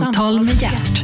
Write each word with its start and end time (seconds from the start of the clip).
Samtal 0.00 0.42
med 0.42 0.62
hjärt. 0.62 1.02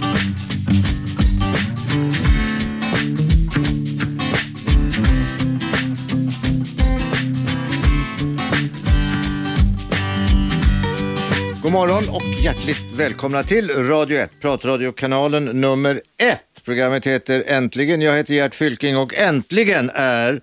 God 11.62 11.72
morgon 11.72 12.02
och 12.08 12.22
hjärtligt 12.22 12.82
välkomna 12.94 13.42
till 13.42 13.70
Radio 13.70 14.18
1, 14.18 14.30
pratradiokanalen 14.40 15.44
nummer 15.44 16.00
1. 16.18 16.40
Programmet 16.64 17.06
heter 17.06 17.44
Äntligen. 17.46 18.00
Jag 18.00 18.16
heter 18.16 18.34
Gert 18.34 18.54
Fylking 18.54 18.96
och 18.96 19.14
äntligen 19.14 19.90
är 19.94 20.40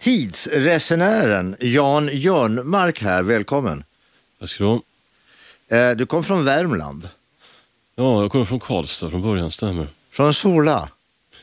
tidsresenären 0.00 1.56
Jan 1.60 2.08
Jörnmark 2.12 3.02
här. 3.02 3.22
Välkommen. 3.22 3.84
Tack 4.40 4.50
ska 4.50 4.64
du 4.64 4.70
ha. 4.70 5.94
Du 5.94 6.06
kom 6.06 6.24
från 6.24 6.44
Värmland, 6.44 7.08
Ja, 7.96 8.22
jag 8.22 8.32
kommer 8.32 8.44
från 8.44 8.60
Karlstad 8.60 9.10
från 9.10 9.22
början, 9.22 9.50
stämmer. 9.50 9.86
från 10.10 10.34
Sola. 10.34 10.88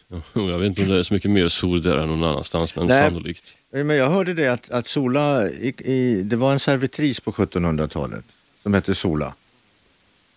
Ja, 0.07 0.21
Jag 0.33 0.59
vet 0.59 0.67
inte 0.67 0.81
om 0.81 0.87
det 0.87 0.97
är 0.99 1.03
så 1.03 1.13
mycket 1.13 1.31
mer 1.31 1.47
sol 1.47 1.81
där 1.81 1.97
än 1.97 2.07
någon 2.09 2.23
annanstans, 2.23 2.75
men 2.75 2.85
Nej. 2.87 3.01
sannolikt. 3.01 3.55
Men 3.73 3.89
jag 3.89 4.09
hörde 4.09 4.33
det 4.33 4.47
att, 4.47 4.71
att 4.71 4.87
Sola, 4.87 5.49
i, 5.49 5.73
i, 5.77 6.21
det 6.23 6.35
var 6.35 6.51
en 6.53 6.59
servitris 6.59 7.19
på 7.19 7.31
1700-talet 7.31 8.23
som 8.63 8.73
hette 8.73 8.95
Sola. 8.95 9.33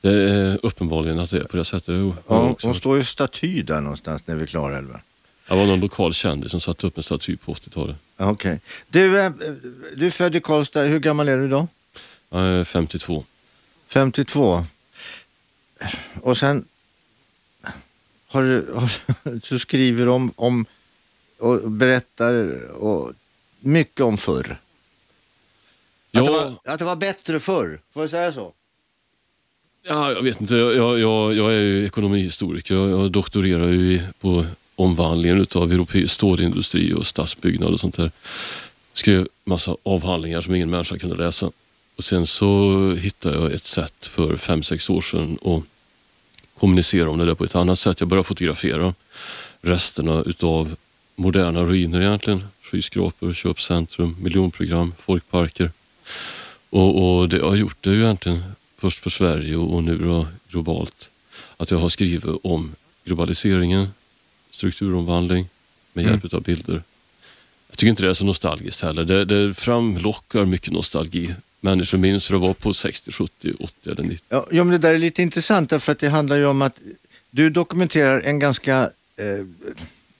Det 0.00 0.10
är 0.30 0.58
uppenbarligen 0.62 1.19
att 1.19 1.30
det 1.30 1.38
är 1.38 1.45
på 1.45 1.56
det 1.56 1.64
sättet. 1.64 1.88
Har 1.88 2.14
Ja, 2.28 2.56
hon 2.62 2.74
står 2.74 2.96
ju 2.96 3.05
staty 3.05 3.62
där 3.62 3.80
någonstans 3.80 4.27
nere 4.27 4.38
vid 4.38 4.48
Klarälven. 4.48 5.00
jag 5.48 5.56
var 5.56 5.66
någon 5.66 5.80
lokal 5.80 6.14
kändis 6.14 6.50
som 6.50 6.60
satte 6.60 6.86
upp 6.86 6.96
en 6.96 7.02
staty 7.02 7.36
på 7.36 7.55
80-talet. 7.55 7.96
Ja, 8.16 8.30
Okej. 8.30 8.60
Du, 8.88 9.20
eh, 9.20 9.30
du 9.96 10.06
är 10.06 10.10
född 10.10 10.36
i 10.36 10.41
Karlstad, 10.41 10.83
hur 10.83 10.98
gammal 11.00 11.28
är 11.28 11.36
du 11.36 11.48
då? 11.48 11.66
Jag 12.30 12.42
är 12.42 12.64
52. 12.64 13.24
52. 13.88 14.64
Och 16.22 16.36
sen 16.36 16.64
har 18.27 18.42
har, 18.74 18.90
du 19.50 19.58
skriver 19.58 20.08
om, 20.08 20.32
om 20.36 20.66
och 21.38 21.70
berättar 21.70 22.34
och 22.70 23.12
mycket 23.60 24.00
om 24.00 24.16
förr. 24.16 24.50
Att, 24.50 24.56
det 26.12 26.18
Ja, 26.18 26.32
var, 26.32 26.72
att 26.72 26.78
det 26.78 26.84
var 26.84 26.96
bättre 26.96 27.41
förr, 27.41 27.80
får 27.92 28.02
jag 28.02 28.10
säga 28.10 28.32
så? 28.32 28.52
ja, 29.86 30.12
jag 30.12 30.22
vet 30.22 30.41
inte, 30.41 30.54
jag, 30.54 30.98
jag, 30.98 31.34
jag 31.34 31.54
är 31.54 31.60
ju 31.60 31.86
ekonomihistoriker. 31.86 32.74
Jag, 32.74 32.91
jag 32.91 33.12
doktorerar 33.12 33.69
ju 33.69 34.00
på 34.20 34.46
omvandlingen 34.76 35.46
av 35.54 35.72
europeisk 35.72 36.14
stålindustri 36.14 36.94
och 36.94 37.06
stadsbyggnad 37.06 37.72
och 37.72 37.80
sånt 37.80 37.96
där. 37.96 38.10
Skrev 38.94 39.28
massa 39.44 39.76
avhandlingar 39.82 40.41
som 40.41 40.54
ingen 40.54 40.70
människa 40.70 40.98
kunde 40.98 41.16
läsa. 41.16 41.50
Och 41.96 42.04
sen 42.04 42.26
så 42.26 42.92
hittade 42.94 43.36
jag 43.36 43.52
ett 43.52 43.64
sätt 43.64 44.06
för 44.06 44.36
fem 44.36 44.62
sex 44.62 44.91
år 44.91 45.00
sedan 45.00 45.38
att 45.44 45.62
kommunicera 46.58 47.10
om 47.10 47.19
det 47.19 47.24
där 47.24 47.34
på 47.34 47.44
ett 47.44 47.55
annat 47.55 47.78
sätt. 47.78 48.00
Jag 48.00 48.08
började 48.08 48.28
fotografera 48.28 48.94
resterna 49.60 50.22
utav 50.22 50.77
moderna 51.16 51.64
ruiner 51.64 52.00
egentligen. 52.00 52.44
Skyskrapor, 52.62 53.33
köpcentrum, 53.33 54.16
miljonprogram, 54.20 54.94
folkparker. 54.98 55.70
Och, 56.70 57.19
och 57.19 57.28
det 57.28 57.36
jag 57.36 57.48
har 57.48 57.56
gjort 57.56 57.77
det 57.80 57.91
är 57.91 57.94
ju 57.94 58.02
egentligen 58.02 58.42
först 58.78 58.98
för 58.98 59.10
Sverige 59.10 59.56
och, 59.56 59.84
nu 59.84 59.98
då 59.98 60.27
globalt. 60.48 61.10
Att 61.56 61.70
jag 61.70 61.78
har 61.78 61.88
skrivit 61.88 62.25
om 62.42 62.75
globaliseringen, 63.05 63.88
strukturomvandling 64.50 65.48
med 65.92 66.05
hjälp 66.05 66.34
av 66.34 66.42
bilder. 66.42 66.82
Jag 67.69 67.78
tycker 67.78 67.91
inte 67.91 68.02
det 68.02 68.10
är 68.10 68.14
så 68.14 68.25
nostalgiskt 68.25 68.82
heller. 68.82 69.05
Det, 69.05 69.25
det 69.25 69.55
framlockar 69.55 70.44
mycket 70.44 70.72
nostalgi. 70.72 71.34
Människor 71.64 71.98
minns 71.98 72.30
hur 72.30 72.34
det 72.34 72.46
var 72.46 72.54
på 72.54 72.74
60, 72.74 73.12
70, 73.12 73.52
80 73.60 73.90
eller 73.90 74.02
90. 74.02 74.18
Ja, 74.28 74.46
ja, 74.50 74.64
men 74.64 74.72
det 74.72 74.78
där 74.78 74.94
är 74.94 74.98
lite 74.98 75.22
intressant 75.22 75.70
därför 75.70 75.92
att 75.92 75.98
det 75.98 76.08
handlar 76.08 76.36
ju 76.36 76.46
om 76.46 76.62
att 76.62 76.80
du 77.30 77.50
dokumenterar 77.50 78.20
en 78.20 78.38
ganska, 78.38 78.91
eh, 79.16 79.47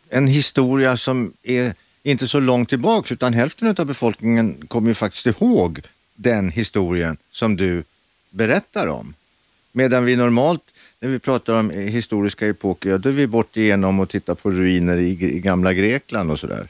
en 0.09 0.27
historia 0.27 0.97
som 0.97 1.33
är 1.43 1.75
inte 2.03 2.29
så 2.29 2.41
långt 2.41 2.69
tillbaks 2.69 3.13
utan 3.13 3.35
hälften 3.35 3.75
av 3.79 3.87
befolkningen 3.87 4.67
kommer 4.69 4.89
ju 4.89 4.95
faktiskt 4.95 5.27
ihåg 5.27 5.81
den 6.15 6.51
historien 6.51 7.17
som 7.31 7.57
du 7.57 7.85
berättar 8.31 8.87
om. 8.87 9.15
Medan 9.73 10.05
vi 10.05 10.17
normalt, 10.17 10.63
när 11.01 11.09
vi 11.09 11.19
pratar 11.19 11.55
om 11.55 11.71
historiska 11.71 12.47
epoker, 12.47 12.91
ja, 12.91 12.99
då 12.99 13.09
är 13.09 13.13
vi 13.13 13.27
bort 13.27 13.57
igenom 13.57 14.01
och 14.01 14.09
tittar 14.09 14.35
på 14.35 14.51
ruiner 14.51 14.97
i, 14.97 15.11
i 15.11 15.41
gamla 15.41 15.73
Grekland 15.73 16.31
och 16.31 16.41
sådär. 16.41 16.69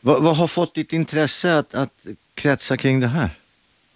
Vad, 0.00 0.22
vad 0.22 0.36
har 0.36 0.46
fått 0.46 0.74
ditt 0.74 0.92
intresse 0.92 1.58
att, 1.58 1.74
att 1.74 2.06
kretsa 2.34 2.76
kring 2.76 3.00
det 3.00 3.08
här? 3.08 3.30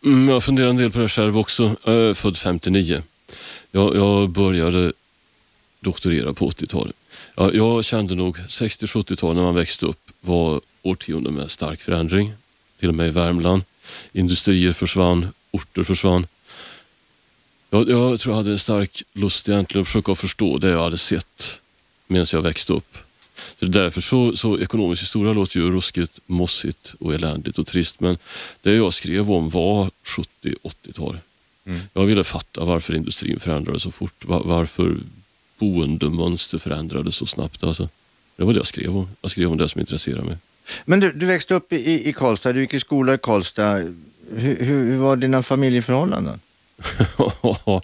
Mm, 0.05 0.29
jag 0.29 0.45
funderar 0.45 0.69
en 0.69 0.77
del 0.77 0.91
på 0.91 0.99
det 0.99 1.09
själv 1.09 1.39
också. 1.39 1.77
Jag 1.85 1.95
är 1.95 2.15
född 2.15 2.37
59. 2.39 3.03
Jag, 3.71 3.97
jag 3.97 4.29
började 4.29 4.93
doktorera 5.81 6.33
på 6.33 6.51
80-talet. 6.51 6.97
Jag, 7.35 7.55
jag 7.55 7.85
kände 7.85 8.15
nog 8.15 8.39
60-70-talet 8.39 9.37
när 9.37 9.43
man 9.43 9.55
växte 9.55 9.87
upp 9.87 10.11
var 10.21 10.61
årtionden 10.83 11.35
med 11.35 11.51
stark 11.51 11.81
förändring. 11.81 12.33
Till 12.81 12.89
och 12.89 12.95
med 12.95 13.09
i 13.09 13.11
Värmland. 13.11 13.63
Industrier 14.13 14.73
försvann, 14.73 15.29
orter 15.51 15.83
försvann. 15.83 16.27
Jag, 17.71 17.91
jag 17.91 18.21
tror 18.21 18.33
jag 18.33 18.37
hade 18.37 18.51
en 18.51 18.59
stark 18.59 19.03
lust 19.13 19.49
egentligen 19.49 19.83
att 19.83 19.89
försöka 19.89 20.15
förstå 20.15 20.59
det 20.59 20.69
jag 20.69 20.83
hade 20.83 20.99
sett 20.99 21.61
medan 22.07 22.27
jag 22.33 22.43
växte 22.43 22.73
upp. 22.73 22.99
Så 23.61 23.67
därför 23.67 24.01
så, 24.01 24.37
så 24.37 24.59
ekonomisk 24.59 25.03
historia 25.03 25.33
låter 25.33 25.61
ju 25.61 25.71
ruskigt, 25.71 26.21
mossigt 26.27 26.95
och 27.01 27.15
eländigt 27.15 27.59
och 27.59 27.67
trist. 27.67 28.01
Men 28.01 28.19
det 28.63 28.75
jag 28.75 28.93
skrev 28.95 29.31
om 29.31 29.49
var 29.51 29.91
70-80-tal. 30.43 31.19
Jag 31.93 32.05
ville 32.05 32.25
fatta 32.25 32.65
varför 32.65 32.95
industrin 32.95 33.41
förändrades 33.41 33.83
så 33.83 33.91
fort. 33.91 34.25
va- 34.25 34.43
Varför 34.45 34.97
boendemönster 35.59 36.59
förändrades 36.59 37.15
så 37.17 37.27
snabbt. 37.27 37.65
Alltså, 37.65 37.89
det 38.37 38.45
var 38.45 38.53
det 38.53 38.59
jag 38.59 38.67
skrev 38.67 38.97
om. 38.97 39.09
Jag 39.21 39.31
skrev 39.31 39.51
om 39.51 39.59
det 39.59 39.69
som 39.69 39.81
intresserar 39.81 40.23
mig. 40.23 40.37
Men 40.85 41.01
du, 41.01 41.13
du 41.13 41.27
växte 41.27 41.55
upp 41.55 41.73
i, 41.73 42.09
i 42.09 42.13
Karlstad, 42.13 42.53
du 42.53 42.61
gick 42.61 42.75
i 42.75 42.81
skola 42.81 43.15
i 43.15 43.19
Karlstad. 43.19 43.73
Hur, 43.77 44.57
hur, 44.65 44.85
hur 44.85 44.97
var 44.97 45.17
dina 45.17 45.43
familjeförhållanden? 45.43 46.41
ja, 47.65 47.83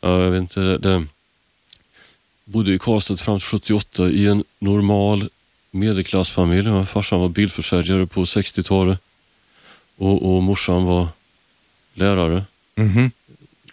jag 0.00 0.30
vet 0.30 0.40
inte. 0.40 0.60
Det, 0.60 0.78
det, 0.78 1.06
bodde 2.52 2.72
i 2.74 2.78
Karlstad 2.78 3.16
fram 3.16 3.38
till 3.38 3.46
78 3.46 4.10
i 4.10 4.26
en 4.26 4.44
normal 4.58 5.28
medelklassfamilj. 5.70 6.86
Farsan 6.86 7.20
var 7.20 7.28
bilförsäljare 7.28 8.06
på 8.06 8.24
60-talet 8.24 8.98
och, 9.96 10.36
och 10.36 10.42
morsan 10.42 10.84
var 10.84 11.08
lärare. 11.94 12.44
Mhm. 12.74 13.10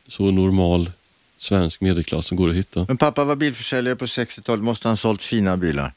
Så 0.07 0.31
normal 0.31 0.91
svensk 1.37 1.81
medelklass 1.81 2.25
som 2.25 2.37
går 2.37 2.49
att 2.49 2.55
hitta. 2.55 2.85
Men 2.87 2.97
pappa 2.97 3.23
var 3.23 3.35
bilförsäljare 3.35 3.95
på 3.95 4.05
60-talet, 4.05 4.63
måste 4.63 4.87
han 4.87 4.97
sålt 4.97 5.23
fina 5.23 5.57
bilar? 5.57 5.93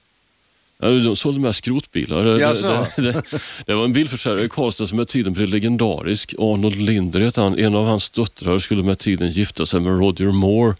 Ja, 0.78 0.88
de 0.88 1.16
sålde 1.16 1.40
mest 1.40 1.58
skrotbilar. 1.58 2.24
Det, 2.24 2.38
det, 2.38 3.12
det, 3.12 3.22
det 3.66 3.74
var 3.74 3.84
en 3.84 3.92
bilförsäljare 3.92 4.44
i 4.44 4.48
Karlstad 4.48 4.86
som 4.86 4.98
med 4.98 5.08
tiden 5.08 5.32
blev 5.32 5.48
legendarisk. 5.48 6.34
Arnold 6.38 6.76
Linder 6.76 7.20
hette 7.20 7.40
han. 7.40 7.58
En 7.58 7.74
av 7.74 7.86
hans 7.86 8.08
döttrar 8.08 8.58
skulle 8.58 8.82
med 8.82 8.98
tiden 8.98 9.30
gifta 9.30 9.66
sig 9.66 9.80
med 9.80 9.98
Roger 9.98 10.32
Moore. 10.32 10.74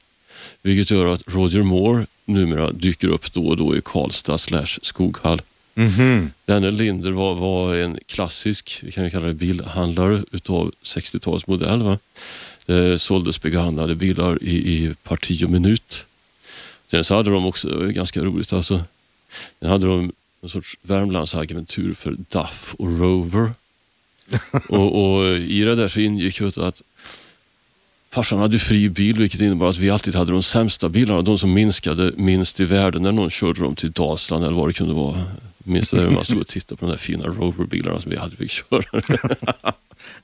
Vilket 0.63 0.91
gör 0.91 1.07
att 1.07 1.23
Roger 1.27 1.63
Moore 1.63 2.07
numera 2.25 2.73
dyker 2.73 3.09
upp 3.09 3.33
då 3.33 3.47
och 3.47 3.57
då 3.57 3.77
i 3.77 3.81
Karlstad 3.85 4.39
slash 4.39 4.79
Skoghall. 4.83 5.43
Mhm. 5.75 6.31
Denne 6.45 6.71
Linder 6.71 7.11
var, 7.11 7.35
var 7.35 7.75
en 7.75 7.99
klassisk, 8.07 8.81
vi 8.83 8.93
kan 8.93 9.11
kalla 9.11 9.27
det 9.27 9.35
bilhandlare 9.35 10.25
utav 10.33 10.73
60-talsmodell. 10.83 11.83
Va? 11.83 11.99
Det 12.67 12.99
såldes 12.99 13.43
begagnade 13.43 13.95
bilar 13.95 14.43
i, 14.43 14.57
i 14.57 14.95
parti 15.03 15.45
och 15.45 15.51
minut. 15.51 16.07
Sen 16.91 17.05
så 17.05 17.15
hade 17.15 17.31
de 17.31 17.47
också, 17.47 17.69
det 17.69 17.77
var 17.77 17.87
ganska 17.87 18.21
roligt 18.21 18.53
alltså, 18.53 18.85
Sen 19.61 19.69
hade 19.69 19.87
de 19.87 20.13
en 20.43 20.49
sorts 20.49 20.79
Värmlandsagentur 20.83 21.95
för 21.95 22.17
DAF 22.29 22.75
och 22.79 22.99
Rover. 22.99 23.53
och, 24.69 25.17
och 25.17 25.33
i 25.33 25.63
det 25.63 25.75
där 25.75 25.89
så 25.89 26.01
ingick 26.01 26.41
ju 26.41 26.49
att 26.49 26.83
farsan 28.13 28.39
hade 28.39 28.59
fri 28.59 28.89
bil 28.89 29.19
vilket 29.19 29.41
innebar 29.41 29.69
att 29.69 29.79
vi 29.79 29.91
alltid 29.91 30.15
hade 30.15 30.33
de 30.33 30.43
sämsta 30.43 30.89
bilarna, 30.89 31.23
de 31.23 31.39
som 31.39 31.53
minskade 31.53 32.13
minst 32.17 32.61
i 32.61 32.65
värde 32.65 32.99
när 32.99 33.13
någon 33.13 33.31
körde 33.31 33.61
dem 33.61 33.77
till 33.77 33.93
Dalsland 33.93 34.45
eller 34.45 34.57
vad 34.57 34.69
det 34.69 34.73
kunde 34.73 34.95
vara. 34.95 35.25
Minns 35.59 35.91
det 35.91 35.97
där 35.97 36.11
man 36.11 36.25
stod 36.25 36.41
och 36.41 36.47
tittade 36.47 36.79
på 36.79 36.87
de 36.87 36.91
där 36.91 36.99
fina 36.99 37.25
Rover-bilarna 37.25 38.01
som 38.01 38.11
vi 38.11 38.17
aldrig 38.17 38.39
fick 38.39 38.51
köra. 38.51 39.03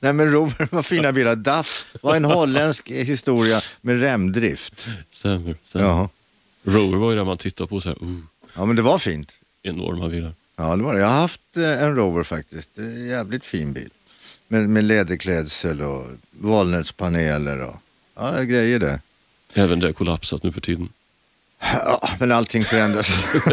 Nej 0.01 0.13
men 0.13 0.31
Rover 0.31 0.69
var 0.71 0.83
fina 0.83 1.13
bilar. 1.13 1.37
DAF 1.37 1.95
var 2.03 2.17
en 2.17 2.25
holländsk 2.25 2.91
historia 2.91 3.61
med 3.81 4.01
remdrift. 4.01 4.89
stämmer, 5.11 5.55
stämmer. 5.63 6.09
Rover 6.65 6.97
var 6.97 7.11
ju 7.11 7.17
där 7.17 7.25
man 7.25 7.37
tittade 7.37 7.69
på 7.69 7.81
så 7.81 7.89
här, 7.89 8.03
uh, 8.03 8.19
ja, 8.55 8.65
men 8.65 8.77
det 8.77 8.83
var 8.83 8.99
fint. 8.99 9.33
enorma 9.63 10.09
bilar. 10.09 10.33
Ja, 10.57 10.77
det 10.77 10.83
var 10.83 10.95
det. 10.95 11.01
Jag 11.01 11.09
har 11.09 11.21
haft 11.21 11.57
eh, 11.57 11.83
en 11.83 11.97
Rover 11.97 12.23
faktiskt. 12.23 12.71
Det 12.75 12.83
jävligt 12.83 13.45
fin 13.45 13.73
bil. 13.73 13.91
Med, 14.49 14.69
med 14.69 14.85
läderklädsel 14.85 15.83
och 15.83 16.07
valnötspaneler 16.31 17.61
och 17.61 17.77
ja, 18.15 18.43
grejer 18.43 18.79
det. 18.79 19.01
Även 19.55 19.81
det 19.81 19.93
kollapsat 19.93 20.43
nu 20.43 20.53
för 20.53 20.61
tiden. 20.61 20.89
Ja, 21.61 22.09
men 22.21 22.33
allting 22.33 22.65
förändras. 22.65 23.11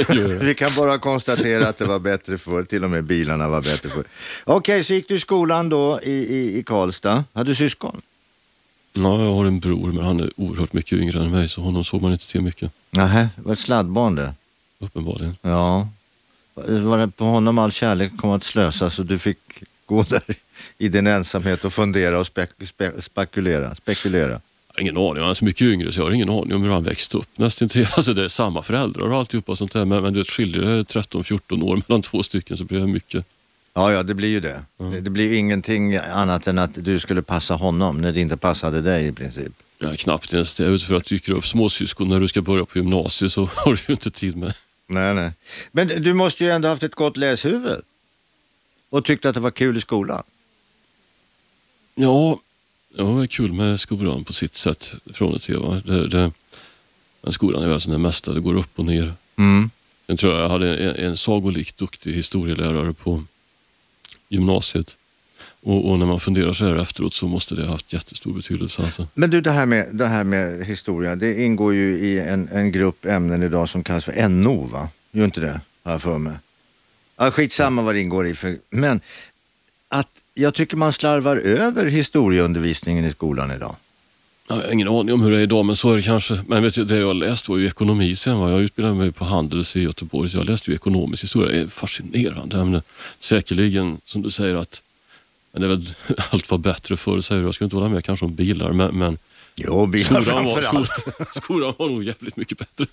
Vi 0.42 0.56
kan 0.58 0.72
bara 0.78 0.98
konstatera 0.98 1.68
att 1.68 1.78
det 1.78 1.86
var 1.86 2.00
bättre 2.00 2.38
förr, 2.38 2.64
till 2.64 2.84
och 2.84 2.90
med 2.90 3.04
bilarna 3.04 3.50
var 3.50 3.62
bättre 3.62 3.90
förr. 3.90 4.06
Okej, 4.44 4.84
så 4.84 4.94
gick 4.94 5.08
du 5.08 5.16
i 5.16 5.20
skolan 5.20 5.70
då 5.70 6.00
i, 6.04 6.12
i, 6.12 6.58
i 6.58 6.64
Karlstad. 6.64 7.24
Hade 7.34 7.50
du 7.50 7.56
syskon? 7.56 8.02
Ja, 8.94 9.24
jag 9.24 9.34
har 9.34 9.46
en 9.46 9.60
bror 9.60 9.92
men 9.92 10.06
han 10.06 10.20
är 10.20 10.32
oerhört 10.36 10.74
mycket 10.74 11.00
yngre 11.00 11.20
än 11.20 11.32
mig 11.32 11.50
så 11.50 11.62
honom 11.62 11.84
såg 11.84 12.02
man 12.02 12.12
inte 12.12 12.28
till 12.28 12.42
mycket. 12.42 12.72
Nähä, 12.92 13.30
var 13.36 13.54
ett 13.54 13.60
sladdbarn 13.60 14.16
det. 14.16 14.34
Uppenbarligen. 14.80 15.36
Ja. 15.42 15.88
Var 16.54 16.98
det 16.98 17.08
på 17.08 17.26
honom 17.26 17.58
all 17.58 17.72
kärlek 17.72 18.18
kom 18.18 18.32
att 18.32 18.44
slösas 18.44 19.00
och 19.00 19.06
du 19.06 19.20
fick 19.20 19.64
gå 19.86 20.04
där 20.04 20.36
i 20.78 20.90
din 20.90 21.08
ensamhet 21.08 21.66
och 21.66 21.74
fundera 21.74 22.20
och 22.20 22.28
spek 22.28 22.50
spe 22.66 23.02
spekulera? 23.02 23.76
spekulera. 23.76 24.42
Ingen 24.80 24.98
aning, 24.98 25.22
han 25.22 25.30
är 25.30 25.34
så 25.34 25.46
mycket 25.46 25.62
yngre 25.62 25.92
så 25.92 26.00
jag 26.00 26.06
har 26.06 26.12
ingen 26.12 26.30
aning 26.30 26.56
om 26.56 26.64
hur 26.64 26.72
han 26.72 26.84
växte 26.84 27.18
upp. 27.18 27.28
Nästan 27.36 27.70
till. 27.70 27.88
Alltså 27.96 28.14
det 28.14 28.24
är 28.24 28.28
samma 28.28 28.64
föräldrar 28.64 29.12
och 29.12 29.18
alltihopa 29.18 29.56
sånt 29.56 29.74
där 29.74 29.86
men, 29.86 30.04
men 30.04 30.14
det 30.14 30.24
skiljer 30.24 30.64
13-14 30.64 31.64
år 31.64 31.82
mellan 31.88 32.02
två 32.02 32.24
stycken 32.24 32.58
så 32.58 32.64
blir 32.64 32.80
det 32.80 32.88
mycket. 32.88 33.26
Ja, 33.74 33.92
ja, 33.92 34.04
det 34.04 34.14
blir 34.14 34.30
ju 34.30 34.40
det. 34.40 34.62
Mm. 34.80 35.04
Det 35.04 35.10
blir 35.10 35.34
ingenting 35.34 35.96
annat 35.96 36.48
än 36.48 36.60
att 36.60 36.72
du 36.74 37.00
skulle 37.00 37.22
passa 37.22 37.54
honom 37.54 38.02
när 38.02 38.12
det 38.12 38.22
inte 38.22 38.38
passade 38.38 38.82
dig 38.82 39.08
i 39.08 39.12
princip. 39.12 39.54
Ja, 39.80 39.96
knappt 39.96 40.34
ens 40.34 40.56
det. 40.56 40.66
Utifrån 40.66 40.98
att 40.98 41.06
dyker 41.06 41.34
upp 41.34 41.48
småsyskon 41.48 42.10
när 42.10 42.20
du 42.20 42.28
ska 42.28 42.42
börja 42.42 42.66
på 42.66 42.78
gymnasiet 42.78 43.32
så 43.32 43.50
har 43.56 43.72
du 43.72 43.80
ju 43.88 43.94
inte 43.94 44.12
tid 44.12 44.38
med. 44.38 44.54
Nej, 44.88 45.14
nej. 45.14 45.32
Men 45.72 45.88
du 45.88 46.14
måste 46.14 46.44
ju 46.44 46.50
ändå 46.50 46.68
haft 46.68 46.84
ett 46.84 46.96
gott 46.96 47.18
läshuvud. 47.18 47.82
Och 48.96 49.06
tyckte 49.06 49.30
att 49.30 49.36
det 49.36 49.42
var 49.42 49.52
kul 49.52 49.78
i 49.78 49.82
skolan. 49.82 50.24
Ja, 51.96 52.40
ja 52.96 53.04
det 53.04 53.12
var 53.12 53.28
kul 53.28 53.54
med 53.54 53.80
skolan 53.80 54.24
på 54.24 54.34
sitt 54.34 54.56
sätt 54.56 54.92
från 55.14 55.34
och 55.34 55.42
till. 55.42 55.58
Va? 55.58 55.82
Det, 55.86 56.08
det, 56.08 56.32
men 57.22 57.34
skolan 57.34 57.64
är 57.64 57.68
väl 57.68 57.82
som 57.82 57.92
det 57.92 57.98
mesta, 57.98 58.34
det 58.34 58.40
går 58.40 58.54
upp 58.54 58.80
och 58.80 58.86
ner. 58.86 59.14
Mm. 59.36 59.70
Sen 60.08 60.18
tror 60.18 60.34
jag 60.34 60.42
jag 60.42 60.50
hade 60.50 60.78
en, 60.78 60.96
en 60.96 61.18
sagolikt 61.18 61.78
duktig 61.78 62.14
historielärare 62.14 62.94
på 62.94 63.24
gymnasiet. 64.30 64.98
Och, 65.62 65.92
och, 65.92 66.00
när 66.00 66.06
man 66.06 66.20
funderar 66.20 66.54
så 66.54 66.66
här 66.66 66.76
efteråt 66.76 67.14
så 67.14 67.28
måste 67.28 67.56
det 67.56 67.64
ha 67.64 67.72
haft 67.72 67.94
jättestor 67.94 68.34
betydelse. 68.34 68.84
Alltså. 68.84 69.08
Men 69.14 69.30
du, 69.30 69.42
det 69.42 69.52
här, 69.52 69.66
med, 69.66 69.90
det 69.92 70.08
här 70.08 70.24
med 70.24 70.66
historia, 70.66 71.16
det 71.16 71.44
ingår 71.44 71.74
ju 71.74 71.98
i 71.98 72.20
en, 72.20 72.50
en 72.52 72.72
grupp 72.72 73.06
ämnen 73.06 73.44
idag 73.44 73.70
som 73.70 73.84
kallas 73.84 74.06
för 74.06 74.28
NO, 74.30 74.66
va? 74.66 74.90
Gör 75.12 75.26
inte 75.26 75.42
det, 75.42 75.62
har 75.84 75.92
jag 75.92 76.02
för 76.02 76.18
mig. 76.18 76.34
Ja, 77.18 77.32
skitsamma 77.32 77.82
vad 77.82 77.96
det 77.96 78.02
ingår 78.02 78.28
i. 78.28 78.36
För, 78.36 78.58
men 78.70 79.02
att 79.88 80.10
jag 80.34 80.54
tycker 80.54 80.78
man 80.78 80.94
slarvar 80.94 81.38
över 81.38 81.86
historieundervisningen 81.86 83.06
i 83.06 83.12
skolan 83.12 83.52
idag. 83.52 83.76
Jag 84.48 84.56
har 84.56 84.72
ingen 84.72 84.88
aning 84.88 85.14
om 85.14 85.22
hur 85.22 85.32
det 85.32 85.38
är 85.38 85.42
idag, 85.42 85.66
men 85.66 85.76
så 85.76 85.92
är 85.92 85.98
det 85.98 86.04
kanske. 86.04 86.40
Men 86.48 86.64
vet 86.64 86.74
du, 86.74 86.86
det 86.86 86.98
jag 86.98 87.16
läste 87.16 87.52
var 87.52 87.58
ju 87.58 87.68
ekonomi 87.68 88.16
sen. 88.16 88.40
Va? 88.40 88.52
Jag 88.52 88.62
utbildade 88.62 88.96
mig 88.96 89.12
på 89.12 89.26
Handels 89.26 89.76
i 89.76 89.82
Göteborg, 89.82 90.30
så 90.30 90.38
jag 90.38 90.46
läste 90.46 90.72
ju 90.72 90.76
ekonomisk 90.76 91.24
historia. 91.24 91.52
Det 91.52 91.60
är 91.60 91.66
ett 91.66 91.74
fascinerande 91.74 92.58
ämne. 92.58 92.82
Säkerligen, 93.20 93.98
som 94.06 94.22
du 94.22 94.32
säger, 94.32 94.56
att 94.56 94.82
men 95.56 95.62
det 95.62 95.68
är 95.68 95.70
väl, 95.70 95.94
allt 96.32 96.52
var 96.52 96.58
bättre 96.58 96.98
förr, 96.98 97.22
säger 97.22 97.42
du. 97.42 97.48
Jag 97.48 97.56
skulle 97.56 97.66
inte 97.66 97.76
hålla 97.76 97.90
med 97.90 98.06
kanske 98.06 98.26
om 98.26 98.36
bilar, 98.36 98.72
men, 98.72 98.96
men 98.96 99.18
Jo, 99.56 99.86
bilar 99.86 100.22
skolan, 100.22 100.46
var, 100.46 100.62
framförallt. 100.62 100.92
skolan, 101.00 101.28
skolan 101.32 101.74
var 101.78 101.90
nog 101.90 102.04
jävligt 102.04 102.38
mycket 102.38 102.58
bättre. 102.58 102.86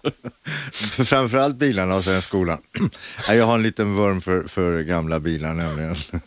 Framförallt 1.04 1.56
bilarna 1.56 1.94
och 1.94 2.04
sen 2.04 2.22
skolan. 2.22 2.58
Jag 3.28 3.46
har 3.46 3.54
en 3.54 3.62
liten 3.62 3.94
vurm 3.94 4.20
för, 4.20 4.42
för 4.42 4.82
gamla 4.82 5.20
bilar 5.20 5.54
nämligen. 5.54 5.96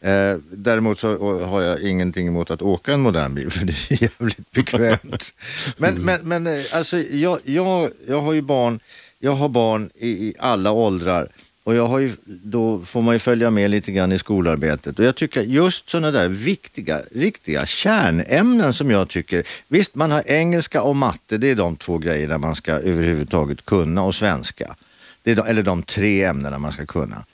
Eh, 0.00 0.36
däremot 0.50 0.98
så 0.98 1.44
har 1.44 1.62
jag 1.62 1.82
ingenting 1.82 2.26
emot 2.26 2.50
att 2.50 2.62
åka 2.62 2.92
en 2.92 3.00
modern 3.00 3.34
bil 3.34 3.50
för 3.50 3.64
det 3.64 3.72
är 3.90 4.02
jävligt 4.18 4.50
bekvämt. 4.50 5.34
Men, 5.76 5.94
men, 5.94 6.28
men 6.28 6.46
eh, 6.46 6.60
alltså, 6.72 6.98
jag, 6.98 7.38
jag, 7.44 7.90
jag 8.08 8.20
har 8.20 8.32
ju 8.32 8.42
barn, 8.42 8.80
jag 9.18 9.32
har 9.32 9.48
barn 9.48 9.90
i, 9.94 10.08
i 10.08 10.34
alla 10.38 10.70
åldrar 10.70 11.28
och 11.68 11.74
jag 11.74 11.86
har 11.86 11.98
ju, 11.98 12.16
då 12.24 12.84
får 12.84 13.02
man 13.02 13.14
ju 13.14 13.18
följa 13.18 13.50
med 13.50 13.70
lite 13.70 13.92
grann 13.92 14.12
i 14.12 14.18
skolarbetet 14.18 14.98
och 14.98 15.04
jag 15.04 15.16
tycker 15.16 15.42
just 15.42 15.90
sådana 15.90 16.10
där 16.10 16.28
viktiga, 16.28 17.00
riktiga 17.12 17.66
kärnämnen 17.66 18.74
som 18.74 18.90
jag 18.90 19.08
tycker, 19.08 19.46
visst 19.68 19.94
man 19.94 20.10
har 20.10 20.22
engelska 20.26 20.82
och 20.82 20.96
matte, 20.96 21.38
det 21.38 21.50
är 21.50 21.54
de 21.54 21.76
två 21.76 21.98
grejerna 21.98 22.38
man 22.38 22.56
ska 22.56 22.72
överhuvudtaget 22.72 23.64
kunna 23.64 24.02
och 24.02 24.14
svenska. 24.14 24.76
Det 25.22 25.30
är 25.30 25.36
de, 25.36 25.46
eller 25.46 25.62
de 25.62 25.82
tre 25.82 26.24
ämnena 26.24 26.58
man 26.58 26.72
ska 26.72 26.86
kunna. 26.86 27.24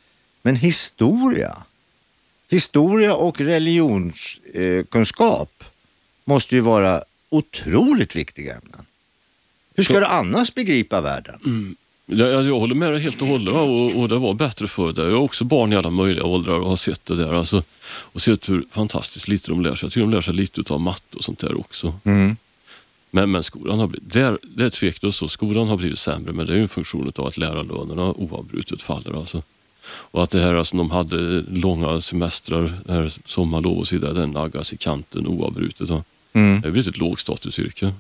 Men 0.43 0.57
historia, 0.57 1.63
historia 2.49 3.15
och 3.15 3.41
religionskunskap 3.41 5.65
måste 6.25 6.55
ju 6.55 6.61
vara 6.61 7.03
otroligt 7.31 8.17
viktiga 8.17 8.55
ämnen. 8.55 8.87
Hur 9.75 9.85
ska 9.85 10.01
du 10.01 10.07
annars 10.07 10.55
begripa 10.55 11.01
världen? 11.01 11.39
Jag, 11.45 11.75
jag, 12.07 12.45
jag 12.45 12.61
håller 12.61 12.75
med 12.75 12.93
dig 12.93 13.01
helt 13.01 13.23
och 13.23 13.29
hållet 13.29 13.55
och, 13.55 14.01
och 14.01 14.09
det 14.09 14.19
var 14.19 14.35
bättre 14.35 14.69
förr. 14.69 14.95
Jag 14.97 15.05
har 15.05 15.13
också 15.13 15.45
barn 15.45 15.73
i 15.73 15.77
alla 15.77 15.91
möjliga 15.91 16.25
åldrar 16.25 16.59
och 16.61 16.69
har 16.69 16.77
sett 16.77 17.07
det 17.07 17.17
där. 17.17 17.33
Alltså, 17.33 17.63
och 17.87 18.23
sett 18.23 18.49
hur 18.49 18.65
fantastiskt 18.71 19.29
lite 19.29 19.51
de 19.51 19.63
lär 19.63 19.75
sig. 19.75 19.87
Jag 19.87 19.93
tycker 19.93 20.07
de 20.07 20.11
lär 20.11 20.21
sig 20.21 20.35
lite 20.35 20.75
av 20.75 20.81
matte 20.81 21.17
och 21.17 21.25
sånt 21.25 21.39
där 21.39 21.61
också. 21.61 21.95
Mm. 22.05 22.37
Men, 23.11 23.31
men 23.31 23.43
skolan 23.43 23.79
har 23.79 23.87
blivit, 23.87 24.13
där, 24.13 24.39
det 24.43 24.65
är 24.65 24.71
tveklöst 24.71 25.19
så, 25.19 25.29
skolan 25.29 25.69
har 25.69 25.77
blivit 25.77 25.99
sämre 25.99 26.33
men 26.33 26.47
det 26.47 26.53
är 26.53 26.57
ju 26.57 26.63
en 26.63 26.69
funktion 26.69 27.13
av 27.17 27.27
att 27.27 27.37
lärarlönerna 27.37 28.13
oavbrutet 28.13 28.83
faller. 28.83 29.19
Alltså. 29.19 29.43
Och 29.87 30.23
att 30.23 30.31
det 30.31 30.41
här 30.41 30.55
alltså, 30.55 30.77
de 30.77 30.91
hade 30.91 31.45
långa 31.49 32.01
semestrar, 32.01 32.73
det 32.85 32.93
här 32.93 33.13
sommarlov 33.25 33.79
och 33.79 33.87
så 33.87 33.95
vidare, 33.95 34.13
den 34.13 34.31
naggas 34.31 34.73
i 34.73 34.77
kanten 34.77 35.27
oavbrutet. 35.27 35.91
Mm. 35.91 36.61
Det 36.61 36.67
har 36.67 36.73
blivit 36.73 36.89
ett 36.89 36.99
lågstatusyrke. 36.99 37.93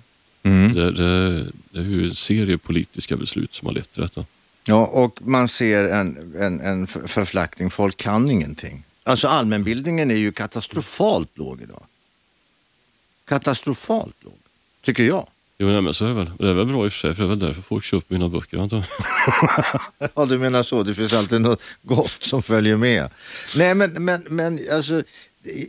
Mm. 0.44 0.74
Det, 0.74 0.90
det, 0.92 1.44
det 1.70 1.78
är 1.78 1.84
ju 1.84 2.04
en 2.08 2.14
serie 2.14 2.58
politiska 2.58 3.16
beslut 3.16 3.54
som 3.54 3.66
har 3.66 3.74
lett 3.74 3.92
till 3.92 4.02
detta. 4.02 4.24
Ja, 4.66 4.86
och 4.86 5.18
man 5.22 5.48
ser 5.48 5.84
en, 5.84 6.34
en, 6.38 6.60
en 6.60 6.86
för- 6.86 7.06
förflackning. 7.06 7.70
Folk 7.70 7.96
kan 7.96 8.30
ingenting. 8.30 8.84
Alltså 9.02 9.28
allmänbildningen 9.28 10.10
är 10.10 10.14
ju 10.14 10.32
katastrofalt 10.32 11.30
låg 11.38 11.62
idag. 11.62 11.82
Katastrofalt 13.24 14.16
låg, 14.20 14.38
tycker 14.82 15.02
jag. 15.04 15.26
Jo, 15.58 15.66
nej, 15.68 15.80
men 15.82 15.94
så 15.94 16.04
är 16.04 16.08
det 16.08 16.14
väl. 16.14 16.30
Det 16.38 16.48
är 16.48 16.52
väl 16.54 16.66
bra 16.66 16.84
i 16.84 16.88
och 16.88 16.92
för 16.92 16.98
sig, 16.98 17.14
för 17.14 17.22
det 17.22 17.26
är 17.26 17.28
väl 17.28 17.38
därför 17.38 17.62
folk 17.62 17.84
köper 17.84 18.14
mina 18.14 18.28
böcker 18.28 18.58
antar 18.58 18.76
jag. 18.76 20.10
Ja, 20.14 20.26
du 20.26 20.38
menar 20.38 20.62
så. 20.62 20.82
Det 20.82 20.94
finns 20.94 21.14
alltid 21.14 21.40
något 21.40 21.62
gott 21.82 22.10
som 22.22 22.42
följer 22.42 22.76
med. 22.76 23.10
Nej, 23.56 23.74
men, 23.74 24.04
men, 24.04 24.22
men 24.30 24.60
alltså, 24.72 25.02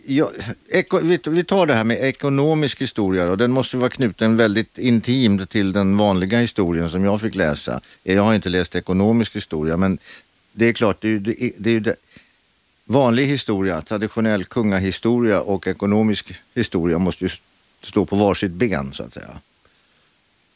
Ja, 0.05 0.31
eko, 0.69 0.99
vi, 1.29 1.43
tar 1.43 1.65
det 1.65 1.73
här 1.73 1.83
med 1.83 2.03
ekonomisk 2.03 2.81
historia 2.81 3.29
och 3.29 3.37
den 3.37 3.51
måste 3.51 3.75
ju 3.75 3.79
vara 3.79 3.89
knuten 3.89 4.37
väldigt 4.37 4.77
intimt 4.77 5.49
till 5.49 5.71
den 5.73 5.97
vanliga 5.97 6.39
historien 6.39 6.89
som 6.89 7.03
jag 7.03 7.21
fick 7.21 7.35
läsa. 7.35 7.81
Jag 8.03 8.23
har 8.23 8.35
inte 8.35 8.49
läst 8.49 8.75
ekonomisk 8.75 9.35
historia, 9.35 9.77
men 9.77 9.97
det 10.51 10.65
är 10.69 10.73
klart, 10.73 11.01
det 11.01 11.07
är 11.07 11.11
ju 11.11 11.19
det, 11.19 11.43
är- 11.43 11.51
det, 11.57 11.69
är 11.69 11.73
ju 11.73 11.79
det. 11.79 11.95
vanlig 12.85 13.25
historia, 13.25 13.81
traditionell 13.81 14.43
kungahistoria 14.43 15.41
och 15.41 15.67
ekonomisk 15.67 16.33
historia 16.53 16.97
måste 16.97 17.23
ju 17.25 17.29
stå 17.81 18.05
på 18.05 18.15
varsitt 18.15 18.51
ben 18.51 18.93
så 18.93 19.03
att 19.03 19.13
säga. 19.13 19.39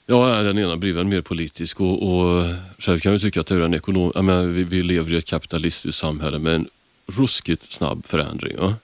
Ja, 0.06 0.44
den 0.44 0.58
ena 0.60 0.78
blir 0.78 0.94
väl 0.94 1.06
mer 1.06 1.22
politisk 1.22 1.82
och, 1.82 2.04
och 2.10 2.46
själv 2.78 3.00
kan 3.00 3.12
jag 3.12 3.22
tycka 3.22 3.40
att 3.42 3.48
det 3.48 3.56
är 3.56 3.60
en 3.62 3.74
ekonom... 3.74 4.12
Menar, 4.16 4.44
vi, 4.44 4.64
vi 4.64 4.84
lever 4.84 5.14
i 5.14 5.18
ett 5.18 5.26
kapitalistiskt 5.26 6.00
samhälle 6.00 6.40
med 6.40 6.56
en 6.56 6.68
ruskigt 7.08 7.72
snabb 7.72 8.06
förändring. 8.06 8.56
Ja? 8.58 8.76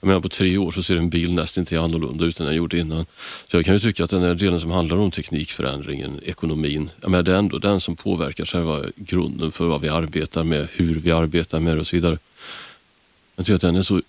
Jag 0.00 0.06
menar, 0.06 0.20
på 0.20 0.28
tre 0.28 0.58
år 0.58 0.70
så 0.70 0.82
ser 0.82 0.96
en 0.96 1.10
bil 1.10 1.34
nästan 1.34 1.62
inte 1.62 1.80
annorlunda 1.80 2.24
ut 2.24 2.40
än 2.40 2.46
den 2.46 2.54
gjorde 2.54 2.78
innan. 2.78 3.06
Så 3.48 3.56
jag 3.56 3.64
kan 3.64 3.74
ju 3.74 3.80
tycka 3.80 4.04
att 4.04 4.10
den 4.10 4.22
här 4.22 4.34
delen 4.34 4.60
som 4.60 4.70
handlar 4.70 4.96
om 4.96 5.10
teknikförändringen, 5.10 6.20
ekonomin, 6.24 6.90
jag 7.00 7.10
menar, 7.10 7.22
det 7.22 7.32
är 7.32 7.36
ändå 7.36 7.58
den 7.58 7.80
som 7.80 7.96
påverkar 7.96 8.44
själva 8.44 8.84
grunden 8.96 9.50
för 9.50 9.64
vad 9.64 9.80
vi 9.80 9.88
arbetar 9.88 10.44
med, 10.44 10.68
hur 10.72 10.94
vi 10.94 11.12
arbetar 11.12 11.60
med 11.60 11.76
det 11.76 11.80
och 11.80 11.86
så 11.86 11.96
vidare. 11.96 12.18
Jag 13.36 13.46
tycker 13.46 13.54
att 13.54 13.60
den 13.60 13.76
är 13.76 13.82
så 13.82 14.02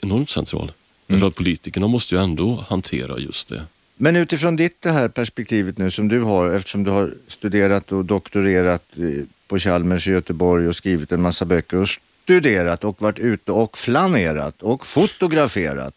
enormt 0.00 0.30
central. 0.30 0.72
Därför 1.06 1.26
att 1.26 1.34
politikerna 1.34 1.86
måste 1.86 2.14
ju 2.14 2.20
ändå 2.20 2.64
hantera 2.68 3.18
just 3.18 3.48
det. 3.48 3.62
Men 3.96 4.16
utifrån 4.16 4.56
ditt 4.56 4.82
det 4.82 4.90
här 4.90 5.08
perspektivet 5.08 5.78
nu 5.78 5.90
som 5.90 6.08
du 6.08 6.20
har, 6.20 6.54
eftersom 6.54 6.84
du 6.84 6.90
har 6.90 7.14
studerat 7.28 7.92
och 7.92 8.04
doktorerat 8.04 8.84
eh, 8.96 9.24
på 9.48 9.58
Chalmers 9.58 10.08
i 10.08 10.10
Göteborg 10.10 10.68
och 10.68 10.76
skrivit 10.76 11.12
en 11.12 11.22
massa 11.22 11.44
böcker 11.44 11.76
och 11.76 11.88
studerat 12.24 12.84
och 12.84 13.02
varit 13.02 13.18
ute 13.18 13.52
och 13.52 13.78
flanerat 13.78 14.62
och 14.62 14.86
fotograferat 14.86 15.94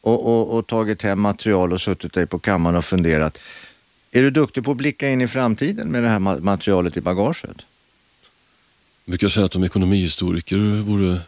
och, 0.00 0.26
och, 0.26 0.58
och 0.58 0.66
tagit 0.66 1.02
hem 1.02 1.20
material 1.20 1.72
och 1.72 1.80
suttit 1.80 2.12
dig 2.12 2.26
på 2.26 2.38
kammaren 2.38 2.76
och 2.76 2.84
funderat. 2.84 3.38
Är 4.10 4.22
du 4.22 4.30
duktig 4.30 4.64
på 4.64 4.70
att 4.70 4.76
blicka 4.76 5.08
in 5.08 5.20
i 5.20 5.28
framtiden 5.28 5.90
med 5.90 6.02
det 6.02 6.08
här 6.08 6.18
materialet 6.18 6.96
i 6.96 7.00
bagaget? 7.00 7.66
Jag 9.04 9.10
brukar 9.10 9.28
säga 9.28 9.46
att 9.46 9.56
om 9.56 9.64
ekonomihistoriker 9.64 10.56
vore, 10.82 11.20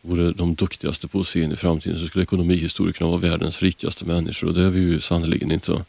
vore 0.00 0.32
de 0.32 0.54
duktigaste 0.54 1.08
på 1.08 1.20
att 1.20 1.26
se 1.26 1.40
in 1.40 1.52
i 1.52 1.56
framtiden 1.56 1.98
så 1.98 2.06
skulle 2.06 2.22
ekonomihistorikerna 2.22 3.10
vara 3.10 3.20
världens 3.20 3.62
rikaste 3.62 4.04
människor 4.04 4.48
och 4.48 4.54
det 4.54 4.64
är 4.64 4.70
vi 4.70 4.80
ju 4.80 5.00
sannerligen 5.00 5.52
inte. 5.52 5.84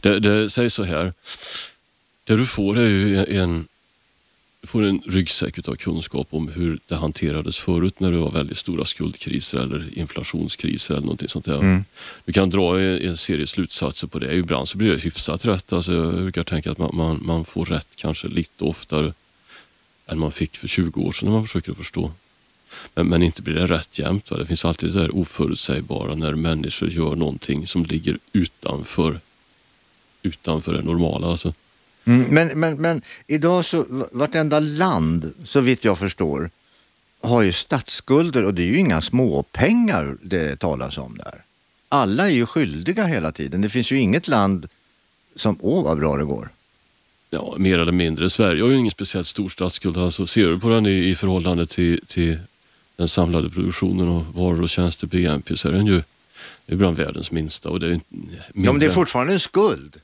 Det, 0.00 0.20
det 0.20 0.50
sägs 0.50 0.74
så 0.74 0.84
här, 0.84 1.12
det 2.24 2.36
du 2.36 2.46
får 2.46 2.78
är 2.78 2.86
ju 2.86 3.24
en, 3.24 3.68
får 4.66 4.82
en 4.82 5.02
ryggsäck 5.06 5.68
av 5.68 5.76
kunskap 5.76 6.28
om 6.30 6.48
hur 6.48 6.78
det 6.86 6.94
hanterades 6.94 7.58
förut 7.58 8.00
när 8.00 8.12
det 8.12 8.18
var 8.18 8.30
väldigt 8.30 8.58
stora 8.58 8.84
skuldkriser 8.84 9.58
eller 9.58 9.98
inflationskriser 9.98 10.94
eller 10.94 11.06
någonting 11.06 11.28
sånt 11.28 11.44
där. 11.44 11.84
Du 12.24 12.32
kan 12.32 12.50
dra 12.50 12.80
en, 12.80 13.08
en 13.08 13.16
serie 13.16 13.46
slutsatser 13.46 14.06
på 14.06 14.18
det. 14.18 14.34
Ibland 14.34 14.68
så 14.68 14.78
blir 14.78 14.90
det 14.90 14.98
hyfsat 14.98 15.44
rätt. 15.44 15.72
Alltså 15.72 15.92
jag 15.92 16.14
brukar 16.14 16.42
tänka 16.42 16.70
att 16.70 16.78
man, 16.78 16.90
man, 16.92 17.20
man 17.22 17.44
får 17.44 17.64
rätt 17.64 17.88
kanske 17.96 18.28
lite 18.28 18.64
oftare 18.64 19.12
än 20.06 20.18
man 20.18 20.32
fick 20.32 20.56
för 20.56 20.68
20 20.68 21.00
år 21.00 21.12
sedan 21.12 21.28
när 21.28 21.36
man 21.36 21.46
försöker 21.46 21.74
förstå. 21.74 22.12
Men, 22.94 23.08
men 23.08 23.22
inte 23.22 23.42
blir 23.42 23.54
det 23.54 23.66
rätt 23.66 23.98
jämt. 23.98 24.30
Va? 24.30 24.36
Det 24.36 24.46
finns 24.46 24.64
alltid 24.64 24.92
det 24.92 25.00
där 25.00 25.16
oförutsägbara 25.16 26.14
när 26.14 26.34
människor 26.34 26.88
gör 26.90 27.16
någonting 27.16 27.66
som 27.66 27.84
ligger 27.84 28.18
utanför, 28.32 29.20
utanför 30.22 30.74
det 30.74 30.82
normala. 30.82 31.26
Alltså. 31.26 31.52
Mm, 32.08 32.26
men, 32.30 32.60
men, 32.60 32.76
men 32.76 33.02
idag 33.26 33.64
så, 33.64 33.84
vartenda 34.12 34.60
land, 34.60 35.32
så 35.44 35.60
vitt 35.60 35.84
jag 35.84 35.98
förstår, 35.98 36.50
har 37.22 37.42
ju 37.42 37.52
statsskulder 37.52 38.44
och 38.44 38.54
det 38.54 38.62
är 38.62 38.66
ju 38.66 38.78
inga 38.78 39.00
småpengar 39.00 40.16
det 40.22 40.56
talas 40.56 40.98
om 40.98 41.18
där. 41.18 41.42
Alla 41.88 42.26
är 42.26 42.32
ju 42.32 42.46
skyldiga 42.46 43.04
hela 43.04 43.32
tiden. 43.32 43.60
Det 43.60 43.68
finns 43.68 43.92
ju 43.92 43.98
inget 43.98 44.28
land 44.28 44.68
som, 45.36 45.58
åh 45.60 45.84
vad 45.84 45.98
bra 45.98 46.16
det 46.16 46.24
går. 46.24 46.48
Ja, 47.30 47.54
mer 47.58 47.78
eller 47.78 47.92
mindre. 47.92 48.30
Sverige 48.30 48.62
har 48.62 48.70
ju 48.70 48.76
ingen 48.76 48.90
speciellt 48.90 49.26
stor 49.26 49.48
statsskuld. 49.48 49.96
Alltså, 49.96 50.26
ser 50.26 50.48
du 50.48 50.58
på 50.58 50.68
den 50.68 50.86
i, 50.86 51.08
i 51.08 51.14
förhållande 51.14 51.66
till, 51.66 52.00
till 52.06 52.38
den 52.96 53.08
samlade 53.08 53.50
produktionen 53.50 54.08
av 54.08 54.34
varor 54.34 54.62
och 54.62 54.68
tjänster, 54.68 55.06
BNP, 55.06 55.56
så 55.56 55.68
är 55.68 55.72
den 55.72 55.86
ju 55.86 56.02
det 56.66 56.74
är 56.74 56.76
bland 56.76 56.96
världens 56.96 57.30
minsta. 57.30 57.70
Och 57.70 57.80
det 57.80 57.86
är 57.86 58.00
ja, 58.10 58.40
men 58.52 58.78
det 58.78 58.86
är 58.86 58.90
fortfarande 58.90 59.32
en 59.32 59.40
skuld. 59.40 59.96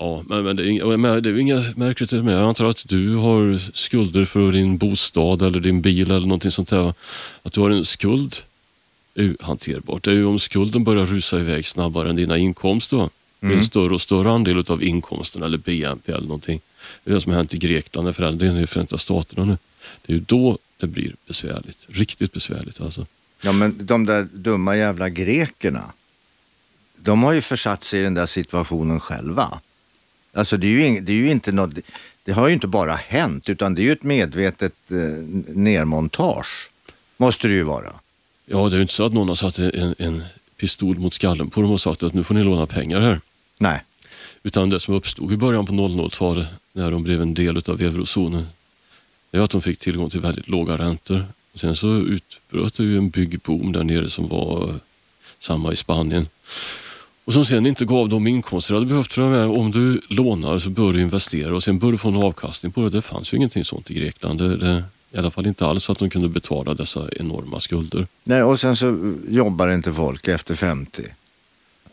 Ja, 0.00 0.24
men, 0.26 0.44
men 0.44 0.56
det, 0.56 0.62
är, 0.62 1.20
det 1.20 1.28
är 1.28 1.38
inget 1.38 1.76
märkligt 1.76 2.12
med 2.12 2.34
Jag 2.34 2.42
antar 2.42 2.64
att 2.64 2.88
du 2.88 3.14
har 3.14 3.58
skulder 3.76 4.24
för 4.24 4.52
din 4.52 4.78
bostad 4.78 5.42
eller 5.42 5.60
din 5.60 5.80
bil 5.80 6.10
eller 6.10 6.26
någonting 6.26 6.50
sånt 6.50 6.68
där. 6.68 6.94
Att 7.42 7.52
du 7.52 7.60
har 7.60 7.70
en 7.70 7.84
skuld 7.84 8.36
är 9.14 9.22
ju 9.22 9.36
hanterbart. 9.40 10.04
Det 10.04 10.10
är 10.10 10.14
ju 10.14 10.24
om 10.24 10.38
skulden 10.38 10.84
börjar 10.84 11.06
rusa 11.06 11.38
iväg 11.38 11.66
snabbare 11.66 12.10
än 12.10 12.16
dina 12.16 12.38
inkomster. 12.38 13.08
Mm. 13.42 13.58
en 13.58 13.64
större 13.64 13.94
och 13.94 14.00
större 14.00 14.30
andel 14.30 14.64
av 14.68 14.82
inkomsten 14.82 15.42
eller 15.42 15.58
BNP 15.58 16.12
eller 16.12 16.26
någonting. 16.26 16.60
Det 17.04 17.10
är 17.10 17.14
det 17.14 17.20
som 17.20 17.32
har 17.32 17.36
hänt 17.36 17.54
i 17.54 17.58
Grekland 17.58 18.04
när 18.04 18.12
föräldrarna 18.12 18.60
i 18.60 18.66
Förenta 18.66 18.98
Staterna 18.98 19.44
nu. 19.44 19.58
Det 20.06 20.12
är 20.12 20.16
ju 20.16 20.22
då 20.26 20.58
det 20.76 20.86
blir 20.86 21.14
besvärligt. 21.26 21.86
Riktigt 21.88 22.32
besvärligt 22.32 22.80
alltså. 22.80 23.06
Ja 23.42 23.52
men 23.52 23.86
de 23.86 24.06
där 24.06 24.28
dumma 24.32 24.76
jävla 24.76 25.08
grekerna. 25.08 25.92
De 26.96 27.22
har 27.22 27.32
ju 27.32 27.40
försatt 27.40 27.84
sig 27.84 28.00
i 28.00 28.02
den 28.02 28.14
där 28.14 28.26
situationen 28.26 29.00
själva. 29.00 29.60
Alltså 30.32 30.56
det 30.56 30.66
är 30.66 30.90
ju, 30.90 31.00
det 31.00 31.12
är 31.12 31.16
ju 31.16 31.30
inte 31.30 31.52
något, 31.52 31.70
det 32.24 32.32
har 32.32 32.48
ju 32.48 32.54
inte 32.54 32.66
bara 32.66 32.94
hänt 32.94 33.48
utan 33.48 33.74
det 33.74 33.82
är 33.82 33.84
ju 33.84 33.92
ett 33.92 34.02
medvetet 34.02 34.74
eh, 34.90 34.96
nermontage. 35.48 36.70
Måste 37.16 37.48
det 37.48 37.54
ju 37.54 37.62
vara. 37.62 37.92
Ja, 38.46 38.68
det 38.68 38.74
är 38.74 38.76
ju 38.76 38.82
inte 38.82 38.94
så 38.94 39.04
att 39.04 39.12
någon 39.12 39.28
har 39.28 39.34
satt 39.34 39.58
en, 39.58 39.94
en 39.98 40.22
pistol 40.56 40.98
mot 40.98 41.14
skallen 41.14 41.50
på 41.50 41.60
dem 41.60 41.70
och 41.70 41.80
sagt 41.80 42.02
att 42.02 42.14
nu 42.14 42.24
får 42.24 42.34
ni 42.34 42.42
låna 42.42 42.66
pengar 42.66 43.00
här. 43.00 43.20
Nej. 43.58 43.82
Utan 44.42 44.70
det 44.70 44.80
som 44.80 44.94
uppstod 44.94 45.32
i 45.32 45.36
början 45.36 45.66
på 45.66 45.72
00-talet 45.72 46.46
när 46.72 46.90
de 46.90 47.04
blev 47.04 47.22
en 47.22 47.34
del 47.34 47.56
av 47.56 47.82
eurozonen, 47.82 48.46
det 49.30 49.38
är 49.38 49.42
att 49.42 49.50
de 49.50 49.62
fick 49.62 49.78
tillgång 49.78 50.10
till 50.10 50.20
väldigt 50.20 50.48
låga 50.48 50.76
räntor. 50.76 51.24
Sen 51.54 51.76
så 51.76 51.96
utbröt 51.96 52.74
det 52.74 52.82
ju 52.82 52.98
en 52.98 53.10
byggboom 53.10 53.72
där 53.72 53.84
nere 53.84 54.10
som 54.10 54.28
var 54.28 54.74
samma 55.38 55.72
i 55.72 55.76
Spanien. 55.76 56.28
Och 57.24 57.32
som 57.32 57.44
sen 57.44 57.66
inte 57.66 57.84
gav 57.84 58.08
de 58.08 58.26
inkomster 58.26 58.74
du 58.74 58.78
hade 58.78 58.86
behövt 58.86 59.12
för 59.12 59.32
det 59.32 59.44
Om 59.44 59.70
du 59.70 60.00
lånar 60.08 60.58
så 60.58 60.70
bör 60.70 60.92
du 60.92 61.00
investera 61.00 61.54
och 61.54 61.62
sen 61.62 61.78
bör 61.78 61.92
du 61.92 61.98
få 61.98 62.08
en 62.08 62.16
avkastning 62.16 62.72
på 62.72 62.80
det. 62.80 62.90
Det 62.90 63.02
fanns 63.02 63.32
ju 63.32 63.36
ingenting 63.36 63.64
sånt 63.64 63.90
i 63.90 63.94
Grekland. 63.94 64.38
Det, 64.38 64.56
det, 64.56 64.84
I 65.10 65.18
alla 65.18 65.30
fall 65.30 65.46
inte 65.46 65.66
alls 65.66 65.90
att 65.90 65.98
de 65.98 66.10
kunde 66.10 66.28
betala 66.28 66.74
dessa 66.74 67.08
enorma 67.12 67.60
skulder. 67.60 68.06
Nej, 68.24 68.42
och 68.42 68.60
sen 68.60 68.76
så 68.76 69.14
jobbar 69.28 69.68
inte 69.68 69.92
folk 69.92 70.28
efter 70.28 70.54
50. 70.54 71.02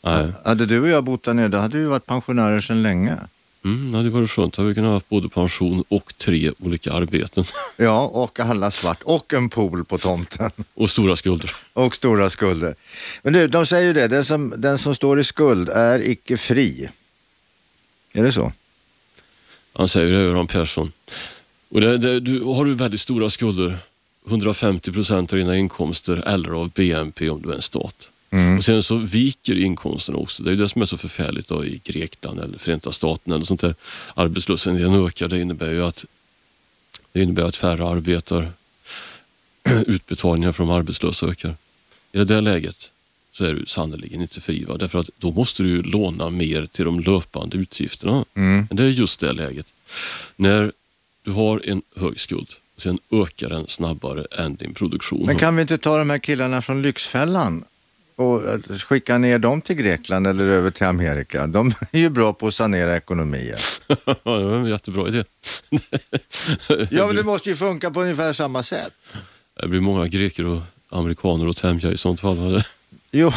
Nej. 0.01 0.27
Hade 0.45 0.65
du 0.65 0.81
och 0.81 0.87
jag 0.87 1.03
bott 1.03 1.23
där 1.23 1.33
nere, 1.33 1.47
då 1.47 1.57
hade 1.57 1.77
vi 1.77 1.85
varit 1.85 2.05
pensionärer 2.05 2.59
sedan 2.59 2.83
länge. 2.83 3.17
Mm, 3.65 3.91
det 3.91 3.97
hade 3.97 4.09
varit 4.09 4.29
skönt. 4.29 4.53
Då 4.53 4.61
hade 4.61 4.69
vi 4.69 4.75
kunnat 4.75 4.91
ha 4.91 5.01
både 5.09 5.29
pension 5.29 5.83
och 5.87 6.17
tre 6.17 6.51
olika 6.59 6.91
arbeten. 6.93 7.43
Ja, 7.77 8.07
och 8.13 8.39
alla 8.39 8.71
svart 8.71 9.01
och 9.03 9.33
en 9.33 9.49
pool 9.49 9.85
på 9.85 9.97
tomten. 9.97 10.51
Och 10.73 10.89
stora 10.89 11.15
skulder. 11.15 11.51
Och 11.73 11.95
stora 11.95 12.29
skulder. 12.29 12.75
Men 13.23 13.33
du, 13.33 13.47
de 13.47 13.65
säger 13.65 13.87
ju 13.87 13.93
det, 13.93 14.07
den 14.07 14.25
som, 14.25 14.53
den 14.57 14.77
som 14.77 14.95
står 14.95 15.19
i 15.19 15.23
skuld 15.23 15.69
är 15.69 16.09
icke 16.09 16.37
fri. 16.37 16.89
Är 18.13 18.23
det 18.23 18.31
så? 18.31 18.51
Han 19.73 19.87
säger 19.87 20.11
det, 20.11 20.23
Göran 20.23 20.47
Persson. 20.47 20.91
Och 21.69 21.81
det, 21.81 21.97
det, 21.97 22.19
du, 22.19 22.43
har 22.43 22.65
du 22.65 22.75
väldigt 22.75 23.01
stora 23.01 23.29
skulder, 23.29 23.77
150 24.27 24.91
procent 24.91 25.33
av 25.33 25.39
dina 25.39 25.57
inkomster 25.57 26.27
eller 26.27 26.49
av 26.49 26.69
BNP 26.69 27.29
om 27.29 27.41
du 27.41 27.49
är 27.49 27.55
en 27.55 27.61
stat, 27.61 28.09
Mm. 28.37 28.57
Och 28.57 28.63
sen 28.63 28.83
så 28.83 28.97
viker 28.97 29.55
inkomsterna 29.57 30.17
också. 30.17 30.43
Det 30.43 30.51
är 30.51 30.55
det 30.55 30.69
som 30.69 30.81
är 30.81 30.85
så 30.85 30.97
förfärligt 30.97 31.47
då, 31.47 31.65
i 31.65 31.81
Grekland 31.83 32.39
eller 32.39 32.57
Förenta 32.57 32.91
Staterna 32.91 33.35
eller 33.35 33.45
sånt 33.45 33.61
där. 33.61 33.75
Arbetslösheten 34.15 35.05
ökar. 35.05 35.27
Det 35.27 35.39
innebär 35.39 35.71
ju 35.71 35.83
att, 35.83 36.05
det 37.11 37.21
innebär 37.21 37.43
att 37.43 37.55
färre 37.55 37.87
arbetar. 37.87 38.51
Utbetalningar 39.87 40.51
från 40.51 40.67
de 40.67 40.75
arbetslösa 40.75 41.25
ökar. 41.25 41.55
I 42.11 42.17
det 42.17 42.25
där 42.25 42.41
läget 42.41 42.91
så 43.31 43.45
är 43.45 43.53
du 43.53 43.65
sannerligen 43.65 44.21
inte 44.21 44.41
fri. 44.41 44.63
Va? 44.63 44.77
Därför 44.77 44.99
att 44.99 45.09
då 45.17 45.31
måste 45.31 45.63
du 45.63 45.81
låna 45.81 46.29
mer 46.29 46.65
till 46.65 46.85
de 46.85 46.99
löpande 46.99 47.57
utgifterna. 47.57 48.25
Mm. 48.33 48.67
Men 48.69 48.77
det 48.77 48.83
är 48.83 48.87
just 48.87 49.19
det 49.19 49.33
läget. 49.33 49.73
När 50.35 50.71
du 51.23 51.31
har 51.31 51.61
en 51.65 51.81
hög 51.95 52.19
skuld 52.19 52.49
sen 52.77 52.99
ökar 53.11 53.49
den 53.49 53.67
snabbare 53.67 54.25
än 54.31 54.55
din 54.55 54.73
produktion. 54.73 55.25
Men 55.25 55.37
kan 55.37 55.55
vi 55.55 55.61
inte 55.61 55.77
ta 55.77 55.97
de 55.97 56.09
här 56.09 56.19
killarna 56.19 56.61
från 56.61 56.81
Lyxfällan 56.81 57.63
och 58.17 58.41
skicka 58.81 59.17
ner 59.17 59.39
dem 59.39 59.61
till 59.61 59.75
Grekland 59.75 60.27
eller 60.27 60.45
över 60.45 60.71
till 60.71 60.85
Amerika. 60.85 61.47
De 61.47 61.73
är 61.91 61.99
ju 61.99 62.09
bra 62.09 62.33
på 62.33 62.47
att 62.47 62.53
sanera 62.53 62.97
ekonomier. 62.97 63.59
ja, 64.05 64.15
det 64.23 64.45
var 64.45 64.53
en 64.53 64.65
jättebra 64.65 65.07
idé. 65.07 65.23
ja, 66.89 67.07
men 67.07 67.15
det 67.15 67.23
måste 67.23 67.49
ju 67.49 67.55
funka 67.55 67.91
på 67.91 68.01
ungefär 68.01 68.33
samma 68.33 68.63
sätt. 68.63 68.99
Det 69.61 69.67
blir 69.67 69.81
många 69.81 70.07
greker 70.07 70.45
och 70.45 70.61
amerikaner 70.89 71.49
att 71.49 71.57
tämja 71.57 71.91
i 71.91 71.97
sånt 71.97 72.21
fall. 72.21 72.63
jo, 73.11 73.31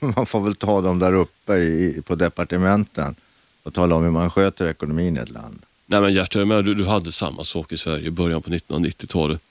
man 0.16 0.26
får 0.26 0.40
väl 0.40 0.56
ta 0.56 0.80
dem 0.80 0.98
där 0.98 1.14
uppe 1.14 1.54
i, 1.54 2.02
på 2.06 2.14
departementen 2.14 3.14
och 3.62 3.74
tala 3.74 3.94
om 3.94 4.04
hur 4.04 4.10
man 4.10 4.30
sköter 4.30 4.66
ekonomin 4.66 5.16
i 5.16 5.20
ett 5.20 5.30
land. 5.30 5.62
Nej 5.92 6.00
men 6.00 6.14
Gert, 6.14 6.32
du, 6.32 6.74
du 6.74 6.84
hade 6.84 7.12
samma 7.12 7.44
sak 7.44 7.72
i 7.72 7.76
Sverige 7.76 8.06
i 8.06 8.10
början 8.10 8.42
på 8.42 8.50
1990-talet. 8.50 9.42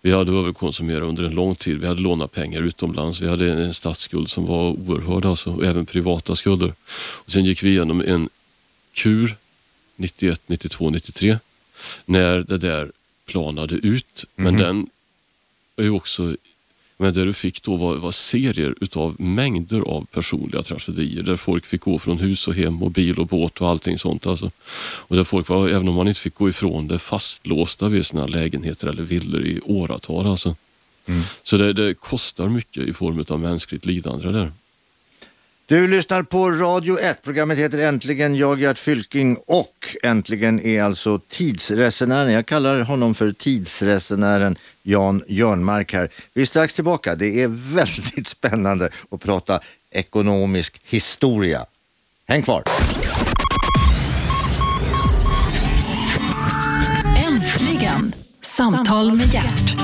Vi 0.00 0.12
hade 0.12 0.32
överkonsumerat 0.32 1.02
under 1.02 1.24
en 1.24 1.34
lång 1.34 1.54
tid. 1.54 1.80
Vi 1.80 1.86
hade 1.86 2.00
lånat 2.00 2.32
pengar 2.32 2.62
utomlands. 2.62 3.20
Vi 3.20 3.28
hade 3.28 3.52
en 3.52 3.74
statsskuld 3.74 4.30
som 4.30 4.46
var 4.46 4.70
oerhörd 4.70 5.26
alltså, 5.26 5.50
och 5.50 5.64
även 5.64 5.86
privata 5.86 6.36
skulder. 6.36 6.72
Och 7.24 7.32
sen 7.32 7.44
gick 7.44 7.62
vi 7.62 7.68
igenom 7.68 8.00
en 8.00 8.28
kur 8.92 9.36
91, 9.96 10.42
92, 10.46 10.90
93 10.90 11.38
när 12.04 12.38
det 12.38 12.58
där 12.58 12.92
planade 13.26 13.74
ut. 13.74 14.24
Men 14.34 14.46
mm 14.46 14.60
-hmm. 14.60 14.64
den 14.64 14.86
är 15.76 15.82
ju 15.82 15.90
också 15.90 16.36
men 17.00 17.14
det 17.14 17.24
du 17.24 17.32
fick 17.32 17.62
då 17.62 17.76
var, 17.76 17.96
var 17.96 18.12
serier 18.12 18.74
utav 18.80 19.20
mängder 19.20 19.80
av 19.80 20.04
personliga 20.04 20.62
tragedier 20.62 21.22
där 21.22 21.36
folk 21.36 21.66
fick 21.66 21.80
gå 21.80 21.98
från 21.98 22.18
hus 22.18 22.48
och 22.48 22.54
hem 22.54 22.82
och 22.82 22.90
bil 22.90 23.18
och 23.18 23.26
båt 23.26 23.60
och 23.60 23.68
allting 23.68 23.98
sånt. 23.98 24.26
Alltså. 24.26 24.50
Och 24.80 25.16
där 25.16 25.24
folk 25.24 25.48
var, 25.48 25.68
även 25.68 25.88
om 25.88 25.94
man 25.94 26.08
inte 26.08 26.20
fick 26.20 26.34
gå 26.34 26.48
ifrån 26.48 26.88
det, 26.88 26.98
fastlåsta 26.98 27.88
vid 27.88 28.06
sina 28.06 28.26
lägenheter 28.26 28.88
eller 28.88 29.02
villor 29.02 29.42
i 29.42 29.60
åratal. 29.64 30.26
Alltså. 30.26 30.56
Mm. 31.06 31.22
Så 31.42 31.56
det, 31.56 31.72
det, 31.72 31.94
kostar 31.94 32.48
mycket 32.48 32.88
i 32.88 32.92
form 32.92 33.24
av 33.28 33.40
mänskligt 33.40 33.86
lidande 33.86 34.28
där. 34.28 34.52
Du 35.68 35.86
lyssnar 35.88 36.22
på 36.22 36.50
Radio 36.50 36.98
1. 36.98 37.22
Programmet 37.22 37.58
heter 37.58 37.78
Äntligen. 37.78 38.34
Jag, 38.36 38.60
Gert 38.60 38.78
Fylking 38.78 39.36
och 39.46 39.74
Äntligen 40.02 40.60
är 40.60 40.82
alltså 40.82 41.20
tidsresenären. 41.28 42.32
Jag 42.32 42.46
kallar 42.46 42.80
honom 42.80 43.14
för 43.14 43.32
tidsresenären 43.32 44.56
Jan 44.82 45.22
Jörnmark 45.28 45.92
här. 45.92 46.08
Vi 46.34 46.42
är 46.42 46.46
strax 46.46 46.74
tillbaka. 46.74 47.14
Det 47.14 47.42
är 47.42 47.48
väldigt 47.74 48.26
spännande 48.36 48.90
att 49.10 49.20
prata 49.20 49.60
ekonomisk 49.90 50.80
historia. 50.84 51.66
Häng 52.28 52.42
kvar! 52.42 52.62
Äntligen! 57.26 58.14
Samtal 58.42 59.14
med 59.14 59.34
Gert. 59.34 59.78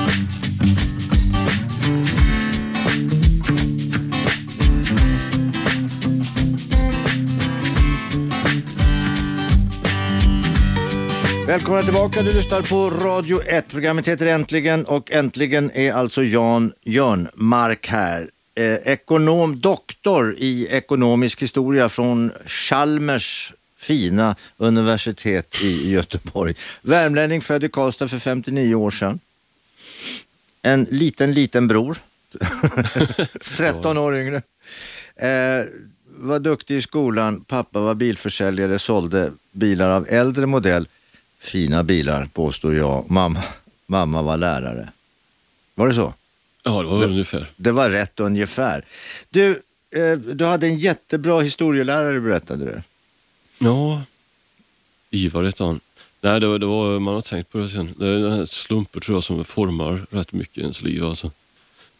Välkomna 11.47 11.81
tillbaka, 11.81 12.21
du 12.21 12.25
lyssnar 12.25 12.61
på 12.61 12.89
Radio 12.89 13.41
1. 13.43 13.67
Programmet 13.67 14.07
heter 14.07 14.25
Äntligen 14.25 14.85
och 14.85 15.11
äntligen 15.11 15.71
är 15.71 15.93
alltså 15.93 16.23
Jan 16.23 16.73
Jörnmark 16.81 17.87
här. 17.87 18.29
Eh, 18.55 18.73
ekonom, 18.73 19.59
doktor 19.59 20.35
i 20.37 20.67
ekonomisk 20.67 21.41
historia 21.41 21.89
från 21.89 22.31
Chalmers 22.45 23.53
fina 23.77 24.35
universitet 24.57 25.61
i 25.63 25.91
Göteborg. 25.91 26.55
Värmlänning, 26.81 27.41
född 27.41 27.63
i 27.63 27.69
Karlstad 27.69 28.07
för 28.07 28.19
59 28.19 28.75
år 28.75 28.91
sedan. 28.91 29.19
En 30.61 30.87
liten, 30.89 31.33
liten 31.33 31.67
bror. 31.67 31.97
13 33.57 33.97
år 33.97 34.17
yngre. 34.17 34.41
Eh, 35.15 35.65
var 36.07 36.39
duktig 36.39 36.75
i 36.75 36.81
skolan, 36.81 37.41
pappa 37.41 37.79
var 37.79 37.95
bilförsäljare, 37.95 38.79
sålde 38.79 39.31
bilar 39.51 39.89
av 39.89 40.07
äldre 40.09 40.45
modell 40.45 40.87
fina 41.39 41.83
bilar 41.83 42.25
påstår 42.25 42.75
jag. 42.75 43.11
Mamma, 43.11 43.43
mamma 43.85 44.21
var 44.21 44.37
lärare. 44.37 44.89
Var 45.75 45.87
det 45.87 45.93
så? 45.93 46.13
Ja, 46.63 46.81
det 46.81 46.87
var 46.87 46.99
väl 46.99 47.11
ungefär. 47.11 47.49
Det 47.55 47.71
var 47.71 47.89
rätt 47.89 48.19
ungefär. 48.19 48.85
Du, 49.29 49.61
eh, 49.91 50.13
du 50.13 50.45
hade 50.45 50.67
en 50.67 50.77
jättebra 50.77 51.41
historielärare 51.41 52.19
berättade 52.19 52.65
du. 52.65 52.81
Ja, 53.65 54.01
Ivar 55.09 55.43
hette 55.43 55.63
han. 55.63 55.79
Nej, 56.21 56.39
det 56.39 56.47
var, 56.47 56.59
det 56.59 56.65
var, 56.65 56.99
man 56.99 57.13
har 57.13 57.21
tänkt 57.21 57.51
på 57.51 57.57
det 57.57 57.69
sen. 57.69 57.93
Det 57.97 58.07
är 58.07 58.19
den 58.19 58.31
här 58.31 58.45
slumper 58.45 58.99
tror 58.99 59.15
jag 59.15 59.23
som 59.23 59.45
formar 59.45 60.05
rätt 60.09 60.33
mycket 60.33 60.57
i 60.57 60.61
ens 60.61 60.81
liv. 60.81 61.05
Alltså. 61.05 61.31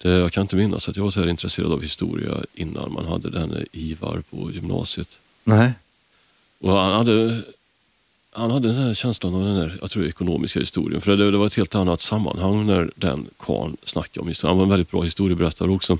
Det, 0.02 0.10
jag 0.10 0.32
kan 0.32 0.42
inte 0.42 0.56
minnas 0.56 0.90
att 0.90 0.96
jag 0.96 1.04
var 1.04 1.12
så 1.12 1.20
här 1.20 1.28
intresserad 1.28 1.72
av 1.72 1.82
historia 1.82 2.38
innan 2.54 2.94
man 2.94 3.06
hade 3.06 3.30
den 3.30 3.66
Ivar 3.72 4.24
på 4.30 4.52
gymnasiet. 4.52 5.20
Nej. 5.44 5.72
Och 6.60 6.72
han 6.72 6.94
hade, 6.94 7.42
han 8.36 8.52
hade 8.52 8.68
den 8.68 8.84
här 8.84 8.94
känslan 8.94 9.36
av 9.36 9.46
den 9.46 9.56
där, 9.56 9.78
jag 9.82 9.92
tror, 9.92 10.06
ekonomiska 10.06 10.60
historien. 10.60 11.02
För 11.02 11.16
det, 11.16 11.32
det 11.32 11.38
var 11.38 11.46
ett 11.46 11.56
helt 11.56 11.76
annat 11.76 12.02
sammanhang 12.02 12.66
när 12.66 12.92
den 12.96 13.28
karln 13.38 13.78
snackade 13.84 14.20
om 14.20 14.28
historien. 14.28 14.50
Han 14.50 14.58
var 14.58 14.64
en 14.64 14.70
väldigt 14.70 14.92
bra 14.92 15.02
historieberättare 15.02 15.70
också. 15.70 15.98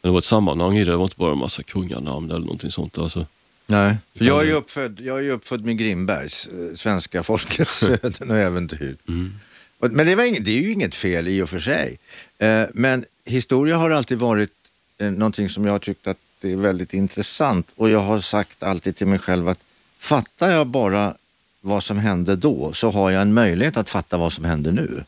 Men 0.00 0.08
det 0.08 0.10
var 0.10 0.18
ett 0.18 0.24
sammanhang 0.24 0.76
i 0.76 0.84
det, 0.84 0.90
det 0.90 0.96
var 0.96 1.04
inte 1.04 1.16
bara 1.16 1.32
en 1.32 1.38
massa 1.38 1.62
kunganamn 1.62 2.30
eller 2.30 2.40
någonting 2.40 2.70
sånt. 2.70 2.98
Alltså. 2.98 3.26
Nej. 3.66 3.96
Jag 4.12 4.48
är 4.48 4.54
uppfödd, 4.54 5.00
jag 5.00 5.18
är 5.18 5.22
ju 5.22 5.30
uppfödd 5.30 5.64
med 5.64 5.78
Grimbergs, 5.78 6.46
eh, 6.46 6.76
svenska 6.76 7.22
folkets 7.30 7.82
öden 8.02 8.30
och 8.30 8.36
äventyr. 8.36 8.96
Mm. 9.08 9.32
Men 9.78 10.06
det, 10.06 10.14
var 10.14 10.24
inget, 10.24 10.44
det 10.44 10.50
är 10.50 10.62
ju 10.62 10.72
inget 10.72 10.94
fel 10.94 11.28
i 11.28 11.42
och 11.42 11.48
för 11.48 11.60
sig. 11.60 11.98
Eh, 12.38 12.64
Men 12.74 13.04
historia 13.24 13.76
har 13.76 13.90
alltid 13.90 14.18
varit 14.18 14.50
eh, 14.98 15.10
någonting 15.10 15.48
som 15.48 15.64
jag 15.64 15.72
har 15.72 15.78
tyckt 15.78 16.06
att 16.06 16.18
det 16.40 16.52
är 16.52 16.56
väldigt 16.56 16.94
intressant 16.94 17.72
och 17.76 17.90
jag 17.90 18.00
har 18.00 18.18
sagt 18.18 18.62
alltid 18.62 18.96
till 18.96 19.06
mig 19.06 19.18
själv 19.18 19.48
att 19.48 19.60
fattar 20.00 20.52
jag 20.52 20.66
bara 20.66 21.14
vad 21.60 21.82
som 21.82 21.98
hände 21.98 22.36
då 22.36 22.72
så 22.72 22.90
har 22.90 23.10
jag 23.10 23.22
en 23.22 23.34
möjlighet 23.34 23.76
att 23.76 23.90
fatta 23.90 24.16
vad 24.16 24.32
som 24.32 24.44
händer 24.44 24.72
nu. 24.72 25.04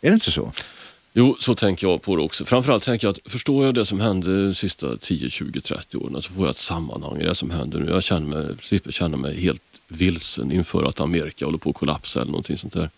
Är 0.00 0.10
det 0.10 0.14
inte 0.14 0.30
så? 0.30 0.52
Jo, 1.12 1.36
så 1.40 1.54
tänker 1.54 1.86
jag 1.86 2.02
på 2.02 2.16
det 2.16 2.22
också. 2.22 2.44
Framförallt 2.44 2.82
tänker 2.82 3.06
jag 3.06 3.12
att 3.12 3.32
förstår 3.32 3.64
jag 3.64 3.74
det 3.74 3.84
som 3.84 4.00
hände 4.00 4.46
de 4.46 4.54
sista 4.54 4.96
10, 4.96 5.30
20, 5.30 5.60
30 5.60 5.96
åren 5.96 6.22
så 6.22 6.32
får 6.32 6.42
jag 6.42 6.50
ett 6.50 6.56
sammanhang 6.56 7.20
i 7.20 7.24
det 7.24 7.34
som 7.34 7.50
händer 7.50 7.78
nu. 7.78 7.90
Jag 7.90 8.02
känner 8.02 8.26
mig, 8.26 8.56
slipper 8.62 8.90
känna 8.92 9.16
mig 9.16 9.40
helt 9.40 9.62
vilsen 9.88 10.52
inför 10.52 10.84
att 10.84 11.00
Amerika 11.00 11.44
håller 11.44 11.58
på 11.58 11.70
att 11.70 11.76
kollapsa 11.76 12.20
eller 12.20 12.30
någonting 12.30 12.58
sånt 12.58 12.72
där. 12.72 12.90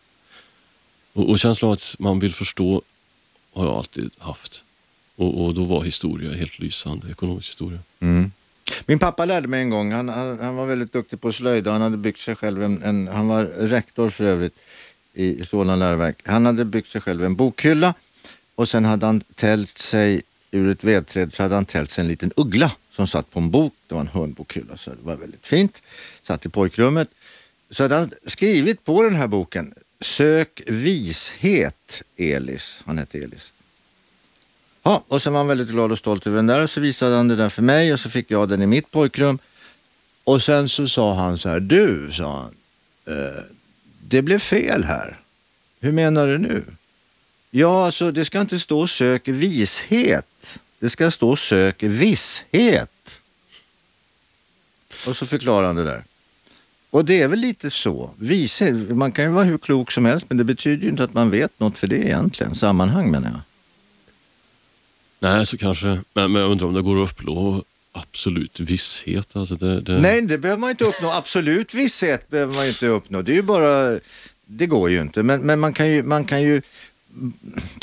Och, 1.12 1.30
och 1.30 1.38
känslan 1.38 1.68
av 1.68 1.72
att 1.72 1.96
man 1.98 2.20
vill 2.20 2.34
förstå 2.34 2.82
har 3.52 3.64
jag 3.64 3.74
alltid 3.74 4.10
haft. 4.18 4.64
Och, 5.16 5.44
och 5.44 5.54
då 5.54 5.64
var 5.64 5.82
historia 5.84 6.32
helt 6.32 6.58
lysande, 6.58 7.10
ekonomisk 7.10 7.48
historia. 7.48 7.78
Min 8.86 8.98
pappa 8.98 9.24
lärde 9.24 9.48
mig 9.48 9.60
en 9.60 9.70
gång, 9.70 9.92
han, 9.92 10.08
han, 10.08 10.38
han 10.38 10.56
var 10.56 10.66
väldigt 10.66 10.92
duktig 10.92 11.20
på 11.20 11.32
slöjd 11.32 11.66
och 11.66 11.72
han 11.72 11.82
hade 11.82 11.96
byggt 11.96 12.20
sig 12.20 12.36
själv 12.36 12.62
en, 12.62 12.82
en 12.82 13.08
han 13.08 13.28
var 13.28 13.44
rektor 13.44 14.08
för 14.08 14.24
övrigt 14.24 14.58
i 15.14 15.44
Solna 15.44 15.76
läroverk. 15.76 16.16
Han 16.24 16.46
hade 16.46 16.64
byggt 16.64 16.88
sig 16.88 17.00
själv 17.00 17.24
en 17.24 17.34
bokhylla 17.34 17.94
och 18.54 18.68
sen 18.68 18.84
hade 18.84 19.06
han 19.06 19.20
tält 19.20 19.78
sig 19.78 20.22
ur 20.50 20.70
ett 20.70 20.84
vedträd 20.84 21.32
så 21.32 21.42
hade 21.42 21.54
han 21.54 21.64
tält 21.64 21.90
sig 21.90 22.02
en 22.02 22.08
liten 22.08 22.32
uggla 22.36 22.72
som 22.90 23.06
satt 23.06 23.30
på 23.30 23.40
en 23.40 23.50
bok. 23.50 23.74
Det 23.86 23.94
var 23.94 24.00
en 24.00 24.08
hörnbokhylla 24.08 24.76
så 24.76 24.90
det 24.90 25.02
var 25.02 25.16
väldigt 25.16 25.46
fint. 25.46 25.82
Satt 26.22 26.46
i 26.46 26.48
pojkrummet. 26.48 27.08
Så 27.70 27.82
hade 27.82 27.94
han 27.94 28.10
skrivit 28.26 28.84
på 28.84 29.02
den 29.02 29.14
här 29.14 29.26
boken 29.26 29.74
Sök 30.00 30.62
vishet 30.66 32.02
Elis. 32.16 32.82
Han 32.84 32.98
hette 32.98 33.18
Elis. 33.18 33.51
Ja, 34.82 35.04
och 35.08 35.22
sen 35.22 35.32
var 35.32 35.40
han 35.40 35.46
väldigt 35.46 35.68
glad 35.68 35.92
och 35.92 35.98
stolt 35.98 36.26
över 36.26 36.36
den 36.36 36.46
där 36.46 36.60
och 36.60 36.70
så 36.70 36.80
visade 36.80 37.16
han 37.16 37.28
den 37.28 37.38
där 37.38 37.48
för 37.48 37.62
mig 37.62 37.92
och 37.92 38.00
så 38.00 38.10
fick 38.10 38.30
jag 38.30 38.48
den 38.48 38.62
i 38.62 38.66
mitt 38.66 38.90
pojkrum. 38.90 39.38
Och 40.24 40.42
sen 40.42 40.68
så 40.68 40.88
sa 40.88 41.14
han 41.14 41.38
så 41.38 41.48
här, 41.48 41.60
du, 41.60 42.10
sa 42.12 42.36
han, 42.36 42.54
eh, 43.16 43.42
det 44.00 44.22
blev 44.22 44.38
fel 44.38 44.84
här. 44.84 45.18
Hur 45.80 45.92
menar 45.92 46.26
du 46.26 46.38
nu? 46.38 46.64
Ja, 47.50 47.86
alltså 47.86 48.10
det 48.12 48.24
ska 48.24 48.40
inte 48.40 48.58
stå 48.58 48.86
sök 48.86 49.28
vishet. 49.28 50.58
Det 50.78 50.90
ska 50.90 51.10
stå 51.10 51.36
sök 51.36 51.82
visshet. 51.82 53.20
Och 55.06 55.16
så 55.16 55.26
förklarade 55.26 55.66
han 55.66 55.76
det 55.76 55.84
där. 55.84 56.04
Och 56.90 57.04
det 57.04 57.22
är 57.22 57.28
väl 57.28 57.38
lite 57.38 57.70
så. 57.70 58.10
Vishet, 58.18 58.74
man 58.90 59.12
kan 59.12 59.24
ju 59.24 59.30
vara 59.30 59.44
hur 59.44 59.58
klok 59.58 59.92
som 59.92 60.04
helst 60.04 60.26
men 60.28 60.38
det 60.38 60.44
betyder 60.44 60.82
ju 60.82 60.90
inte 60.90 61.04
att 61.04 61.14
man 61.14 61.30
vet 61.30 61.60
något 61.60 61.78
för 61.78 61.86
det 61.86 61.98
egentligen. 61.98 62.54
Sammanhang 62.54 63.10
menar 63.10 63.30
jag. 63.30 63.40
Nej, 65.22 65.46
så 65.46 65.58
kanske. 65.58 65.86
Men, 65.86 66.32
men 66.32 66.42
jag 66.42 66.50
undrar 66.50 66.66
om 66.66 66.74
det 66.74 66.82
går 66.82 67.02
att 67.02 67.10
uppnå 67.10 67.64
absolut 67.92 68.60
visshet. 68.60 69.36
Alltså 69.36 69.54
det, 69.54 69.80
det... 69.80 69.98
Nej, 69.98 70.22
det 70.22 70.38
behöver 70.38 70.60
man 70.60 70.70
inte 70.70 70.84
uppnå. 70.84 71.10
Absolut 71.10 71.74
visshet 71.74 72.30
behöver 72.30 72.54
man 72.54 72.66
inte 72.66 72.86
uppnå. 72.86 73.22
Det 73.22 73.32
är 73.32 73.36
ju 73.36 73.42
bara, 73.42 73.98
det 74.46 74.66
går 74.66 74.90
ju 74.90 75.00
inte. 75.00 75.22
Men, 75.22 75.40
men 75.40 75.60
man, 75.60 75.72
kan 75.72 75.90
ju, 75.90 76.02
man 76.02 76.24
kan 76.24 76.42
ju 76.42 76.62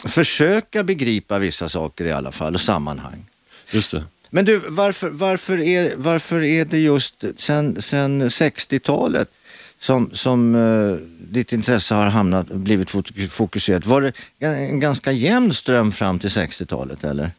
försöka 0.07 0.83
begripa 0.83 1.39
vissa 1.39 1.69
saker 1.69 2.05
i 2.05 2.11
alla 2.11 2.31
fall 2.31 2.55
och 2.55 2.61
sammanhang. 2.61 3.25
Just 3.71 3.91
det. 3.91 4.03
Men 4.29 4.45
du, 4.45 4.61
varför, 4.67 5.09
varför, 5.09 5.57
är, 5.57 5.93
varför 5.95 6.43
är 6.43 6.65
det 6.65 6.79
just 6.79 7.23
sen, 7.37 7.81
sen 7.81 8.29
60-talet 8.29 9.29
som, 9.79 10.09
som 10.13 10.55
uh, 10.55 10.97
ditt 11.19 11.53
intresse 11.53 11.95
har 11.95 12.05
hamnat, 12.09 12.47
blivit 12.47 12.89
fok- 12.89 13.29
fokuserat? 13.29 13.85
Var 13.85 14.01
det 14.01 14.13
en 14.39 14.79
ganska 14.79 15.11
jämn 15.11 15.53
ström 15.53 15.91
fram 15.91 16.19
till 16.19 16.29
60-talet 16.29 17.03
eller? 17.03 17.31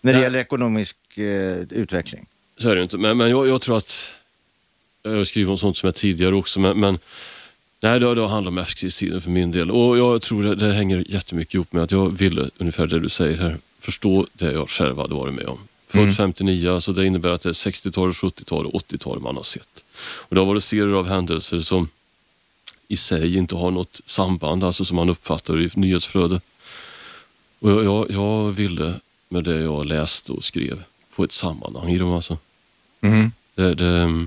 När 0.00 0.12
det 0.12 0.18
Nej. 0.18 0.22
gäller 0.22 0.38
ekonomisk 0.38 0.96
eh, 1.18 1.56
utveckling? 1.70 2.26
Så 2.58 2.68
är 2.68 2.76
det 2.76 2.82
inte. 2.82 2.98
Men, 2.98 3.16
men 3.16 3.30
jag, 3.30 3.48
jag 3.48 3.60
tror 3.60 3.76
att, 3.76 4.14
jag 5.02 5.10
har 5.16 5.24
skrivit 5.24 5.48
om 5.50 5.58
sånt 5.58 5.76
som 5.76 5.86
jag 5.86 5.94
tidigare 5.94 6.34
också, 6.34 6.60
men, 6.60 6.80
men 6.80 6.98
nej, 7.80 8.00
det, 8.00 8.14
det 8.14 8.20
har 8.20 8.28
handlat 8.28 8.50
om 8.52 8.58
efterkrigstiden 8.58 9.20
för 9.20 9.30
min 9.30 9.50
del. 9.50 9.70
Och 9.70 9.98
jag 9.98 10.22
tror 10.22 10.42
det, 10.42 10.54
det 10.54 10.72
hänger 10.72 11.04
jättemycket 11.08 11.54
ihop 11.54 11.72
med 11.72 11.82
att 11.82 11.92
jag 11.92 12.18
ville, 12.18 12.50
ungefär 12.58 12.86
det 12.86 12.98
du 13.00 13.08
säger 13.08 13.38
här, 13.38 13.56
förstå 13.80 14.26
det 14.32 14.52
jag 14.52 14.68
själv 14.70 14.98
hade 14.98 15.14
varit 15.14 15.34
med 15.34 15.46
om. 15.46 15.58
Född 15.88 16.16
59, 16.16 16.80
så 16.80 16.92
det 16.92 17.06
innebär 17.06 17.30
att 17.30 17.40
det 17.40 17.48
är 17.48 17.52
60-tal, 17.52 18.10
70-tal 18.10 18.66
och 18.66 18.82
80-tal 18.82 19.20
man 19.20 19.36
har 19.36 19.42
sett. 19.42 19.84
Och 19.98 20.34
det 20.34 20.40
har 20.40 20.46
varit 20.46 20.64
serier 20.64 20.94
av 20.94 21.08
händelser 21.08 21.58
som 21.58 21.88
i 22.88 22.96
sig 22.96 23.36
inte 23.36 23.56
har 23.56 23.70
något 23.70 24.00
samband, 24.06 24.64
alltså 24.64 24.84
som 24.84 24.96
man 24.96 25.08
uppfattar 25.08 25.60
i 25.60 25.70
nyhetsflöde. 25.74 26.40
Och 27.58 27.70
jag, 27.70 27.84
jag, 27.84 28.10
jag 28.10 28.50
ville 28.50 28.94
med 29.28 29.44
det 29.44 29.60
jag 29.60 29.86
läste 29.86 30.32
och 30.32 30.44
skrev 30.44 30.84
få 31.10 31.24
ett 31.24 31.32
sammanhang 31.32 31.90
i 31.90 31.98
dem. 31.98 32.12
Alltså. 32.12 32.38
Mm. 33.00 33.32
Det, 33.54 33.74
det, 33.74 34.26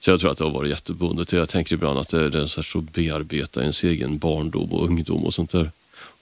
så 0.00 0.10
jag 0.10 0.20
tror 0.20 0.30
att 0.30 0.38
det 0.38 0.44
har 0.44 0.50
varit 0.50 0.70
jättebundet. 0.70 1.32
Jag 1.32 1.48
tänker 1.48 1.74
ibland 1.74 1.98
att 1.98 2.08
det, 2.08 2.30
det 2.30 2.40
är 2.40 2.46
så, 2.46 2.60
här 2.60 2.62
så 2.62 2.80
bearbeta 2.80 3.60
ens 3.60 3.84
egen 3.84 4.18
barndom 4.18 4.72
och 4.72 4.84
ungdom 4.86 5.24
och 5.24 5.34
sånt 5.34 5.50
där. 5.50 5.70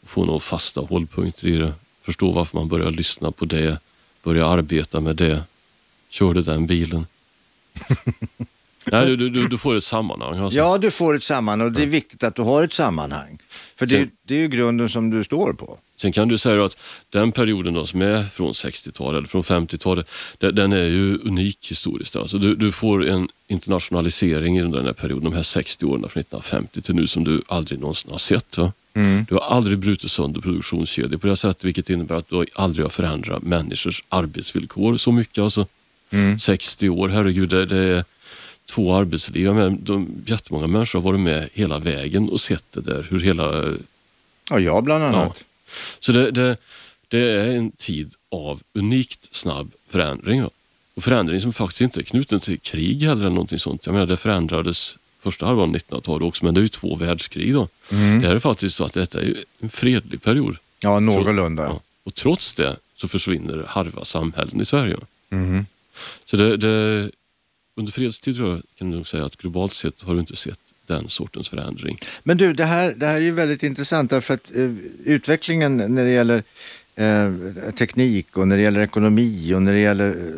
Och 0.03 0.09
få 0.09 0.25
några 0.25 0.41
fasta 0.41 0.81
hållpunkter 0.81 1.49
i 1.49 1.57
det. 1.57 1.73
Förstå 2.03 2.33
varför 2.33 2.59
man 2.59 2.69
börjar 2.69 2.91
lyssna 2.91 3.31
på 3.31 3.45
det, 3.45 3.79
börja 4.23 4.47
arbeta 4.47 5.01
med 5.01 5.17
det, 5.17 5.43
körde 6.09 6.43
den 6.43 6.67
bilen. 6.67 7.07
Nej, 8.93 9.17
du, 9.17 9.31
du, 9.31 9.49
du, 9.49 9.59
får 9.59 9.75
ett 9.75 9.85
sammanhang. 9.85 10.39
Alltså. 10.39 10.57
Ja, 10.59 10.79
du 10.79 10.91
får 10.91 11.15
ett 11.17 11.23
sammanhang 11.23 11.67
och 11.69 11.73
det 11.73 11.83
är 11.83 11.87
viktigt 11.87 12.23
att 12.25 12.35
du 12.37 12.43
har 12.43 12.63
ett 12.63 12.73
sammanhang. 12.73 13.39
För 13.77 13.87
det, 13.87 13.95
är- 13.97 13.99
Sen- 14.01 14.11
det 14.27 14.35
är 14.35 14.39
ju 14.39 14.49
grunden 14.49 14.89
som 14.89 15.11
du 15.11 15.25
står 15.25 15.53
på. 15.53 15.79
Sen 15.97 16.13
kan 16.13 16.29
du 16.29 16.39
säga 16.39 16.65
att 16.65 16.77
den 17.11 17.33
perioden 17.33 17.75
då 17.75 17.87
som 17.87 18.03
är 18.03 18.25
från 18.25 18.53
60-talet 18.53 19.19
eller 19.19 19.29
från 19.29 19.43
50-talet, 19.43 20.11
den, 20.39 20.73
är 20.73 20.85
ju 20.87 21.19
unik 21.19 21.71
historiskt. 21.71 22.17
Alltså 22.17 22.39
du, 22.39 22.55
du 22.55 22.73
får 22.73 23.07
en 23.07 23.29
internationalisering 23.49 24.63
under 24.63 24.79
den 24.79 24.87
här 24.87 24.93
perioden, 24.93 25.25
de 25.25 25.37
här 25.37 25.43
60 25.43 25.85
åren 25.87 26.01
från 26.01 26.21
1950 26.21 26.83
till 26.83 26.95
nu 26.95 27.07
som 27.07 27.25
du 27.25 27.43
aldrig 27.47 27.81
någonsin 27.81 28.11
har 28.11 28.19
sett. 28.19 28.59
Va? 28.59 28.73
Du 29.29 29.35
har 29.35 29.41
aldrig 29.41 29.79
brutit 29.79 30.11
sönder 30.11 30.41
produktionskedjor 30.41 31.19
på 31.19 31.27
det 31.27 31.37
sättet 31.37 31.65
vilket 31.65 31.91
innebär 31.91 32.15
att 32.15 32.29
du 32.29 32.45
aldrig 32.55 32.85
har 32.85 32.91
förändrat 32.91 33.43
människors 33.43 34.03
arbetsvillkor 34.09 34.97
så 34.97 35.13
mycket. 35.13 35.39
Alltså. 35.39 35.67
60 36.41 36.89
år, 36.89 37.09
herregud, 37.09 37.49
det, 37.49 37.67
det 37.67 37.77
är 37.79 38.05
två 38.71 38.95
arbetsliv. 38.95 39.55
Men 39.55 39.85
de, 39.85 40.23
jättemånga 40.27 40.67
människor 40.67 40.99
har 41.01 41.05
varit 41.05 41.21
med 41.21 41.49
hela 41.53 41.79
vägen 41.79 42.29
och 42.29 42.41
sett 42.41 42.65
det 42.73 42.81
där, 42.81 43.07
hur 43.11 43.21
hela 43.21 43.75
Ja, 44.51 44.59
jag 44.59 44.85
bland 44.85 45.05
annat. 45.05 45.45
så 45.99 46.13
det, 46.13 46.31
det, 46.31 46.57
det 47.09 47.19
är 47.19 47.57
en 47.57 47.71
tid 47.71 48.15
av 48.31 48.63
unikt 48.73 49.35
snabb 49.35 49.73
förändring. 49.89 50.45
Och 50.95 51.03
förändring 51.05 51.41
som 51.41 51.53
faktiskt 51.53 51.81
inte 51.81 52.01
är 52.01 52.03
knuten 52.03 52.41
till 52.41 52.61
krig 52.61 53.03
heller 53.03 53.21
eller 53.21 53.31
någonting 53.31 53.59
sånt. 53.59 53.87
Jag 53.87 53.93
menar 53.93 54.07
det 54.07 54.17
förändrades 54.17 54.99
första 55.21 55.47
halvan 55.47 55.69
av 55.69 55.77
1900-talet 55.77 56.27
också 56.27 56.45
men 56.45 56.55
det 56.55 56.61
är 56.61 56.63
ju 56.63 56.69
två 56.69 56.97
världskrig 56.97 57.53
då. 57.55 57.69
Det 57.89 57.97
här 58.27 58.35
är 58.35 58.39
faktiskt 58.39 58.77
så 58.77 58.85
att 58.85 58.93
detta 58.93 59.21
är 59.21 59.35
en 59.61 59.69
fredlig 59.71 60.23
period. 60.23 60.57
Ja, 60.81 61.01
någorlunda. 61.01 61.63
Ja. 61.63 61.81
Och 62.05 62.15
trots 62.15 62.55
det 62.55 62.77
så 62.97 63.09
försvinner 63.09 63.65
halva 63.69 64.05
samhällen 64.05 64.61
i 64.61 64.65
Sverige. 64.65 64.97
Mhm. 65.29 65.67
Så 66.25 66.37
det, 66.37 66.57
det, 66.57 67.11
under 67.77 67.93
fredstid 67.93 68.37
tror 68.37 68.51
jag 68.51 68.63
kan 68.79 68.91
du 68.91 68.97
nog 68.97 69.07
säga 69.07 69.25
att 69.25 69.37
globalt 69.37 69.75
sett 69.75 70.03
har 70.03 70.15
du 70.15 70.21
inte 70.21 70.37
sett 70.37 70.59
den 70.87 71.09
sortens 71.09 71.49
förändring. 71.49 71.99
Men 72.23 72.37
du, 72.37 72.53
det 72.53 72.65
här, 72.65 72.95
det 72.97 73.07
här 73.07 73.15
är 73.15 73.21
ju 73.21 73.31
väldigt 73.31 73.63
intressant 73.63 74.11
därför 74.11 74.35
att 74.35 74.51
eh, 74.57 74.71
utvecklingen 75.05 75.77
när 75.77 76.05
det 76.05 76.11
gäller 76.11 76.43
eh, 76.97 77.33
teknik 77.79 78.37
och 78.37 78.49
när 78.49 78.57
det 78.57 78.63
gäller 78.63 78.81
ekonomi 78.81 79.55
och 79.55 79.63
när 79.63 79.73
det 79.73 79.79
gäller 79.81 80.09
eh, 80.11 80.35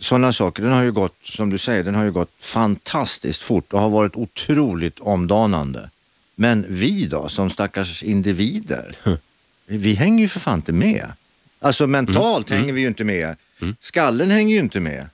sådana 0.00 0.32
saker, 0.32 0.62
den 0.62 0.72
har 0.72 0.82
ju 0.82 0.92
gått, 0.92 1.16
som 1.22 1.50
du 1.50 1.58
säger, 1.58 1.82
den 1.82 1.94
har 1.94 2.04
ju 2.04 2.12
gått 2.12 2.30
fantastiskt 2.40 3.42
fort 3.42 3.72
och 3.72 3.80
har 3.80 3.90
varit 3.90 4.16
otroligt 4.16 4.98
omdanande. 5.00 5.90
Men 6.34 6.66
vi 6.68 7.06
då, 7.06 7.28
som 7.28 7.50
stackars 7.50 8.02
individer, 8.02 8.96
vi 9.66 9.94
hänger 9.94 10.22
ju 10.22 10.28
för 10.28 10.40
fan 10.40 10.58
inte 10.58 10.72
med. 10.72 11.12
Alltså 11.60 11.86
mentalt 11.86 12.50
Mm. 12.50 12.60
hänger 12.60 12.74
vi 12.74 12.80
ju 12.80 12.86
inte 12.86 13.04
med. 13.04 13.36
Skallen 13.80 14.30
hänger 14.30 14.54
ju 14.54 14.60
inte 14.60 14.80
med. 14.80 15.06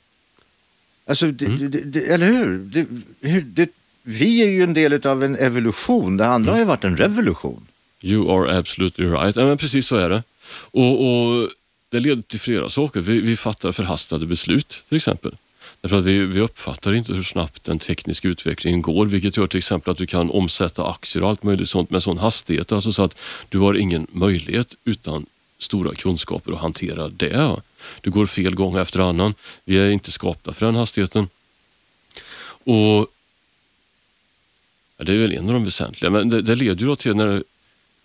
Alltså, 1.11 1.27
Mm. 1.27 1.71
det, 1.71 1.79
det, 1.85 2.01
eller 2.01 2.27
hur? 2.27 2.87
Hur 3.21 3.69
vi 4.03 4.43
är 4.43 4.49
ju 4.51 4.63
en 4.63 4.75
del 4.75 5.07
av 5.07 5.25
en 5.25 5.37
evolution. 5.37 6.17
Det 6.17 6.27
andra 6.27 6.53
har 6.53 6.59
ju 6.59 6.65
varit 6.65 6.85
en 6.85 6.97
revolution. 6.97 7.67
You 8.03 8.31
are 8.33 8.59
absolutely 8.59 9.07
right. 9.07 9.37
Ja, 9.37 9.45
men 9.45 9.59
precis 9.59 9.87
så 9.87 9.97
är 9.97 10.09
det. 10.09 10.23
Och, 10.71 10.93
och 10.93 11.49
Det 11.89 12.01
leder 12.01 12.23
till 12.23 12.41
flera 12.41 12.69
saker. 12.69 13.01
Vi, 13.01 13.21
vi 13.21 13.37
fattar 13.37 13.73
förhastade 13.73 14.27
beslut 14.27 14.83
till 14.89 14.97
exempel. 14.97 15.37
Därför 15.81 15.99
att 15.99 16.05
vi, 16.05 16.19
vi 16.19 16.41
uppfattar 16.41 16.95
inte 16.95 17.13
hur 17.13 17.23
snabbt 17.23 17.65
den 17.65 17.79
tekniska 17.79 18.29
utvecklingen 18.29 18.83
går, 18.83 19.07
vilket 19.07 19.37
gör 19.37 19.47
till 19.47 19.59
exempel 19.59 19.91
att 19.91 19.99
du 19.99 20.07
kan 20.07 20.31
omsätta 20.31 20.87
aktier 20.91 21.23
och 21.23 21.29
allt 21.31 21.43
möjligt 21.43 21.69
sånt 21.69 21.91
med 21.91 22.03
sån 22.03 22.19
hastighet. 22.19 22.73
Alltså 22.73 22.93
så 22.93 23.03
att 23.03 23.21
du 23.49 23.59
har 23.59 23.75
ingen 23.75 24.07
möjlighet 24.13 24.75
utan 24.85 25.27
stora 25.59 25.95
kunskaper 25.95 26.53
att 26.53 26.59
hantera 26.61 27.09
det. 27.09 27.57
Du 28.01 28.11
går 28.11 28.27
fel 28.27 28.55
gång 28.55 28.77
efter 28.77 29.01
annan. 29.01 29.35
Vi 29.65 29.79
är 29.79 29.91
inte 29.91 30.13
skapta 30.13 30.53
för 30.53 30.67
den 30.67 30.75
hastigheten. 30.75 31.29
Och 32.65 33.09
ja, 34.97 35.05
Det 35.05 35.13
är 35.13 35.19
väl 35.19 35.33
en 35.33 35.47
av 35.47 35.53
de 35.53 35.65
väsentliga, 35.65 36.11
men 36.11 36.29
det, 36.29 36.43
det 36.43 36.57
leder 36.57 36.87
ju 36.87 36.97
till 36.97 37.17
när 37.17 37.43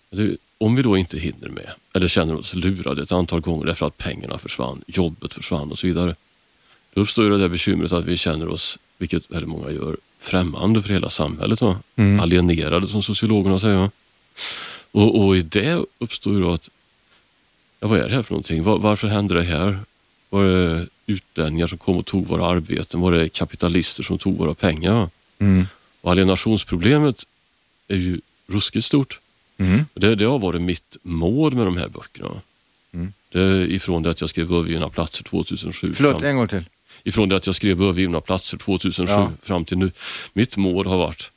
det, 0.10 0.38
om 0.58 0.76
vi 0.76 0.82
då 0.82 0.98
inte 0.98 1.20
hinner 1.20 1.50
med 1.50 1.70
eller 1.94 2.08
känner 2.08 2.36
oss 2.36 2.54
lurade 2.54 3.02
ett 3.02 3.12
antal 3.12 3.42
gånger 3.42 3.66
därför 3.66 3.86
att 3.86 3.98
pengarna 3.98 4.38
försvann, 4.38 4.82
jobbet 4.88 5.34
försvann 5.34 5.72
och 5.72 5.80
så 5.80 5.88
vidare. 5.88 6.16
Då 6.94 7.02
uppstår 7.02 7.26
ju 7.26 7.32
det 7.32 7.38
där 7.38 7.50
bekymret 7.50 7.92
att 7.92 8.06
vi 8.06 8.18
känner 8.18 8.48
oss, 8.48 8.80
vilket 8.98 9.32
väldigt 9.32 9.50
många 9.50 9.72
gör, 9.72 9.98
främmande 10.20 10.82
för 10.82 10.94
hela 10.94 11.10
samhället. 11.10 11.62
Va? 11.62 11.80
Alienerade 12.22 12.88
som 12.88 13.04
sociologerna 13.04 13.60
säger. 13.60 13.90
Och, 14.92 15.26
och 15.26 15.38
i 15.38 15.42
det 15.42 15.86
uppstår 16.00 16.34
ju 16.34 16.42
då 16.42 16.52
att, 16.52 16.70
ja, 17.80 17.88
vad 17.88 18.00
är 18.00 18.10
det 18.10 18.16
här 18.16 18.22
för 18.22 18.32
någonting? 18.34 18.64
Var, 18.64 18.80
varför 18.80 19.08
hände 19.08 19.34
det 19.34 19.44
här? 19.44 19.80
Var 20.30 20.44
det 20.46 20.88
utlänningar 21.08 21.68
som 21.68 21.78
kom 21.78 21.98
och 21.98 22.06
tog 22.06 22.28
våra 22.28 22.46
arbeten? 22.46 23.02
Var 23.02 23.12
det 23.12 23.30
kapitalister 23.30 24.04
som 24.04 24.18
tog 24.18 24.38
våra 24.38 24.54
pengar? 24.54 24.94
Va? 24.94 25.10
Och 26.02 26.12
alienationsproblemet 26.12 27.24
är 27.88 27.98
ju 27.98 28.20
ruskigt 28.48 28.86
stort. 28.86 29.20
Det, 29.94 30.16
det 30.16 30.26
har 30.26 30.40
varit 30.40 30.62
mitt 30.62 30.98
mål 31.04 31.56
med 31.56 31.66
de 31.66 31.78
här 31.78 31.88
böckerna. 31.88 32.32
Det 33.32 33.42
är 33.42 33.66
ifrån 33.72 34.04
det 34.04 34.10
att 34.10 34.22
jag 34.22 34.30
skrev 34.30 34.54
Övergivna 34.54 34.90
platser 34.90 35.24
2007. 35.24 35.94
Förlåt, 35.94 36.14
fram, 36.20 36.30
en 36.30 36.36
gång 36.36 36.48
till. 36.48 36.64
ifrån 37.04 37.30
det 37.30 37.36
att 37.36 37.46
jag 37.46 37.56
skrev 37.56 37.82
Övergivna 37.84 38.22
platser 38.22 38.58
2007 38.58 39.14
Ja. 39.14 39.32
fram 39.42 39.66
till 39.66 39.78
nu. 39.78 39.92
Mitt 40.34 40.58
mål 40.58 40.86
har 40.88 40.98
varit, 40.98 41.32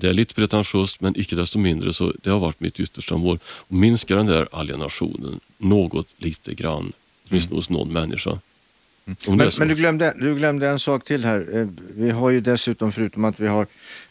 det 0.00 0.08
är 0.08 0.12
lite 0.12 0.34
pretentiöst 0.34 1.00
men 1.00 1.18
icke 1.20 1.36
desto 1.36 1.58
mindre 1.58 1.92
så 1.92 2.12
det 2.22 2.30
har 2.30 2.38
varit 2.38 2.60
mitt 2.60 2.80
yttersta 2.80 3.16
mål. 3.16 3.38
Att 3.62 3.70
minska 3.70 4.16
den 4.16 4.26
där 4.26 4.48
alienationen 4.52 5.40
något 5.58 6.08
lite 6.16 6.54
grann, 6.54 6.92
åtminstone 7.28 7.56
hos 7.56 7.70
någon 7.70 7.92
människa. 7.92 8.30
Är 8.30 9.36
Men, 9.36 9.50
men 9.58 9.68
du, 9.68 9.74
glömde, 9.74 10.14
du 10.20 10.34
glömde 10.34 10.68
en 10.68 10.78
sak 10.78 11.04
till 11.04 11.24
här. 11.24 11.46
Eh, 11.52 11.66
Vi 11.96 12.10
har 12.10 12.30
ju 12.30 12.40
dessutom, 12.40 12.92
förutom 12.92 13.24
att 13.24 13.40
vi 13.40 13.46
har 13.46 13.66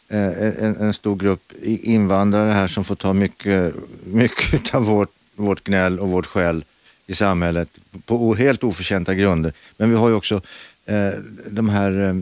eh, 0.08 0.64
en, 0.64 0.76
en 0.76 0.94
stor 0.94 1.16
grupp 1.16 1.54
invandrare 1.64 2.52
här 2.52 2.68
som 2.68 2.84
får 2.84 2.96
ta 2.96 3.14
mycket, 3.14 3.76
mycket 4.06 4.76
av 4.76 4.84
vårt, 4.86 5.12
vårt 5.36 5.64
gnäll 5.64 6.00
och 6.00 6.10
vårt 6.10 6.26
skäll 6.26 6.64
i 7.08 7.16
samhället 7.16 7.70
på 8.06 8.36
helt 8.36 8.64
oförtjänta 8.64 9.14
grunder. 9.14 9.54
Men 9.78 9.90
vi 9.90 9.96
har 9.96 10.10
ju 10.10 10.16
också 10.16 10.42
eh, 10.86 11.10
de 11.50 11.70
här 11.70 12.10
eh, 12.10 12.16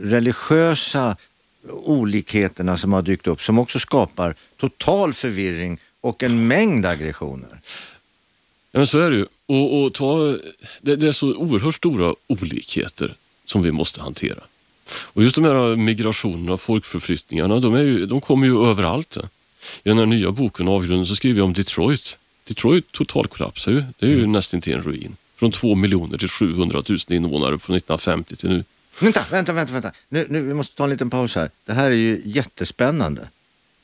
religiösa 0.00 1.16
olikheterna 1.68 2.76
som 2.76 2.92
har 2.92 3.02
dykt 3.02 3.26
upp 3.26 3.42
som 3.42 3.58
också 3.58 3.78
skapar 3.78 4.34
total 4.56 5.12
förvirring 5.12 5.78
och 6.00 6.22
en 6.22 6.46
mängd 6.46 6.86
aggressioner. 6.86 7.60
Ja, 8.72 8.78
men 8.78 8.86
så 8.86 8.98
är 8.98 9.10
det 9.10 9.16
ju. 9.16 9.26
Och, 9.46 9.82
och 9.82 9.94
ta, 9.94 10.36
det, 10.80 10.96
det 10.96 11.08
är 11.08 11.12
så 11.12 11.34
oerhört 11.34 11.74
stora 11.74 12.14
olikheter 12.26 13.14
som 13.44 13.62
vi 13.62 13.72
måste 13.72 14.00
hantera. 14.00 14.40
Och 15.02 15.22
just 15.22 15.36
de 15.36 15.44
här 15.44 15.76
migrationerna, 15.76 16.56
folkförflyttningarna, 16.56 17.60
de, 17.60 17.74
är 17.74 17.82
ju, 17.82 18.06
de 18.06 18.20
kommer 18.20 18.46
ju 18.46 18.66
överallt. 18.66 19.16
I 19.82 19.88
den 19.88 19.98
här 19.98 20.06
nya 20.06 20.30
boken 20.30 20.68
Avgrunden 20.68 21.06
så 21.06 21.16
skriver 21.16 21.38
jag 21.38 21.44
om 21.44 21.52
Detroit. 21.52 22.18
Detroit 22.44 22.92
totalkollapsar 22.92 23.72
ju. 23.72 23.84
Det 23.98 24.06
är 24.06 24.10
ju 24.10 24.26
nästan 24.26 24.60
till 24.60 24.72
en 24.72 24.82
ruin. 24.82 25.16
Från 25.36 25.52
2 25.52 25.74
miljoner 25.74 26.18
till 26.18 26.28
700 26.28 26.82
000 26.88 26.98
invånare 27.08 27.58
från 27.58 27.76
1950 27.76 28.36
till 28.36 28.48
nu. 28.48 28.64
Vänta, 29.00 29.24
vänta, 29.30 29.52
vänta. 29.52 29.72
vänta. 29.72 29.92
Nu, 30.08 30.26
nu, 30.28 30.40
vi 30.40 30.54
måste 30.54 30.76
ta 30.76 30.84
en 30.84 30.90
liten 30.90 31.10
paus 31.10 31.36
här. 31.36 31.50
Det 31.64 31.72
här 31.72 31.90
är 31.90 31.94
ju 31.94 32.22
jättespännande. 32.24 33.28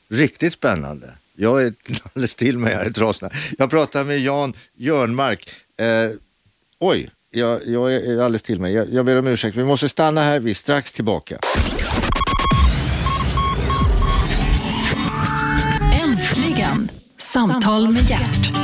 Riktigt 0.09 0.53
spännande. 0.53 1.13
Jag 1.35 1.63
är 1.63 1.73
alldeles 2.13 2.35
till 2.35 2.57
mig 2.57 2.75
här 2.75 2.89
i 2.89 2.93
trasorna. 2.93 3.31
Jag 3.57 3.69
pratar 3.69 4.03
med 4.03 4.19
Jan 4.19 4.53
Jörnmark. 4.75 5.49
Eh, 5.77 6.11
oj, 6.79 7.09
jag, 7.31 7.67
jag 7.67 7.93
är 7.93 8.21
alldeles 8.21 8.43
till 8.43 8.59
mig. 8.59 8.73
Jag, 8.73 8.93
jag 8.93 9.05
ber 9.05 9.17
om 9.19 9.27
ursäkt. 9.27 9.57
Vi 9.57 9.63
måste 9.63 9.89
stanna 9.89 10.21
här. 10.21 10.39
Vi 10.39 10.49
är 10.49 10.55
strax 10.55 10.93
tillbaka. 10.93 11.39
Äntligen! 16.03 16.89
Samtal 17.17 17.91
med 17.91 18.09
hjärt. 18.09 18.57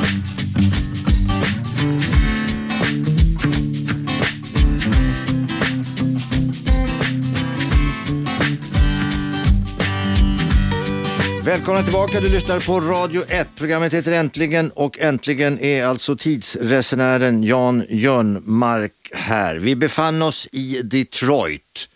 Välkomna 11.45 11.83
tillbaka. 11.83 12.19
Du 12.19 12.33
lyssnar 12.33 12.59
på 12.59 12.79
Radio 12.79 13.23
1. 13.27 13.47
Programmet 13.55 13.93
heter 13.93 14.11
Äntligen 14.11 14.71
och 14.71 14.99
äntligen 14.99 15.59
är 15.59 15.85
alltså 15.85 16.15
tidsresenären 16.15 17.43
Jan 17.43 17.83
Jörnmark 17.89 18.93
här. 19.13 19.55
Vi 19.55 19.75
befann 19.75 20.21
oss 20.21 20.47
i 20.51 20.81
Detroit. 20.81 21.89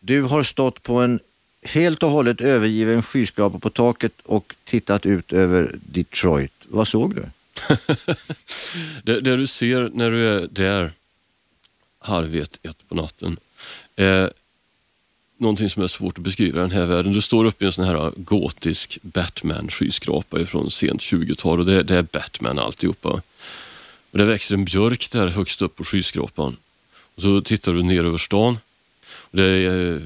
Du 0.00 0.22
har 0.22 0.42
stått 0.42 0.82
på 0.82 1.00
en 1.00 1.20
helt 1.62 2.02
och 2.02 2.08
hållet 2.08 2.40
övergiven 2.40 3.02
skyskrapa 3.02 3.58
på 3.58 3.70
taket 3.70 4.12
och 4.24 4.54
tittat 4.64 5.06
ut 5.06 5.32
över 5.32 5.70
Detroit. 5.74 6.52
Vad 6.68 6.88
såg 6.88 7.14
du? 7.14 7.24
Det, 9.02 9.20
det 9.20 9.36
du 9.36 9.46
ser 9.46 9.90
när 9.94 10.10
du 10.10 10.28
är 10.28 10.48
där 10.50 10.92
halv 11.98 12.36
ett, 12.36 12.58
ett 12.62 12.88
på 12.88 12.94
natten 12.94 13.36
eh, 13.96 14.26
någonting 15.38 15.70
som 15.70 15.82
är 15.82 15.86
svårt 15.86 16.18
att 16.18 16.24
beskriva 16.24 16.58
i 16.58 16.60
den 16.60 16.70
här 16.70 16.86
världen. 16.86 17.12
Du 17.12 17.20
står 17.20 17.44
uppe 17.44 17.64
i 17.64 17.66
en 17.66 17.72
sån 17.72 17.84
här 17.84 18.12
gotisk 18.16 18.98
Batman-skyskrapa 19.02 20.46
från 20.46 20.70
sent 20.70 21.00
20-tal 21.00 21.60
och 21.60 21.66
det, 21.66 21.82
det 21.82 21.96
är 21.96 22.02
Batman 22.02 22.58
alltihopa. 22.58 23.22
Och 24.10 24.18
det 24.18 24.24
växer 24.24 24.54
en 24.54 24.64
björk 24.64 25.10
där 25.10 25.26
högst 25.26 25.62
upp 25.62 25.76
på 25.76 25.84
skyskrapan. 25.84 26.56
Och 27.14 27.22
så 27.22 27.40
tittar 27.40 27.72
du 27.72 27.82
ner 27.82 28.04
över 28.04 28.18
stan. 28.18 28.58
Och 29.06 29.36
det 29.36 29.44
är 29.44 29.94
eh, 29.94 30.00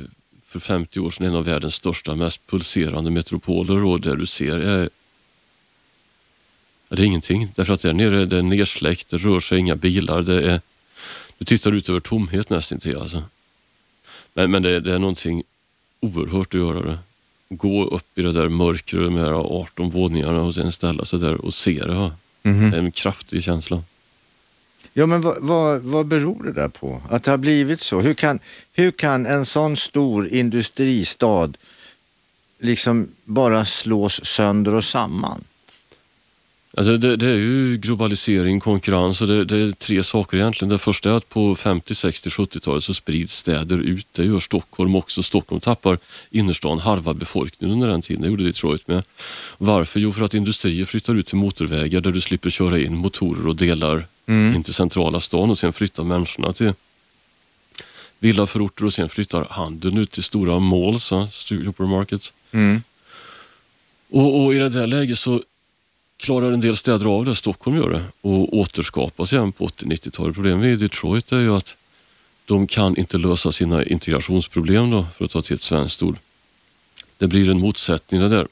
för 0.47 0.61
50 0.61 1.01
år 1.01 1.11
sedan 1.11 1.27
en 1.27 1.35
av 1.35 1.45
världens 1.45 1.75
största, 1.75 2.17
mest 2.17 2.47
pulserande 2.47 3.11
metropoler 3.11 3.85
och 3.85 4.01
det 4.01 4.17
du 4.17 4.27
ser 4.27 4.59
eh, 4.59 4.89
är 6.93 6.97
det 6.97 7.03
är 7.03 7.07
ingenting, 7.07 7.49
därför 7.55 7.75
att 7.75 7.81
där 7.81 7.93
nere 7.93 8.25
det 8.25 8.39
är 8.39 8.43
nersläckt, 8.43 9.09
det 9.11 9.17
rör 9.17 9.41
sig 9.41 9.59
inga 9.59 9.77
bilar. 9.77 10.23
Det 10.23 10.43
är, 10.43 10.61
du 11.39 11.45
tittar 11.45 11.73
ut 11.73 11.89
över 11.89 12.01
tomhet 12.01 12.51
nästintill. 12.51 12.97
Alltså. 12.97 13.25
Men, 14.35 14.51
men 14.51 14.63
det, 14.63 14.81
det 14.81 14.95
är 14.95 14.99
någonting 14.99 15.43
oerhört 16.01 16.55
att 16.55 16.61
göra 16.61 16.81
det. 16.81 16.99
Gå 17.49 17.85
upp 17.85 18.19
i 18.19 18.23
det 18.23 18.33
där 18.33 18.49
mörkret 18.49 19.13
med 19.13 19.25
de 19.25 19.29
här 19.29 19.61
18 19.61 19.91
våningarna 19.91 20.43
och 20.43 20.55
sen 20.55 20.73
ställa 20.73 21.05
sig 21.05 21.19
där 21.19 21.45
och 21.45 21.55
se 21.55 21.83
det. 21.87 21.95
va. 21.95 22.13
Det 22.43 22.51
är 22.51 22.79
en 22.79 22.93
kraftig 22.93 23.45
känsla. 23.45 23.83
Ja, 24.93 25.07
men 25.07 25.21
vad, 25.21 25.37
vad, 25.41 25.81
vad 25.81 26.07
beror 26.07 26.43
det 26.43 26.53
där 26.53 26.69
på? 26.69 27.03
Att 27.11 27.23
det 27.23 27.31
har 27.31 27.39
blivit 27.39 27.81
så? 27.81 28.01
Hur 28.01 28.15
kan, 28.15 28.39
hur 28.73 28.91
kan 28.91 29.27
en 29.27 29.47
sån 29.47 29.77
stor 29.77 30.29
industristad 30.29 31.53
liksom 32.59 33.09
bara 33.25 33.65
slås 33.65 34.25
sönder 34.25 34.75
och 34.75 34.85
samman? 34.85 35.45
Alltså 36.75 36.97
det, 36.97 37.17
det 37.17 37.27
är 37.27 37.37
ju 37.37 37.77
globalisering, 37.77 38.61
konkurrens 38.61 39.23
och 39.23 39.29
det, 39.29 39.45
det 39.45 39.57
är 39.57 39.73
tre 39.73 40.03
saker 40.03 40.37
egentligen. 40.37 40.71
Det 40.71 40.79
första 40.79 41.11
är 41.11 41.15
att 41.15 41.29
på 41.29 41.57
50, 41.57 41.95
60, 41.95 42.29
70-talet 42.29 42.85
så 42.85 42.95
sprids 42.95 43.37
städer 43.37 43.79
ut. 43.79 44.07
Det 44.13 44.25
gör 44.25 44.39
Stockholm 44.39 44.95
också. 44.95 45.23
Stockholm 45.23 45.61
tappar 45.61 45.99
innerstan 46.31 46.79
halva 46.79 47.15
befolkningen 47.15 47.75
under 47.75 47.89
den 47.89 48.03
tiden. 48.03 48.23
Det 48.23 48.29
gjorde 48.29 48.45
Detroit 48.45 48.89
med. 48.89 49.03
Varför? 49.59 50.01
Jo, 50.01 50.13
för 50.13 50.25
att 50.25 50.35
industrier 50.35 50.85
flyttar 50.85 51.15
ut 51.15 51.27
till 51.27 51.37
motorvägar 51.37 52.01
där 52.01 52.11
du 52.11 52.21
slipper 52.21 52.51
köra 52.51 52.79
in 52.79 52.97
motorer 52.97 53.47
och 53.47 53.57
delar 53.57 54.07
in 54.55 54.63
till 54.63 54.75
centrala 54.75 55.21
stan 55.21 55.51
och 55.51 55.59
sen 55.59 55.73
flyttar 55.73 56.05
människorna 56.05 56.53
till 56.53 56.73
villaförorter 58.19 58.85
och 58.85 58.95
sen 58.95 59.09
flyttar 59.09 59.47
handeln 59.51 59.99
ut 59.99 60.11
till 60.11 60.23
stora 60.23 60.59
malls, 60.59 61.13
supermarkets. 61.33 62.33
Och, 64.11 64.45
och 64.45 64.55
i 64.55 64.59
det 64.59 64.69
där 64.69 64.87
läget 64.87 65.19
så 65.19 65.43
klarar 66.23 66.53
en 66.53 66.61
del 66.61 66.77
städer 66.77 67.07
av 67.07 67.25
det, 67.25 67.35
Stockholm 67.35 67.77
gör 67.77 67.91
det, 67.91 68.05
och 68.21 68.59
återskapas 68.59 69.33
igen 69.33 69.53
på 69.53 69.67
80-90-talet. 69.67 70.35
Problemet 70.35 70.67
i 70.67 70.77
Detroit 70.77 71.33
är 71.33 71.39
ju 71.41 71.57
att 71.57 71.77
de 72.45 72.67
kan 72.67 72.97
inte 72.97 73.19
lösa 73.19 73.53
sina 73.53 73.85
integrationsproblem 73.85 74.91
då, 74.91 75.07
för 75.17 75.25
att 75.25 75.31
ta 75.31 75.43
till 75.43 75.55
ett 75.55 75.63
svenskt 75.63 76.03
ord. 76.03 76.17
Det 77.19 77.27
blir 77.27 77.51
en 77.51 77.61
motsättning 77.61 78.21
det 78.21 78.29
där. 78.29 78.47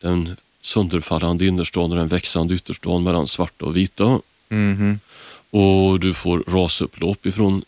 Den 0.00 0.36
sönderfallande 0.60 1.46
innerstan 1.46 1.90
och 1.90 1.96
den 1.96 2.08
växande 2.08 2.54
ytterstan 2.54 3.02
mellan 3.02 3.28
svarta 3.28 3.64
och 3.64 3.76
vita. 3.76 4.20
Mhm. 4.48 5.00
Och 5.50 6.00
du 6.00 6.14
får 6.14 6.44
rasupplopp 6.46 7.26
ifrån 7.26 7.64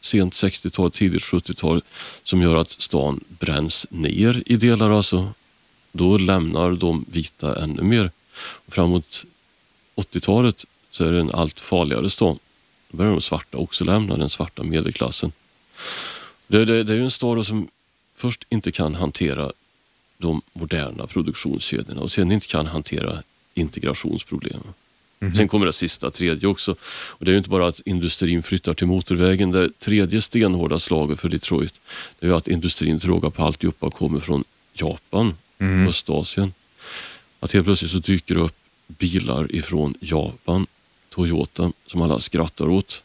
sent 0.00 0.32
60-tal, 0.32 0.90
tidigt 0.90 1.22
70-tal 1.22 1.82
som 2.24 2.42
gör 2.42 2.56
att 2.56 2.70
stan 2.70 3.20
bränns 3.28 3.86
ner 3.90 4.42
i 4.46 4.56
delar. 4.56 4.90
Alltså. 4.90 5.32
Då 5.92 6.18
lämnar 6.18 6.72
de 6.72 7.04
vita 7.10 7.62
ännu 7.62 7.82
mer. 7.82 8.10
Och 8.66 8.74
framåt 8.74 9.24
80-talet 9.96 10.64
så 10.90 11.04
är 11.04 11.12
det 11.12 11.20
en 11.20 11.30
allt 11.30 11.60
farligare 11.60 12.10
stad. 12.10 12.38
Då 12.88 12.96
börjar 12.96 13.12
de 13.12 13.20
svarta 13.20 13.58
också 13.58 13.84
lämna 13.84 14.16
den 14.16 14.28
svarta 14.28 14.62
medelklassen. 14.62 15.32
Det, 16.46 16.64
det, 16.64 16.82
det 16.82 16.92
är 16.92 16.96
ju 16.96 17.04
en 17.04 17.10
stad 17.10 17.46
som 17.46 17.68
först 18.16 18.46
inte 18.48 18.72
kan 18.72 18.94
hantera 18.94 19.52
de 20.18 20.42
moderna 20.52 21.06
produktionskedjorna 21.06 22.00
och 22.00 22.12
sen 22.12 22.32
inte 22.32 22.46
kan 22.46 22.66
hantera 22.66 23.22
integrationsproblemen. 23.54 24.74
Sen 25.36 25.48
kommer 25.48 25.66
det 25.66 25.72
sista, 25.72 26.10
tredje 26.10 26.48
också. 26.48 26.74
Och 26.90 27.24
det 27.24 27.30
är 27.30 27.32
ju 27.32 27.38
inte 27.38 27.50
bara 27.50 27.66
att 27.66 27.80
industrin 27.80 28.42
flyttar 28.42 28.74
till 28.74 28.86
motorvägen. 28.86 29.50
Det 29.50 29.78
tredje 29.78 30.20
stenhårda 30.20 30.78
slaget 30.78 31.20
för 31.20 31.28
Detroit 31.28 31.80
det 32.18 32.26
är 32.26 32.30
ju 32.30 32.36
att 32.36 32.48
industrin 32.48 32.98
till 32.98 33.08
råga 33.08 33.30
på 33.30 33.42
alltihopa 33.42 33.90
kommer 33.90 34.20
från 34.20 34.44
Japan, 34.72 35.34
Östasien. 35.88 36.52
Att 37.42 37.52
helt 37.52 37.66
plötsligt 37.66 37.90
så 37.90 37.98
dyker 37.98 38.34
det 38.34 38.40
upp 38.40 38.56
bilar 38.86 39.54
ifrån 39.54 39.94
Japan, 40.00 40.66
Toyota, 41.08 41.72
som 41.86 42.02
alla 42.02 42.20
skrattar 42.20 42.68
åt. 42.68 43.02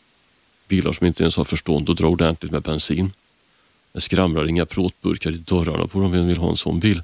Bilar 0.68 0.92
som 0.92 1.08
inte 1.08 1.24
ens 1.24 1.38
har 1.38 1.44
förstånd 1.44 1.90
att 1.90 1.98
dra 1.98 2.08
ordentligt 2.08 2.52
med 2.52 2.62
bensin. 2.62 3.12
Det 3.94 4.02
skramlar 4.02 4.50
inga 4.50 4.66
plåtburkar 4.66 5.32
i 5.32 5.38
dörrarna 5.38 5.88
på 5.88 6.00
dem. 6.00 6.12
Vem 6.12 6.28
vill 6.28 6.38
ha 6.38 6.50
en 6.50 6.58
sån 6.58 6.80
bil? 6.80 7.04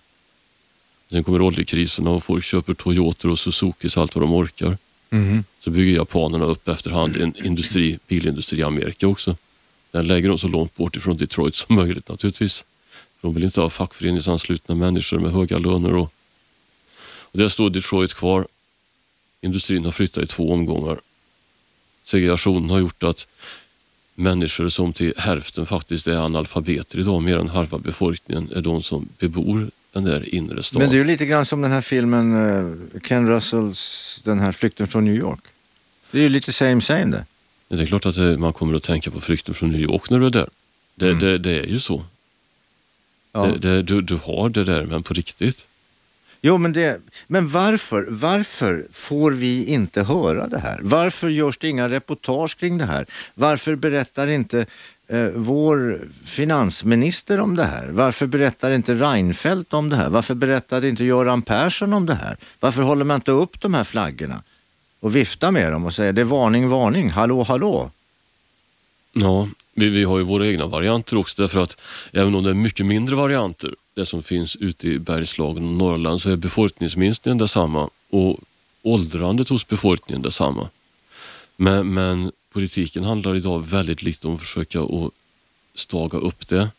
Sen 1.09 1.23
kommer 1.23 1.41
oljekriserna 1.41 2.09
och 2.09 2.23
folk 2.23 2.43
köper 2.43 2.73
Toyota 2.73 3.29
och 3.29 3.39
Suzukis 3.39 3.97
allt 3.97 4.15
vad 4.15 4.23
de 4.23 4.33
orkar. 4.33 4.77
Mhm. 5.09 5.43
Så 5.59 5.69
bygger 5.69 5.95
japanerna 5.95 6.45
upp 6.45 6.67
efterhand 6.67 7.17
en 7.17 7.45
industri, 7.45 7.99
bilindustri 8.07 8.59
i 8.59 8.63
Amerika 8.63 9.07
också. 9.07 9.35
Den 9.91 10.07
lägger 10.07 10.29
de 10.29 10.37
så 10.37 10.47
långt 10.47 10.75
bort 10.75 10.95
ifrån 10.95 11.17
Detroit 11.17 11.55
som 11.55 11.75
möjligt 11.75 12.09
naturligtvis. 12.09 12.65
De 13.21 13.33
vill 13.33 13.43
inte 13.43 13.61
ha 13.61 13.69
fackföreningsanslutna 13.69 14.75
människor 14.75 15.19
med 15.19 15.31
höga 15.31 15.57
löner. 15.57 15.95
Och, 15.95 16.12
och 17.33 17.39
där 17.39 17.49
står 17.49 17.69
Detroit 17.69 18.13
kvar. 18.13 18.47
Industrin 19.41 19.85
har 19.85 19.91
flyttat 19.91 20.23
i 20.23 20.27
två 20.27 20.53
omgångar. 20.53 20.99
Segregationen 22.03 22.69
har 22.69 22.79
gjort 22.79 23.03
att 23.03 23.27
människor 24.15 24.69
som 24.69 24.93
till 24.93 25.13
hälften 25.17 25.65
faktiskt 25.65 26.07
är 26.07 26.17
analfabeter 26.17 26.99
idag, 26.99 27.23
mer 27.23 27.37
än 27.37 27.49
halva 27.49 27.77
befolkningen, 27.77 28.51
är 28.55 28.61
de 28.61 28.83
som 28.83 29.09
bebor 29.19 29.71
den 29.91 30.03
där 30.03 30.35
inre 30.35 30.63
staden. 30.63 30.85
Men 30.85 30.89
det 30.89 30.95
är 30.95 30.99
ju 30.99 31.07
lite 31.07 31.25
grann 31.25 31.45
som 31.45 31.61
den 31.61 31.71
här 31.71 31.81
filmen 31.81 32.33
eh, 32.93 32.99
Ken 33.01 33.27
Russells, 33.27 34.21
den 34.25 34.39
här 34.39 34.51
Flykten 34.51 34.87
från 34.87 35.05
New 35.05 35.15
York. 35.15 35.39
Det 36.11 36.17
är 36.17 36.23
ju 36.23 36.29
lite 36.29 36.53
same 36.53 36.81
same 36.81 37.05
det. 37.05 37.25
Men 37.67 37.77
Det 37.77 37.83
är 37.83 37.87
klart 37.87 38.05
att 38.05 38.15
det, 38.15 38.37
man 38.37 38.53
kommer 38.53 38.75
att 38.75 38.83
tänka 38.83 39.11
på 39.11 39.19
flykten 39.19 39.53
från 39.53 39.71
New 39.71 39.81
York 39.81 40.09
när 40.09 40.19
du 40.19 40.25
är 40.25 40.29
där. 40.29 40.49
Det, 40.95 41.13
det, 41.13 41.37
det 41.37 41.59
är 41.59 41.65
ju 41.65 41.79
så. 41.79 42.03
Ja. 43.31 43.45
Det, 43.59 43.81
du, 43.81 44.01
du 44.01 44.15
har 44.15 44.49
det 44.49 44.63
där, 44.63 44.85
men 44.85 45.03
på 45.03 45.13
riktigt. 45.13 45.67
Jo, 46.45 46.57
men, 46.57 46.73
det, 46.73 47.01
men 47.27 47.49
varför, 47.49 48.07
varför 48.09 48.87
får 48.91 49.31
vi 49.31 49.65
inte 49.65 50.03
höra 50.03 50.47
det 50.47 50.59
här? 50.59 50.79
Varför 50.81 51.29
görs 51.29 51.57
det 51.57 51.69
inga 51.69 51.89
reportage 51.89 52.57
kring 52.57 52.77
det 52.77 52.85
här? 52.85 53.05
Varför 53.33 53.75
berättar 53.75 54.27
inte 54.27 54.65
eh, 55.07 55.27
vår 55.35 56.01
finansminister 56.23 57.39
om 57.39 57.55
det 57.55 57.63
här? 57.63 57.87
Varför 57.87 58.25
berättar 58.25 58.71
inte 58.71 58.93
Reinfeldt 58.93 59.73
om 59.73 59.89
det 59.89 59.95
här? 59.95 60.09
Varför 60.09 60.33
berättade 60.33 60.89
inte 60.89 61.03
Göran 61.03 61.41
Persson 61.41 61.93
om 61.93 62.05
det 62.05 62.15
här? 62.15 62.37
Varför 62.59 62.81
håller 62.81 63.05
man 63.05 63.15
inte 63.15 63.31
upp 63.31 63.61
de 63.61 63.73
här 63.73 63.83
flaggorna 63.83 64.43
och 64.99 65.15
viftar 65.15 65.51
med 65.51 65.71
dem 65.71 65.85
och 65.85 65.93
säger 65.93 66.13
det 66.13 66.21
är 66.21 66.25
varning, 66.25 66.69
varning, 66.69 67.09
hallå, 67.09 67.43
hallå? 67.43 67.91
Ja, 69.13 69.47
vi, 69.73 69.89
vi 69.89 70.03
har 70.03 70.17
ju 70.17 70.23
våra 70.23 70.47
egna 70.47 70.65
varianter 70.65 71.17
också 71.17 71.41
därför 71.41 71.59
att 71.59 71.81
även 72.11 72.35
om 72.35 72.43
det 72.43 72.49
är 72.49 72.53
mycket 72.53 72.85
mindre 72.85 73.15
varianter, 73.15 73.75
det 73.95 74.05
som 74.05 74.23
finns 74.23 74.55
ute 74.55 74.87
i 74.87 74.99
Bergslagen 74.99 75.65
och 75.65 75.73
Norrland, 75.73 76.21
så 76.21 76.29
är 76.29 76.35
befolkningsminskningen 76.35 77.37
detsamma 77.37 77.89
och 78.09 78.39
åldrandet 78.81 79.49
hos 79.49 79.67
befolkningen 79.67 80.21
detsamma. 80.21 80.69
Men, 81.55 81.93
men 81.93 82.31
politiken 82.53 83.03
handlar 83.03 83.35
idag 83.35 83.67
väldigt 83.67 84.03
lite 84.03 84.27
om 84.27 84.35
att 84.35 84.41
försöka 84.41 84.81
att 84.81 85.11
staga 85.75 86.17
upp 86.17 86.47
det. 86.47 86.69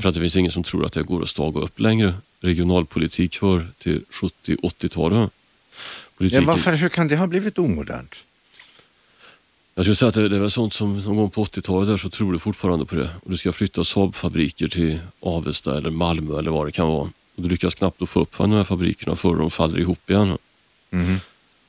För 0.00 0.08
att 0.08 0.14
det 0.14 0.20
finns 0.20 0.36
ingen 0.36 0.52
som 0.52 0.62
tror 0.62 0.84
att 0.86 0.92
det 0.92 1.02
går 1.02 1.22
att 1.22 1.28
staga 1.28 1.60
upp 1.60 1.80
längre. 1.80 2.14
Regionalpolitik 2.40 3.42
hör 3.42 3.66
till 3.78 4.04
70-80-talet. 4.10 5.18
Ja, 5.18 5.28
Politiken- 6.18 6.46
varför, 6.46 6.72
hur 6.72 6.88
kan 6.88 7.08
det 7.08 7.16
ha 7.16 7.26
blivit 7.26 7.58
omodernt? 7.58 8.14
Jag 9.78 9.84
skulle 9.84 9.96
säga 9.96 10.08
att 10.08 10.14
det, 10.14 10.28
det 10.28 10.36
är 10.36 10.40
väl 10.40 10.50
sånt 10.50 10.74
som 10.74 11.00
någon 11.00 11.16
gång 11.16 11.30
på 11.30 11.44
80-talet 11.44 11.88
där 11.88 11.96
så 11.96 12.10
tror 12.10 12.32
du 12.32 12.38
fortfarande 12.38 12.86
på 12.86 12.94
det. 12.94 13.10
Och 13.24 13.30
du 13.30 13.36
ska 13.36 13.52
flytta 13.52 13.84
Saab-fabriker 13.84 14.68
till 14.68 14.98
Avesta 15.20 15.76
eller 15.76 15.90
Malmö 15.90 16.38
eller 16.38 16.50
vad 16.50 16.66
det 16.66 16.72
kan 16.72 16.88
vara. 16.88 17.10
Och 17.36 17.42
du 17.42 17.48
lyckas 17.48 17.74
knappt 17.74 18.02
att 18.02 18.08
få 18.08 18.20
upp 18.20 18.38
de 18.38 18.52
här 18.52 18.64
fabrikerna 18.64 19.16
förrän 19.16 19.38
de 19.38 19.50
faller 19.50 19.78
ihop 19.78 20.10
igen. 20.10 20.38
Mhm. 20.90 21.20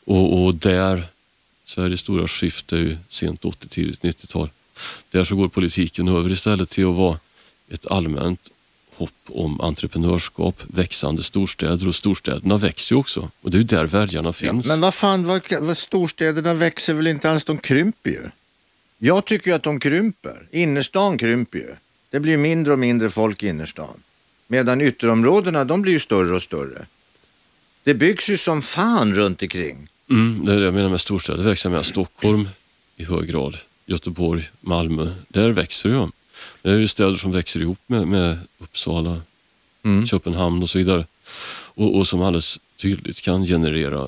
Och, 0.05 0.45
och 0.45 0.55
där, 0.55 1.07
Sveriges 1.65 1.99
stora 1.99 2.27
skifte 2.27 2.77
är 2.77 2.79
ju 2.79 2.97
sent 3.09 3.45
80 3.45 3.67
tidigt 3.67 4.01
90-tal. 4.01 4.49
Där 5.09 5.23
så 5.23 5.35
går 5.35 5.47
politiken 5.47 6.07
över 6.07 6.31
istället 6.31 6.69
till 6.69 6.85
att 6.85 6.95
vara 6.95 7.19
ett 7.69 7.87
allmänt 7.87 8.49
hopp 8.97 9.11
om 9.27 9.61
entreprenörskap, 9.61 10.61
växande 10.67 11.23
storstäder 11.23 11.87
och 11.87 11.95
storstäderna 11.95 12.57
växer 12.57 12.95
ju 12.95 12.99
också. 12.99 13.29
Och 13.41 13.51
det 13.51 13.57
är 13.57 13.59
ju 13.59 13.63
där 13.63 13.85
väljarna 13.85 14.33
finns. 14.33 14.67
Men 14.67 14.81
vad 14.81 14.93
fan, 14.93 15.25
vad, 15.25 15.41
vad 15.59 15.77
storstäderna 15.77 16.53
växer 16.53 16.93
väl 16.93 17.07
inte 17.07 17.31
alls, 17.31 17.45
de 17.45 17.57
krymper 17.57 18.09
ju. 18.09 18.21
Jag 18.97 19.25
tycker 19.25 19.47
ju 19.47 19.55
att 19.55 19.63
de 19.63 19.79
krymper. 19.79 20.47
Innerstan 20.51 21.17
krymper 21.17 21.59
ju. 21.59 21.75
Det 22.09 22.19
blir 22.19 22.37
mindre 22.37 22.73
och 22.73 22.79
mindre 22.79 23.09
folk 23.09 23.43
i 23.43 23.47
innerstan. 23.47 23.99
Medan 24.47 24.81
ytterområdena, 24.81 25.63
de 25.63 25.81
blir 25.81 25.93
ju 25.93 25.99
större 25.99 26.35
och 26.35 26.43
större. 26.43 26.85
Det 27.83 27.93
byggs 27.93 28.29
ju 28.29 28.37
som 28.37 28.61
fan 28.61 29.13
runt 29.13 29.41
omkring. 29.41 29.87
Mm, 30.09 30.45
det 30.45 30.53
är 30.53 30.59
det 30.59 30.65
jag 30.65 30.73
menar 30.73 30.89
med 30.89 31.01
storstäder 31.01 31.43
växer 31.43 31.69
med 31.69 31.85
Stockholm 31.85 32.49
i 32.95 33.03
hög 33.03 33.29
grad, 33.29 33.57
Göteborg, 33.85 34.49
Malmö. 34.61 35.13
Där 35.27 35.49
växer 35.49 35.89
ju. 35.89 36.07
Det 36.61 36.69
är 36.69 36.77
ju 36.77 36.87
städer 36.87 37.15
som 37.15 37.31
växer 37.31 37.61
ihop 37.61 37.79
med, 37.87 38.07
med 38.07 38.39
Uppsala, 38.57 39.21
Köpenhamn 40.09 40.63
och 40.63 40.69
så 40.69 40.77
vidare. 40.77 41.05
Och, 41.75 41.97
och 41.97 42.07
som 42.07 42.21
alldeles 42.21 42.59
tydligt 42.77 43.21
kan 43.21 43.45
generera 43.45 44.07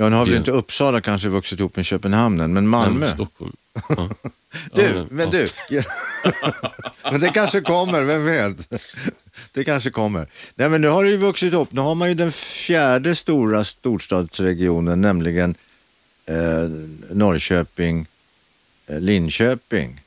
Ja, 0.00 0.08
nu 0.08 0.16
har 0.16 0.24
vi 0.24 0.30
ju 0.30 0.36
inte 0.38 0.50
Uppsala 0.50 1.00
kanske 1.00 1.28
vuxit 1.28 1.58
ihop 1.60 1.76
med 1.76 1.86
Köpenhamn 1.86 2.40
än, 2.40 2.52
men 2.52 2.68
Malmö. 2.68 3.06
Nej, 3.06 3.14
Stockholm. 3.14 3.52
Ja. 3.88 4.08
Du, 4.72 4.82
Ja, 4.82 5.06
men 5.10 5.30
ja. 5.32 5.46
du. 5.70 5.82
men 7.10 7.20
det 7.20 7.30
kanske 7.30 7.60
kommer, 7.60 8.02
vem 8.02 8.24
vet? 8.24 8.72
Det 9.52 9.64
kanske 9.64 9.90
kommer. 9.90 10.28
Nej, 10.54 10.68
men 10.68 10.80
nu 10.80 10.88
har 10.88 11.04
det 11.04 11.10
ju 11.10 11.16
vuxit 11.16 11.54
upp. 11.54 11.72
Nu 11.72 11.80
har 11.80 11.94
man 11.94 12.08
ju 12.08 12.14
den 12.14 12.32
fjärde 12.32 13.14
stora 13.14 13.64
storstadsregionen, 13.64 15.00
nämligen 15.00 15.54
eh, 16.26 16.70
Norrköping, 17.10 18.06
eh, 18.86 19.00
Linköping. 19.00 20.00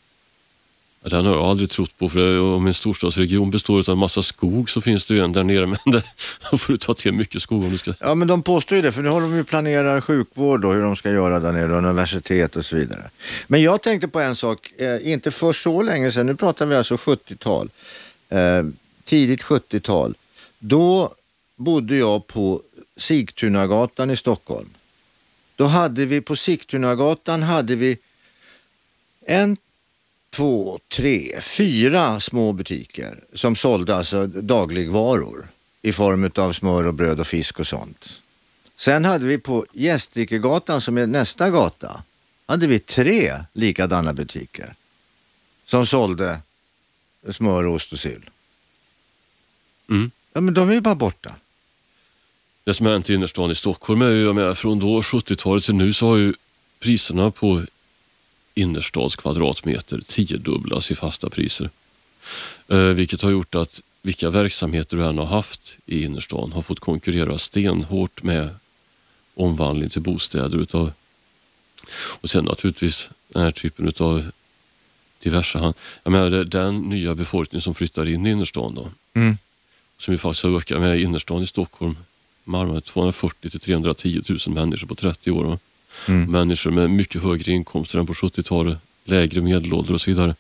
Den 1.04 1.26
har 1.26 1.34
jag 1.34 1.46
aldrig 1.46 1.70
trott 1.70 1.98
på, 1.98 2.10
för 2.10 2.40
om 2.40 2.68
en 2.68 2.74
storstadsregion 2.74 3.52
består 3.52 3.80
av 3.80 3.90
en 3.90 3.98
massa 3.98 4.24
skog 4.24 4.70
så 4.70 4.82
finns 4.82 5.06
det 5.06 5.14
ju 5.14 5.20
en 5.20 5.32
där 5.32 5.44
nere, 5.44 5.68
men 5.84 5.94
det, 5.94 6.04
då 6.52 6.58
får 6.58 6.74
du 6.74 6.78
ta 6.78 6.94
till 6.94 7.14
mycket 7.14 7.42
skog 7.42 7.64
om 7.64 7.72
du 7.72 7.78
ska... 7.78 7.94
Ja, 8.00 8.16
men 8.16 8.28
de 8.28 8.44
påstår 8.44 8.76
ju 8.76 8.82
det, 8.82 8.92
för 8.92 9.02
nu 9.02 9.10
har 9.10 9.22
de 9.22 9.36
ju 9.36 9.44
planerat 9.44 10.04
sjukvård 10.04 10.66
och 10.66 10.74
hur 10.74 10.82
de 10.82 10.96
ska 10.96 11.12
göra 11.12 11.40
där 11.40 11.52
nere, 11.52 11.78
universitet 11.78 12.56
och 12.56 12.66
så 12.66 12.76
vidare. 12.76 13.10
Men 13.48 13.62
jag 13.62 13.82
tänkte 13.82 14.08
på 14.08 14.20
en 14.20 14.36
sak, 14.36 14.72
eh, 14.78 15.12
inte 15.12 15.32
för 15.32 15.54
så 15.54 15.82
länge 15.82 16.12
sedan, 16.12 16.26
nu 16.26 16.36
pratar 16.36 16.66
vi 16.66 16.76
alltså 16.76 16.96
70-tal, 16.96 17.70
eh, 18.30 18.64
tidigt 19.06 19.42
70-tal. 19.42 20.16
Då 20.60 21.14
bodde 21.56 21.96
jag 21.98 22.28
på 22.28 22.62
Sigtunagatan 22.98 24.12
i 24.12 24.18
Stockholm. 24.18 24.70
Då 25.56 25.66
hade 25.66 26.06
vi 26.06 26.22
på 26.22 26.36
Sigtunagatan 26.36 27.44
hade 27.44 27.76
vi 27.76 27.98
en, 29.26 29.58
två, 30.32 30.80
tre, 30.88 31.42
fyra 31.42 32.20
små 32.20 32.54
butiker 32.54 33.24
som 33.34 33.56
sålde 33.56 33.96
alltså 33.96 34.28
dagligvaror 34.28 35.48
i 35.82 35.94
form 35.94 36.32
av 36.36 36.54
smör 36.54 36.88
och 36.88 36.94
bröd 36.94 37.20
och 37.20 37.28
fisk 37.28 37.60
och 37.60 37.68
sånt. 37.68 38.22
Sen 38.76 39.06
hade 39.06 39.26
vi 39.26 39.38
på 39.38 39.66
Gästrikegatan 39.74 40.82
som 40.82 40.98
är 40.98 41.08
nästa 41.08 41.50
gata, 41.50 42.04
hade 42.46 42.68
vi 42.68 42.80
tre 42.80 43.44
likadana 43.54 44.14
butiker 44.14 44.74
som 45.66 45.86
sålde 45.86 46.40
smör, 47.30 47.66
ost 47.66 47.94
och 47.94 48.00
sill. 48.00 48.30
Mm. 49.90 50.12
Ja 50.34 50.42
men 50.42 50.54
de 50.54 50.70
är 50.70 50.74
ju 50.74 50.82
bara 50.82 50.96
borta. 50.96 51.36
Det 52.64 52.74
som 52.74 52.86
har 52.86 52.94
hänt 52.94 53.10
i 53.10 53.14
innerstan 53.14 53.52
i 53.52 53.56
Stockholm 53.56 54.02
är 54.02 54.10
ju, 54.10 54.24
jag 54.24 54.36
menar, 54.36 54.54
från 54.54 54.80
då 54.80 55.02
70-talet 55.02 55.64
till 55.64 55.76
nu 55.76 55.94
så 55.94 56.08
har 56.08 56.18
ju 56.18 56.34
priserna 56.80 57.32
på 57.32 57.66
innerstadskvadratmeter 58.54 60.02
tiodubblats 60.08 60.92
i 60.92 60.96
fasta 60.96 61.30
priser. 61.30 61.70
Eh, 62.68 62.78
vilket 62.78 63.22
har 63.22 63.32
gjort 63.32 63.56
att 63.56 63.82
vilka 64.02 64.30
verksamheter 64.30 64.98
du 64.98 65.06
än 65.06 65.18
har 65.18 65.26
haft 65.26 65.78
i 65.86 66.04
innerstan 66.04 66.52
har 66.52 66.62
fått 66.62 66.80
konkurrera 66.80 67.38
stenhårt 67.38 68.24
med 68.24 68.50
omvandling 69.36 69.90
till 69.90 70.02
bostäder 70.02 70.58
utav 70.58 70.92
och 72.22 72.30
sen 72.30 72.46
naturligtvis 72.46 73.10
den 73.28 73.42
här 73.44 73.52
typen 73.52 73.92
av 74.00 74.32
diverse 75.20 75.58
hand. 75.58 75.76
Jag 76.04 76.12
menar, 76.12 76.30
den 76.44 76.78
nya 76.82 77.16
befolkning 77.16 77.62
som 77.62 77.76
flyttar 77.76 78.08
in 78.08 78.28
i 78.28 78.30
innerstan 78.30 78.76
då, 78.76 78.90
Mm. 79.14 79.38
som 79.98 80.14
ju 80.14 80.18
faktiskt 80.18 80.44
har 80.44 80.58
ökat 80.58 80.82
med 80.82 81.02
innerstan 81.02 81.44
i 81.44 81.48
Stockholm, 81.48 81.98
Malmö, 82.44 82.82
240 82.82 83.50
till 83.50 83.60
310 83.60 84.22
000 84.30 84.40
människor 84.56 84.88
på 84.88 84.96
30 84.96 85.32
år. 85.32 85.60
Mm. 86.08 86.32
Människor 86.32 86.72
med 86.72 86.90
mycket 86.90 87.24
högre 87.24 87.52
inkomster 87.52 88.00
än 88.00 88.06
på 88.06 88.14
70-talet, 88.14 88.78
lägre 89.04 89.42
medelålder 89.42 89.94
och 89.94 90.02
så 90.02 90.10
vidare. 90.10 90.36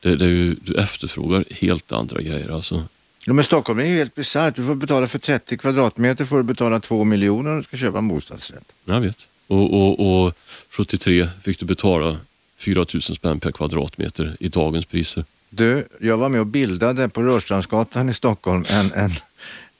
Det, 0.00 0.16
det 0.16 0.24
är 0.24 0.28
ju, 0.28 0.54
du 0.54 0.74
efterfrågar 0.74 1.44
helt 1.50 1.92
andra 1.92 2.22
grejer 2.22 2.54
alltså. 2.54 2.84
Ja, 3.26 3.32
men 3.32 3.44
Stockholm 3.44 3.78
är 3.78 3.84
ju 3.84 3.96
helt 3.96 4.14
bisarrt. 4.14 4.56
Du 4.56 4.64
får 4.64 4.74
betala 4.74 5.06
för 5.06 5.18
30 5.18 5.56
kvadratmeter 5.58 6.24
får 6.24 6.36
du 6.36 6.42
betala 6.42 6.80
2 6.80 7.04
miljoner 7.04 7.50
om 7.50 7.56
du 7.56 7.62
ska 7.62 7.76
köpa 7.76 7.98
en 7.98 8.08
bostadsrätt. 8.08 8.72
Jag 8.84 9.00
vet. 9.00 9.26
Och, 9.46 9.74
och, 9.74 10.24
och 10.24 10.34
73 10.70 11.28
fick 11.42 11.58
du 11.58 11.66
betala 11.66 12.16
4 12.56 12.84
000 12.94 13.02
spänn 13.02 13.40
per 13.40 13.52
kvadratmeter 13.52 14.36
i 14.40 14.48
dagens 14.48 14.86
priser. 14.86 15.24
Du, 15.50 15.88
jag 16.00 16.16
var 16.16 16.28
med 16.28 16.40
och 16.40 16.46
bildade 16.46 17.08
på 17.08 17.22
Rörstrandsgatan 17.22 18.08
i 18.08 18.14
Stockholm 18.14 18.64
en, 18.70 18.92
en, 18.92 19.10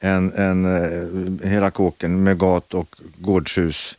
en, 0.00 0.32
en, 0.32 0.64
eh, 1.42 1.50
hela 1.50 1.70
kåken 1.70 2.22
med 2.22 2.38
gat 2.38 2.74
och 2.74 2.96
gårdshus, 3.18 3.96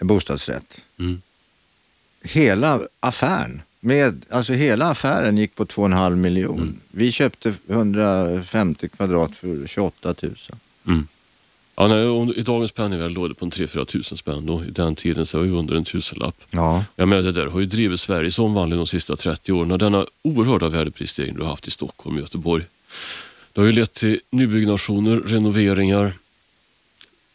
bostadsrätt. 0.00 0.80
Mm. 0.98 1.22
Hela 2.22 2.80
affären, 3.00 3.62
med, 3.80 4.26
alltså 4.30 4.52
hela 4.52 4.90
affären 4.90 5.38
gick 5.38 5.54
på 5.54 5.64
2,5 5.64 6.16
miljon. 6.16 6.58
Mm. 6.58 6.80
Vi 6.90 7.12
köpte 7.12 7.54
150 7.68 8.88
kvadrat 8.88 9.36
för 9.36 9.66
28 9.66 10.14
000. 10.22 10.34
Mm. 10.86 11.06
Ja, 11.80 11.88
nej, 11.88 12.38
I 12.38 12.42
dagens 12.42 12.72
penningvärde 12.72 13.14
låg 13.14 13.30
det 13.30 13.34
på 13.34 13.44
en 13.44 13.50
3-4 13.50 13.84
tusen 13.84 14.18
spänn. 14.18 14.46
Då. 14.46 14.64
I 14.64 14.70
den 14.70 14.94
tiden 14.94 15.26
så 15.26 15.38
var 15.38 15.44
det 15.44 15.50
under 15.50 15.74
en 15.74 15.84
tusenlapp. 15.84 16.36
Ja. 16.50 16.84
Jag 16.96 17.08
menar, 17.08 17.22
det 17.22 17.32
där 17.32 17.46
har 17.46 17.60
ju 17.60 17.66
drivit 17.66 18.00
Sveriges 18.00 18.38
omvandling 18.38 18.78
de 18.78 18.86
sista 18.86 19.16
30 19.16 19.52
åren. 19.52 19.70
Och 19.70 19.78
denna 19.78 20.06
oerhörda 20.22 20.68
värdeprisstegring 20.68 21.34
du 21.34 21.42
har 21.42 21.48
haft 21.48 21.68
i 21.68 21.70
Stockholm 21.70 22.16
och 22.16 22.22
Göteborg. 22.22 22.64
Det 23.52 23.60
har 23.60 23.66
ju 23.66 23.72
lett 23.72 23.94
till 23.94 24.20
nybyggnationer, 24.30 25.16
renoveringar. 25.16 26.12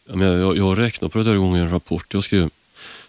Jag, 0.06 0.16
menar, 0.16 0.36
jag, 0.36 0.56
jag 0.56 0.78
räknar 0.78 1.08
på 1.08 1.18
det 1.18 1.24
där 1.24 1.36
gången 1.36 1.56
i 1.56 1.60
en 1.60 1.70
rapport 1.70 2.14
jag 2.14 2.24
skrev. 2.24 2.50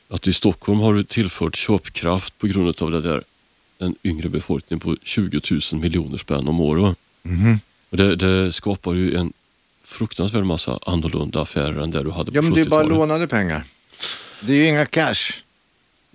Att 0.09 0.27
i 0.27 0.33
Stockholm 0.33 0.79
har 0.79 0.93
du 0.93 1.03
tillfört 1.03 1.55
köpkraft 1.55 2.37
på 2.37 2.47
grund 2.47 2.81
av 2.81 2.91
det 2.91 3.01
där, 3.01 3.23
den 3.77 3.95
yngre 4.03 4.29
befolkningen 4.29 4.79
på 4.79 4.95
20 5.03 5.41
000 5.71 5.81
miljoner 5.81 6.17
spänn 6.17 6.47
om 6.47 6.59
året. 6.59 6.97
Och 7.89 7.97
det, 7.97 8.15
det 8.15 8.51
skapar 8.51 8.93
ju 8.93 9.15
en 9.15 9.33
fruktansvärd 9.83 10.43
massa 10.45 10.79
annorlunda 10.85 11.41
affärer 11.41 11.81
än 11.81 11.91
det 11.91 12.03
du 12.03 12.11
hade 12.11 12.31
på 12.31 12.37
ja, 12.37 12.41
men 12.41 12.53
det 12.53 12.61
är 12.61 12.65
bara 12.65 12.83
70-talet. 12.83 12.97
lånade 12.97 13.27
pengar. 13.27 13.63
Det 14.41 14.51
är 14.53 14.57
ju 14.57 14.67
inga 14.67 14.85
cash. 14.85 15.33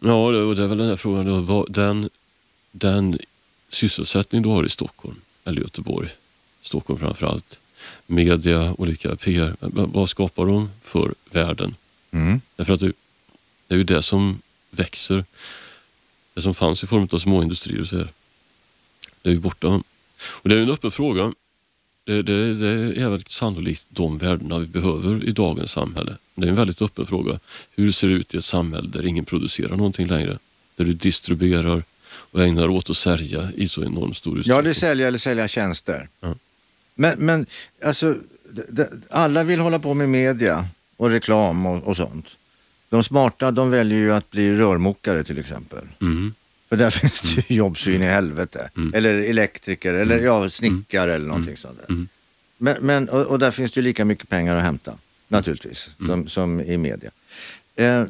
Ja, 0.01 0.31
det- 0.31 0.43
och 0.43 0.57
det 0.57 0.63
är 0.63 0.67
väl 0.67 0.79
den 0.79 0.89
här 0.89 0.97
frågan 0.97 1.47
då, 1.47 1.67
den, 1.69 2.11
den 2.73 3.19
sysselsättning 3.69 4.43
du 4.43 4.49
har 4.49 4.65
i 4.65 4.69
Stockholm, 4.69 5.17
eller 5.45 5.61
Göteborg, 5.63 6.09
Stockholm 6.63 6.99
framförallt, 7.01 7.59
media, 8.07 8.75
olika 8.79 9.17
PR, 9.17 9.57
vad 9.93 10.09
skapar 10.09 10.47
de 10.47 10.71
för 10.83 11.15
värden? 11.31 11.75
Mm. 12.11 12.41
Därför 12.57 12.73
att 12.75 12.81
det, 12.81 12.93
det 13.73 13.77
är 13.77 13.79
ju 13.79 13.85
det 13.85 14.03
som 14.03 14.41
växer. 14.71 15.25
Det 16.35 16.43
som 16.43 16.55
fanns 16.55 16.85
i 16.85 16.87
form 16.87 17.09
av 17.13 17.19
småindustrier 17.19 17.81
och 17.81 17.87
så 17.87 17.97
här. 17.97 18.09
Det 19.23 19.29
är 19.29 19.33
ju 19.33 19.39
borta. 19.39 19.83
Och 20.25 20.49
det 20.49 20.55
är 20.55 20.57
ju 20.57 20.63
en 20.63 20.71
öppen 20.71 20.91
fråga. 20.91 21.33
Det, 22.05 22.23
det, 22.23 22.55
det 22.55 23.01
är 23.01 23.09
väl 23.09 23.25
sannolikt 23.27 23.87
de 23.89 24.19
värdena 24.19 24.59
vi 24.59 24.67
behöver 24.67 25.25
i 25.25 25.31
dagens 25.31 25.73
samhälle. 25.73 26.17
Det 26.35 26.47
är 26.47 26.51
en 26.51 26.55
väldigt 26.55 26.83
öppen 26.83 27.07
fråga. 27.07 27.39
Hur 27.77 27.93
ser 27.93 28.09
det 28.09 28.15
ut 28.15 28.35
i 28.35 28.39
ett 28.39 28.45
samhälle 28.45 28.89
där 28.89 29.07
ingen 29.07 29.25
producerar 29.25 29.77
någonting 29.77 30.07
längre? 30.07 30.39
Där 30.77 30.85
du 30.85 30.93
distribuerar 30.93 31.83
och 32.05 32.45
ägnar 32.45 32.69
åt 32.69 32.91
att 32.91 32.97
sälja 32.97 33.53
i 33.55 33.69
så 33.69 33.85
enormt 33.85 34.17
stor 34.17 34.39
utsträckning. 34.39 34.57
Ja, 34.57 34.63
det 34.63 34.71
är 34.71 34.75
sälja 34.75 35.09
eller 35.09 35.19
sälja 35.19 35.49
tjänster. 35.49 36.09
Ja. 36.21 36.35
Men, 36.95 37.19
men 37.19 37.47
alltså, 37.85 38.17
alla 39.11 39.45
vill 39.45 39.61
hålla 39.61 39.79
på 39.79 39.95
med 39.95 40.09
media 40.09 40.69
och 40.97 41.11
reklam 41.11 41.67
och, 41.67 41.83
och 41.83 41.97
sånt. 41.97 42.27
De 42.93 43.05
smarta 43.05 43.51
de 43.51 43.71
väljer 43.71 43.99
ju 43.99 44.13
att 44.13 44.31
bli 44.31 44.53
rörmokare 44.53 45.25
till 45.25 45.39
exempel. 45.39 45.85
Mm. 46.01 46.35
För 46.69 46.77
där 46.77 46.91
finns 47.01 47.23
det 47.23 47.51
ju 47.51 47.57
jobb 47.57 47.79
så 47.79 47.91
in 47.91 48.03
i 48.03 48.07
helvete. 48.07 48.71
Eller 48.95 49.15
elektriker 49.15 49.95
eller 49.95 50.19
ja, 50.19 50.51
snickare 50.51 51.15
eller 51.15 51.27
någonting 51.27 51.57
sånt 51.57 51.79
där. 51.79 51.95
Mm. 51.95 52.09
Men, 52.59 52.77
men, 52.81 53.09
och, 53.09 53.27
och 53.27 53.39
där 53.39 53.51
finns 53.51 53.73
det 53.73 53.81
ju 53.81 53.85
lika 53.85 54.05
mycket 54.05 54.29
pengar 54.29 54.57
att 54.57 54.63
hämta 54.63 54.95
naturligtvis 55.29 55.91
som, 56.07 56.29
som 56.29 56.61
i 56.61 56.77
media. 56.77 57.11
Eh, 57.77 58.05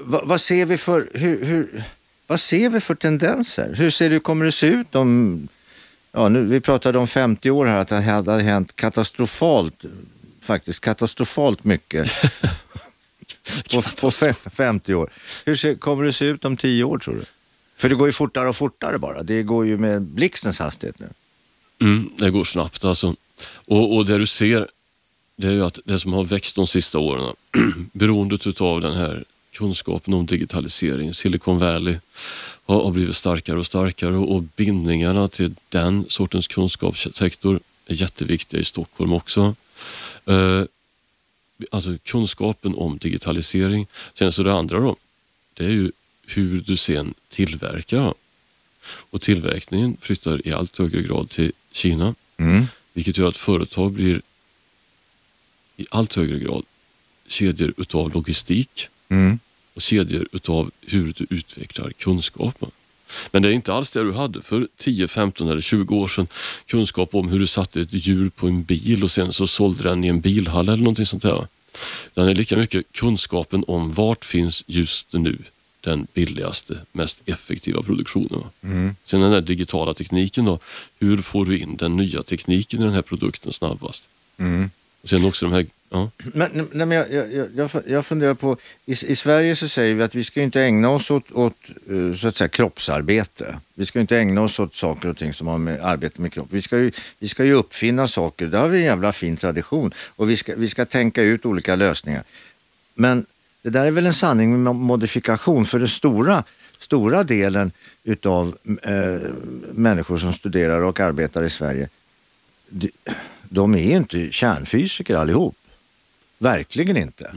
vad, 0.00 0.28
vad 0.28 0.40
ser 0.40 0.66
vi 0.66 0.76
för, 0.76 1.10
hur, 1.14 1.44
hur, 1.44 1.84
vad 2.26 2.40
ser 2.40 2.70
vi 2.70 2.80
för 2.80 2.94
tendenser? 2.94 3.74
Hur 3.74 3.90
ser 3.90 4.10
det, 4.10 4.20
kommer 4.20 4.44
det 4.44 4.52
se 4.52 4.66
ut 4.66 4.94
om, 4.94 5.48
ja, 6.12 6.28
nu, 6.28 6.42
vi 6.42 6.60
pratade 6.60 6.98
om 6.98 7.06
50 7.06 7.50
år 7.50 7.66
här 7.66 7.78
att 7.78 7.88
det 7.88 8.00
hade 8.00 8.42
hänt 8.42 8.76
katastrofalt, 8.76 9.84
faktiskt 10.40 10.80
katastrofalt 10.80 11.64
mycket 11.64 12.10
på, 13.70 13.82
på 14.00 14.10
fe- 14.10 14.50
50 14.50 14.94
år. 14.94 15.10
Hur 15.44 15.56
ser, 15.56 15.74
kommer 15.74 16.04
det 16.04 16.12
se 16.12 16.24
ut 16.24 16.44
om 16.44 16.56
10 16.56 16.84
år 16.84 16.98
tror 16.98 17.14
du? 17.14 17.24
För 17.76 17.88
det 17.88 17.94
går 17.94 18.08
ju 18.08 18.12
fortare 18.12 18.48
och 18.48 18.56
fortare 18.56 18.98
bara. 18.98 19.22
Det 19.22 19.42
går 19.42 19.66
ju 19.66 19.78
med 19.78 20.02
blixtens 20.02 20.58
hastighet 20.58 20.98
nu. 20.98 21.08
Mm, 21.80 22.10
det 22.18 22.30
går 22.30 22.44
snabbt 22.44 22.84
alltså. 22.84 23.14
Och, 23.54 23.96
och 23.96 24.06
det 24.06 24.18
du 24.18 24.26
ser, 24.26 24.68
det 25.36 25.46
är 25.48 25.52
ju 25.52 25.64
att 25.64 25.78
det 25.84 25.98
som 26.00 26.12
har 26.12 26.24
växt 26.24 26.56
de 26.56 26.66
sista 26.66 26.98
åren, 26.98 27.34
beroendet 27.92 28.46
utav 28.46 28.80
den 28.80 28.96
här 28.96 29.24
kunskapen 29.52 30.14
om 30.14 30.26
digitalisering, 30.26 31.14
Silicon 31.14 31.58
Valley 31.58 31.96
har, 32.66 32.84
har 32.84 32.90
blivit 32.90 33.16
starkare 33.16 33.58
och 33.58 33.66
starkare 33.66 34.16
och 34.16 34.42
bindningarna 34.42 35.28
till 35.28 35.54
den 35.68 36.04
sortens 36.08 36.46
kunskapssektor 36.48 37.60
är 37.86 37.94
jätteviktiga 37.94 38.60
i 38.60 38.64
Stockholm 38.64 39.12
också. 39.12 39.54
Eh, 40.26 40.62
alltså 41.70 41.98
kunskapen 42.04 42.74
om 42.74 42.98
digitalisering. 42.98 43.86
Sen 44.14 44.32
så 44.32 44.42
det 44.42 44.52
andra 44.54 44.78
då, 44.80 44.96
det 45.54 45.64
är 45.64 45.70
ju 45.70 45.92
hur 46.26 46.60
du 46.60 46.76
sen 46.76 47.14
tillverkar. 47.28 48.14
Och 49.10 49.20
tillverkningen 49.20 49.96
flyttar 50.00 50.46
i 50.48 50.52
allt 50.52 50.78
högre 50.78 51.02
grad 51.02 51.28
till 51.30 51.52
Kina, 51.72 52.14
Mm. 52.36 52.64
vilket 52.92 53.18
gör 53.18 53.28
att 53.28 53.36
företag 53.36 53.92
blir 53.92 54.22
i 55.76 55.86
allt 55.90 56.14
högre 56.14 56.38
grad 56.38 56.64
kedjor 57.26 57.74
utav 57.76 58.12
logistik 58.12 58.88
Mm. 59.08 59.38
och 59.74 59.82
kedjor 59.82 60.28
utav 60.32 60.70
hur 60.86 61.12
du 61.16 61.26
utvecklar 61.30 61.90
kunskapen. 61.90 62.70
Men 63.30 63.42
det 63.42 63.48
är 63.48 63.52
inte 63.52 63.72
alls 63.72 63.90
det 63.90 64.04
du 64.04 64.12
hade 64.12 64.42
för 64.42 64.68
10, 64.76 65.08
15 65.08 65.48
eller 65.48 65.60
20 65.60 65.96
år 65.96 66.08
sedan. 66.08 66.26
Kunskap 66.66 67.14
om 67.14 67.28
hur 67.28 67.38
du 67.38 67.46
satte 67.46 67.80
ett 67.80 67.88
hjul 67.92 68.30
på 68.30 68.46
en 68.46 68.62
bil 68.62 69.02
och 69.02 69.10
sen 69.10 69.32
så 69.32 69.46
sålde 69.46 69.82
den 69.82 70.04
i 70.04 70.08
en 70.08 70.20
bilhall 70.20 70.68
eller 70.68 70.82
någonting 70.82 71.06
sånt 71.06 71.22
där. 71.22 71.46
Den 72.14 72.28
är 72.28 72.34
lika 72.34 72.56
mycket 72.56 72.92
kunskapen 72.92 73.64
om 73.66 73.92
vart 73.92 74.24
finns 74.24 74.64
just 74.66 75.12
nu 75.12 75.38
den 75.80 76.06
billigaste, 76.14 76.78
mest 76.92 77.22
effektiva 77.26 77.82
produktionen. 77.82 78.44
Mm. 78.62 78.96
Sen 79.04 79.20
den 79.20 79.30
där 79.30 79.40
digitala 79.40 79.94
tekniken 79.94 80.44
då. 80.44 80.58
Hur 80.98 81.18
får 81.18 81.44
du 81.44 81.58
in 81.58 81.76
den 81.76 81.96
nya 81.96 82.22
tekniken 82.22 82.80
i 82.80 82.84
den 82.84 82.92
här 82.92 83.02
produkten 83.02 83.52
snabbast? 83.52 84.08
Mm. 84.38 84.70
Och 85.02 85.08
sen 85.08 85.24
också 85.24 85.46
de 85.46 85.52
här, 85.52 85.66
ja, 85.90 86.10
Men, 86.34 86.50
nej, 86.72 86.86
men 86.86 86.90
jag, 86.90 87.12
jag, 87.12 87.48
jag- 87.56 87.82
jag, 87.86 88.06
funderar 88.06 88.34
på, 88.34 88.56
i, 88.86 88.90
i 88.92 89.16
Sverige 89.16 89.56
så 89.56 89.68
säger 89.68 89.94
vi 89.94 90.02
att 90.02 90.14
vi 90.14 90.24
ska 90.24 90.42
inte 90.42 90.62
ägna 90.62 90.88
oss 90.90 91.10
åt, 91.10 91.30
åt 91.32 91.54
eh, 91.90 92.14
så 92.16 92.28
att 92.28 92.36
säga, 92.36 92.48
kroppsarbete. 92.48 93.58
Vi 93.74 93.86
ska 93.86 94.00
inte 94.00 94.18
ägna 94.18 94.40
oss 94.42 94.58
åt 94.60 94.74
saker 94.74 95.08
och 95.08 95.16
ting 95.16 95.32
som 95.32 95.46
har 95.46 95.58
med 95.58 95.84
arbete 95.84 96.20
med 96.20 96.32
kropp. 96.32 96.48
Vi 96.50 96.62
ska 96.62 96.78
ju, 96.78 96.92
vi 97.18 97.28
ska 97.28 97.44
ju 97.44 97.52
uppfinna 97.52 98.08
saker, 98.08 98.46
där 98.46 98.58
har 98.58 98.68
vi 98.68 98.78
en 98.78 98.84
jävla 98.84 99.12
fin 99.12 99.36
tradition. 99.36 99.92
Och 100.16 100.30
vi 100.30 100.36
ska, 100.36 100.54
vi 100.56 100.68
ska 100.68 100.86
tänka 100.86 101.22
ut 101.22 101.46
olika 101.46 101.74
lösningar. 101.76 102.22
Men 102.94 103.24
det 103.62 103.70
där 103.70 103.86
är 103.86 103.90
väl 103.90 104.06
en 104.06 104.14
sanning 104.14 104.62
med 104.62 104.74
modifikation 104.74 105.64
för 105.64 105.78
den 105.78 105.88
stora, 105.88 106.44
stora 106.78 107.24
delen 107.24 107.72
utav 108.04 108.56
eh, 108.82 109.30
människor 109.72 110.18
som 110.18 110.32
studerar 110.32 110.80
och 110.82 111.00
arbetar 111.00 111.42
i 111.42 111.50
Sverige, 111.50 111.88
Det, 112.68 112.90
de 113.52 113.74
är 113.74 113.90
ju 113.90 113.96
inte 113.96 114.32
kärnfysiker 114.32 115.14
allihop. 115.14 115.56
Verkligen 116.38 116.96
inte. 116.96 117.30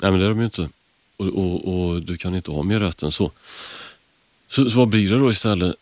Nej 0.00 0.10
men 0.10 0.20
det 0.20 0.26
är 0.26 0.28
de 0.28 0.38
ju 0.38 0.44
inte. 0.44 0.68
Och, 1.16 1.26
och, 1.26 1.88
och 1.88 2.02
du 2.02 2.16
kan 2.16 2.34
inte 2.34 2.50
ha 2.50 2.62
mer 2.62 2.78
rätt 2.78 3.02
än 3.02 3.12
så. 3.12 3.30
Så, 4.48 4.70
så 4.70 4.78
vad 4.78 4.88
blir 4.88 5.10
det 5.10 5.18
då 5.18 5.30
istället? 5.30 5.76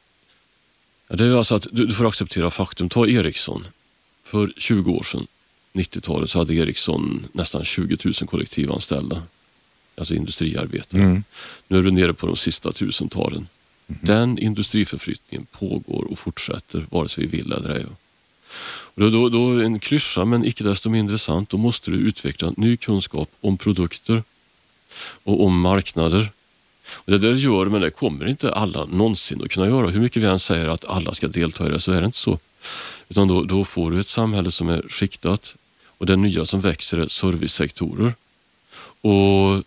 Ja, 1.08 1.16
det 1.16 1.24
är 1.24 1.28
ju 1.28 1.38
alltså 1.38 1.54
att 1.54 1.66
du, 1.72 1.86
du 1.86 1.94
får 1.94 2.08
acceptera 2.08 2.50
faktum. 2.50 2.88
Ta 2.88 3.06
Ericsson. 3.06 3.66
För 4.24 4.52
20 4.56 4.92
år 4.92 5.02
sedan, 5.02 5.26
90-talet, 5.72 6.30
så 6.30 6.38
hade 6.38 6.54
Ericsson 6.54 7.26
nästan 7.32 7.64
20 7.64 7.96
000 8.04 8.14
kollektivanställda. 8.14 9.22
Alltså 9.96 10.14
industriarbetare. 10.14 11.02
Mm. 11.02 11.24
Nu 11.68 11.78
är 11.78 11.82
du 11.82 11.90
nere 11.90 12.14
på 12.14 12.26
de 12.26 12.36
sista 12.36 12.72
tusentalen. 12.72 13.48
Den 13.86 14.38
industriförflyttningen 14.38 15.46
pågår 15.50 16.04
och 16.10 16.18
fortsätter 16.18 16.86
vare 16.90 17.08
sig 17.08 17.26
vi 17.26 17.36
vill 17.36 17.52
eller 17.52 17.70
ej. 17.70 17.86
Då, 18.94 19.10
då, 19.10 19.28
då 19.28 19.38
en 19.60 19.78
klyscha 19.80 20.24
men 20.24 20.44
icke 20.44 20.64
desto 20.64 20.90
mindre 20.90 21.18
sant. 21.18 21.50
Då 21.50 21.56
måste 21.56 21.90
du 21.90 21.96
utveckla 21.96 22.52
ny 22.56 22.76
kunskap 22.76 23.30
om 23.40 23.58
produkter 23.58 24.22
och 25.24 25.44
om 25.44 25.60
marknader. 25.60 26.30
Och 26.94 27.12
det 27.12 27.18
där 27.18 27.34
gör 27.34 27.64
men 27.66 27.80
det 27.80 27.90
kommer 27.90 28.26
inte 28.28 28.52
alla 28.54 28.84
någonsin 28.84 29.42
att 29.44 29.50
kunna 29.50 29.66
göra. 29.66 29.88
Hur 29.88 30.00
mycket 30.00 30.22
vi 30.22 30.26
än 30.26 30.38
säger 30.38 30.68
att 30.68 30.84
alla 30.84 31.14
ska 31.14 31.28
delta 31.28 31.66
i 31.66 31.70
det 31.70 31.80
så 31.80 31.92
är 31.92 32.00
det 32.00 32.06
inte 32.06 32.18
så. 32.18 32.38
Utan 33.08 33.28
då, 33.28 33.44
då 33.44 33.64
får 33.64 33.90
du 33.90 34.00
ett 34.00 34.08
samhälle 34.08 34.50
som 34.50 34.68
är 34.68 34.82
skiktat 34.88 35.56
och 35.98 36.06
det 36.06 36.16
nya 36.16 36.44
som 36.44 36.60
växer 36.60 36.98
är 36.98 37.08
servicesektorer. 37.08 38.14
Och 39.00 39.62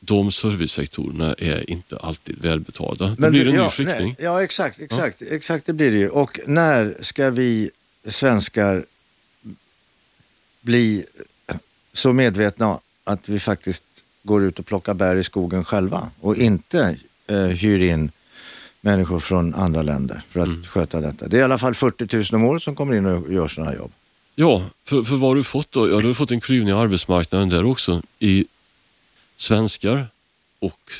de 0.00 0.32
servicesektorerna 0.32 1.34
är 1.38 1.70
inte 1.70 1.96
alltid 1.98 2.42
välbetalda. 2.42 3.06
det 3.06 3.14
Men 3.18 3.30
blir 3.30 3.44
du- 3.44 3.50
en 3.50 3.56
ja, 3.56 3.62
ny 3.64 3.70
skiktning. 3.70 4.14
nej, 4.18 4.24
Ja, 4.26 4.42
exakt, 4.42 4.80
exakt, 4.80 5.22
exakt 5.22 5.66
det 5.66 5.72
blir 5.72 5.90
det 5.90 5.96
ju. 5.98 6.08
Och 6.08 6.38
när 6.46 6.96
ska 7.00 7.30
vi 7.30 7.70
svenskar 8.04 8.84
bli 10.60 11.04
så 11.92 12.12
medvetna 12.12 12.78
att 13.04 13.28
vi 13.28 13.40
faktiskt 13.40 13.84
går 14.22 14.44
ut 14.44 14.58
och 14.58 14.66
plockar 14.66 14.94
bär 14.94 15.16
i 15.16 15.24
skogen 15.24 15.64
själva 15.64 16.10
och 16.20 16.36
inte 16.36 16.96
eh, 17.26 17.36
hyr 17.36 17.82
in 17.82 18.10
människor 18.80 19.20
från 19.20 19.54
andra 19.54 19.82
länder 19.82 20.22
för 20.30 20.40
att 20.40 20.66
sköta 20.66 21.00
detta. 21.00 21.28
Det 21.28 21.36
är 21.36 21.40
i 21.40 21.44
alla 21.44 21.58
fall 21.58 21.74
40 21.74 22.16
000 22.16 22.24
om 22.32 22.44
året 22.44 22.62
som 22.62 22.74
kommer 22.74 22.94
in 22.94 23.06
och 23.06 23.32
gör 23.32 23.48
sådana 23.48 23.70
här 23.70 23.78
jobb. 23.78 23.92
Ja, 24.34 24.64
för, 24.84 25.02
för 25.02 25.16
vad 25.16 25.30
har 25.30 25.36
du 25.36 25.44
fått 25.44 25.72
då? 25.72 25.88
Ja, 25.88 26.00
du 26.00 26.06
har 26.06 26.14
fått 26.14 26.30
en 26.30 26.40
klyvning 26.40 26.74
av 26.74 26.80
arbetsmarknaden 26.80 27.48
där 27.48 27.64
också 27.64 28.02
i 28.18 28.46
svenskar 29.36 30.06
och 30.58 30.92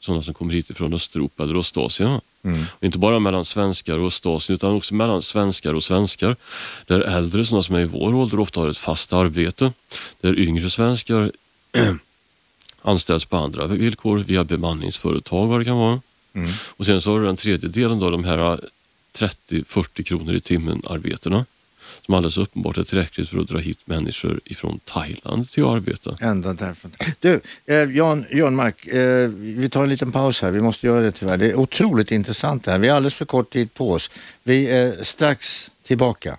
sådana 0.00 0.22
som 0.22 0.34
kommer 0.34 0.52
hit 0.52 0.76
från 0.76 0.94
Östeuropa 0.94 1.42
eller 1.42 1.56
Ostasien. 1.56 2.20
Och 2.78 2.84
inte 2.84 2.98
bara 2.98 3.18
mellan 3.18 3.44
svenskar 3.44 3.98
och 3.98 4.06
Ostasien 4.06 4.54
utan 4.54 4.74
också 4.74 4.94
mellan 4.94 5.22
svenskar 5.22 5.74
och 5.74 5.84
svenskar. 5.84 6.36
Där 6.86 7.00
äldre, 7.00 7.44
sådana 7.46 7.62
som 7.62 7.74
är 7.74 7.80
i 7.80 7.84
vår 7.84 8.14
ålder, 8.14 8.40
ofta 8.40 8.60
har 8.60 8.68
ett 8.68 8.78
fast 8.78 9.12
arbete. 9.12 9.72
Där 10.20 10.38
yngre 10.38 10.70
svenskar 10.70 11.32
anställs 12.82 13.24
på 13.24 13.36
andra 13.36 13.66
villkor 13.66 14.18
via 14.18 14.44
bemanningsföretag 14.44 15.46
vad 15.46 15.60
det 15.60 15.64
kan 15.64 15.76
vara. 15.76 16.00
Och 16.76 16.86
sen 16.86 17.02
så 17.02 17.12
har 17.12 17.20
du 17.20 17.26
den 17.26 17.36
tredje 17.36 17.68
delen 17.68 17.98
då, 17.98 18.10
de 18.10 18.24
här 18.24 18.60
30-40 19.14 20.02
kronor 20.02 20.34
i 20.34 20.40
timmen 20.40 20.82
arbetena 20.86 21.44
som 22.06 22.14
alldeles 22.14 22.38
uppenbart 22.38 22.78
är 22.78 22.82
tillräckligt 22.84 23.28
för 23.28 23.38
att 23.38 23.48
dra 23.48 23.58
hit 23.58 23.78
människor 23.84 24.40
ifrån 24.44 24.80
Thailand 24.84 25.50
till 25.50 25.62
att 25.62 25.68
arbeta. 25.68 26.16
Ända 26.20 26.52
därifrån. 26.52 26.92
Du, 27.20 27.40
eh, 27.66 27.76
Jan 27.76 28.24
Jörnmark, 28.30 28.86
eh, 28.86 29.28
vi 29.28 29.68
tar 29.70 29.82
en 29.82 29.88
liten 29.88 30.12
paus 30.12 30.42
här. 30.42 30.50
Vi 30.50 30.60
måste 30.60 30.86
göra 30.86 31.00
det 31.00 31.12
tyvärr. 31.12 31.36
Det 31.36 31.50
är 31.50 31.54
otroligt 31.54 32.10
intressant 32.10 32.64
det 32.64 32.70
här. 32.70 32.78
Vi 32.78 32.88
har 32.88 32.96
alldeles 32.96 33.14
för 33.14 33.24
kort 33.24 33.52
tid 33.52 33.74
på 33.74 33.92
oss. 33.92 34.10
Vi 34.42 34.66
är 34.66 35.04
strax 35.04 35.70
tillbaka. 35.86 36.36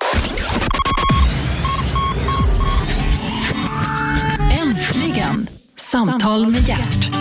Äntligen! 4.62 5.47
Samtal 5.76 6.47
med 6.47 6.68
hjärt. 6.68 7.21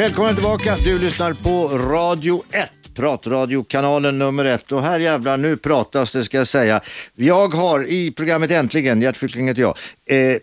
Välkommen 0.00 0.34
tillbaka. 0.34 0.76
Du 0.76 0.98
lyssnar 0.98 1.32
på 1.32 1.68
Radio 1.68 2.42
1. 2.50 2.72
Pratradiokanalen 2.94 4.18
nummer 4.18 4.44
ett 4.44 4.72
och 4.72 4.82
här 4.82 5.00
jävlar 5.00 5.36
nu 5.36 5.56
pratas 5.56 6.12
det 6.12 6.24
ska 6.24 6.36
jag 6.36 6.48
säga. 6.48 6.80
Jag 7.14 7.48
har 7.48 7.86
i 7.88 8.10
programmet 8.10 8.50
Äntligen, 8.50 9.02
Gert 9.02 9.16
Fylking 9.16 9.48
heter 9.48 9.62
jag, 9.62 9.76
eh, 10.06 10.36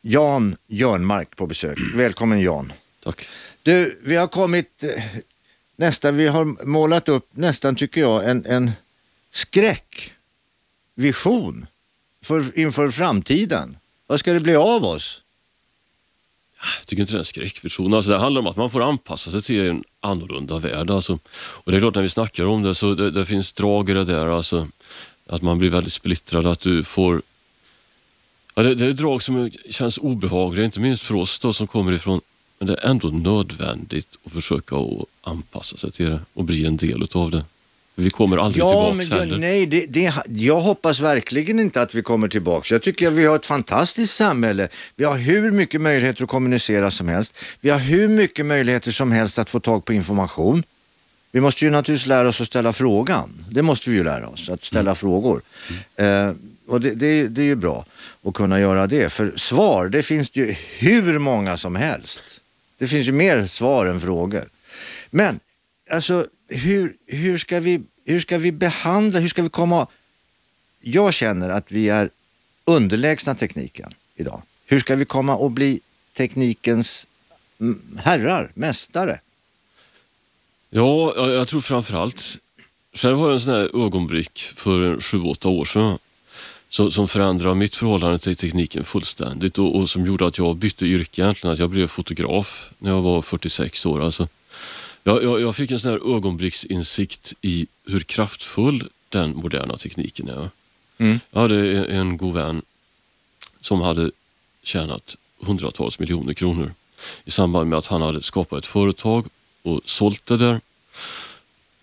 Jan 0.00 0.56
Jörnmark 0.66 1.36
på 1.36 1.46
besök. 1.46 1.78
Välkommen 1.94 2.40
Jan. 2.40 2.72
Tack. 3.04 3.28
Du, 3.62 3.98
vi 4.02 4.16
har 4.16 4.26
kommit 4.26 4.82
eh, 4.82 5.04
nästan, 5.76 6.16
vi 6.16 6.26
har 6.26 6.66
målat 6.66 7.08
upp 7.08 7.28
nästan 7.30 7.76
tycker 7.76 8.00
jag 8.00 8.30
en, 8.30 8.46
en 8.46 8.70
skräckvision 9.32 11.66
för, 12.22 12.58
inför 12.58 12.90
framtiden. 12.90 13.76
Vad 14.06 14.20
ska 14.20 14.32
det 14.32 14.40
bli 14.40 14.56
av 14.56 14.84
oss? 14.84 15.22
Jag 16.60 16.86
tycker 16.86 17.00
inte 17.00 17.12
det 17.12 17.16
är 17.16 17.18
en 17.18 17.24
skräckvision. 17.24 17.94
Alltså 17.94 18.10
det 18.10 18.18
handlar 18.18 18.40
om 18.40 18.46
att 18.46 18.56
man 18.56 18.70
får 18.70 18.82
anpassa 18.82 19.30
sig 19.30 19.42
till 19.42 19.60
en 19.60 19.84
annorlunda 20.00 20.58
värld. 20.58 20.90
Alltså. 20.90 21.18
Och 21.34 21.72
det 21.72 21.78
är 21.78 21.80
klart 21.80 21.94
när 21.94 22.02
vi 22.02 22.08
snackar 22.08 22.46
om 22.46 22.62
det 22.62 22.74
så 22.74 22.94
det, 22.94 23.10
det 23.10 23.26
finns 23.26 23.52
drag 23.52 23.90
i 23.90 23.92
det 23.92 24.04
där. 24.04 24.26
Alltså, 24.26 24.68
att 25.26 25.42
man 25.42 25.58
blir 25.58 25.70
väldigt 25.70 25.92
splittrad. 25.92 26.46
Att 26.46 26.60
du 26.60 26.84
får... 26.84 27.22
Ja, 28.54 28.62
det, 28.62 28.74
det 28.74 28.86
är 28.86 28.92
drag 28.92 29.22
som 29.22 29.50
känns 29.70 29.98
obehagliga, 29.98 30.64
inte 30.64 30.80
minst 30.80 31.02
för 31.02 31.14
oss 31.14 31.38
då, 31.38 31.52
som 31.52 31.66
kommer 31.66 31.92
ifrån... 31.92 32.20
Men 32.58 32.66
det 32.66 32.74
är 32.74 32.90
ändå 32.90 33.08
nödvändigt 33.08 34.18
att 34.24 34.32
försöka 34.32 34.76
att 34.76 35.04
anpassa 35.22 35.76
sig 35.76 35.90
till 35.90 36.10
det 36.10 36.20
och 36.34 36.44
bli 36.44 36.66
en 36.66 36.76
del 36.76 37.02
utav 37.02 37.30
det. 37.30 37.44
Vi 38.00 38.10
kommer 38.10 38.36
aldrig 38.36 38.62
Ja, 38.62 38.68
tillbaka 38.70 38.94
men 38.94 39.18
heller. 39.20 39.38
nej, 39.38 39.66
det, 39.66 39.86
det, 39.86 40.12
jag 40.26 40.60
hoppas 40.60 41.00
verkligen 41.00 41.60
inte 41.60 41.82
att 41.82 41.94
vi 41.94 42.02
kommer 42.02 42.28
tillbaka. 42.28 42.74
Jag 42.74 42.82
tycker 42.82 43.08
att 43.08 43.12
vi 43.14 43.24
har 43.26 43.36
ett 43.36 43.46
fantastiskt 43.46 44.14
samhälle. 44.16 44.68
Vi 44.96 45.04
har 45.04 45.18
hur 45.18 45.50
mycket 45.50 45.80
möjligheter 45.80 46.22
att 46.24 46.30
kommunicera 46.30 46.90
som 46.90 47.08
helst. 47.08 47.34
Vi 47.60 47.70
har 47.70 47.78
hur 47.78 48.08
mycket 48.08 48.46
möjligheter 48.46 48.90
som 48.90 49.12
helst 49.12 49.38
att 49.38 49.50
få 49.50 49.60
tag 49.60 49.84
på 49.84 49.92
information. 49.92 50.62
Vi 51.32 51.40
måste 51.40 51.64
ju 51.64 51.70
naturligtvis 51.70 52.06
lära 52.06 52.28
oss 52.28 52.40
att 52.40 52.46
ställa 52.46 52.72
frågan. 52.72 53.44
Det 53.50 53.62
måste 53.62 53.90
vi 53.90 53.96
ju 53.96 54.04
lära 54.04 54.28
oss, 54.28 54.48
att 54.48 54.64
ställa 54.64 54.94
frågor. 54.94 55.42
Eh, 55.96 56.32
och 56.68 56.80
det, 56.80 56.90
det, 56.94 57.28
det 57.28 57.40
är 57.42 57.46
ju 57.46 57.54
bra 57.54 57.84
att 58.24 58.34
kunna 58.34 58.60
göra 58.60 58.86
det. 58.86 59.12
För 59.12 59.32
svar, 59.36 59.86
det 59.88 60.02
finns 60.02 60.30
ju 60.32 60.54
hur 60.78 61.18
många 61.18 61.56
som 61.56 61.76
helst. 61.76 62.22
Det 62.78 62.86
finns 62.86 63.08
ju 63.08 63.12
mer 63.12 63.46
svar 63.46 63.86
än 63.86 64.00
frågor. 64.00 64.44
Men 65.10 65.40
alltså, 65.90 66.26
hur, 66.48 66.92
hur, 67.06 67.38
ska 67.38 67.60
vi, 67.60 67.80
hur 68.04 68.20
ska 68.20 68.38
vi 68.38 68.52
behandla, 68.52 69.18
hur 69.18 69.28
ska 69.28 69.42
vi 69.42 69.48
komma... 69.48 69.86
Jag 70.80 71.14
känner 71.14 71.50
att 71.50 71.72
vi 71.72 71.88
är 71.88 72.10
underlägsna 72.64 73.34
tekniken 73.34 73.94
idag. 74.16 74.42
Hur 74.66 74.80
ska 74.80 74.96
vi 74.96 75.04
komma 75.04 75.36
och 75.36 75.50
bli 75.50 75.80
teknikens 76.12 77.06
herrar, 77.98 78.50
mästare? 78.54 79.20
Ja, 80.70 81.12
jag, 81.16 81.30
jag 81.30 81.48
tror 81.48 81.60
framförallt... 81.60 82.36
Själv 82.92 83.18
har 83.18 83.26
jag 83.26 83.34
en 83.34 83.40
sån 83.40 83.54
här 83.54 83.84
ögonblick 83.86 84.38
för 84.56 85.00
sju, 85.00 85.22
åtta 85.22 85.48
år 85.48 85.64
sedan 85.64 85.98
som 86.70 87.08
förändrade 87.08 87.54
mitt 87.54 87.76
förhållande 87.76 88.18
till 88.18 88.36
tekniken 88.36 88.84
fullständigt 88.84 89.58
och, 89.58 89.76
och 89.76 89.90
som 89.90 90.06
gjorde 90.06 90.26
att 90.26 90.38
jag 90.38 90.56
bytte 90.56 90.86
yrke 90.86 91.22
egentligen. 91.22 91.52
Att 91.52 91.58
jag 91.58 91.70
blev 91.70 91.86
fotograf 91.86 92.70
när 92.78 92.90
jag 92.90 93.00
var 93.00 93.22
46 93.22 93.86
år. 93.86 94.04
Alltså, 94.04 94.28
jag, 95.02 95.24
jag, 95.24 95.40
jag 95.40 95.56
fick 95.56 95.70
en 95.70 95.80
sån 95.80 95.90
här 95.90 96.16
ögonblicksinsikt 96.16 97.34
i 97.42 97.66
hur 97.90 98.00
kraftfull 98.00 98.88
den 99.08 99.36
moderna 99.36 99.76
tekniken 99.76 100.28
är. 100.28 100.50
Mm. 100.98 101.20
Jag 101.30 101.40
hade 101.40 101.84
en, 101.84 102.16
god 102.16 102.34
vän 102.34 102.62
som 103.60 103.80
hade 103.80 104.10
tjänat 104.62 105.16
hundratals 105.40 105.98
miljoner 105.98 106.34
kronor 106.34 106.74
i 107.24 107.30
samband 107.30 107.70
med 107.70 107.78
att 107.78 107.86
han 107.86 108.02
hade 108.02 108.22
skapat 108.22 108.58
ett 108.58 108.66
företag 108.66 109.26
och 109.62 109.80
sålt 109.84 110.26
det 110.26 110.36
där. 110.36 110.60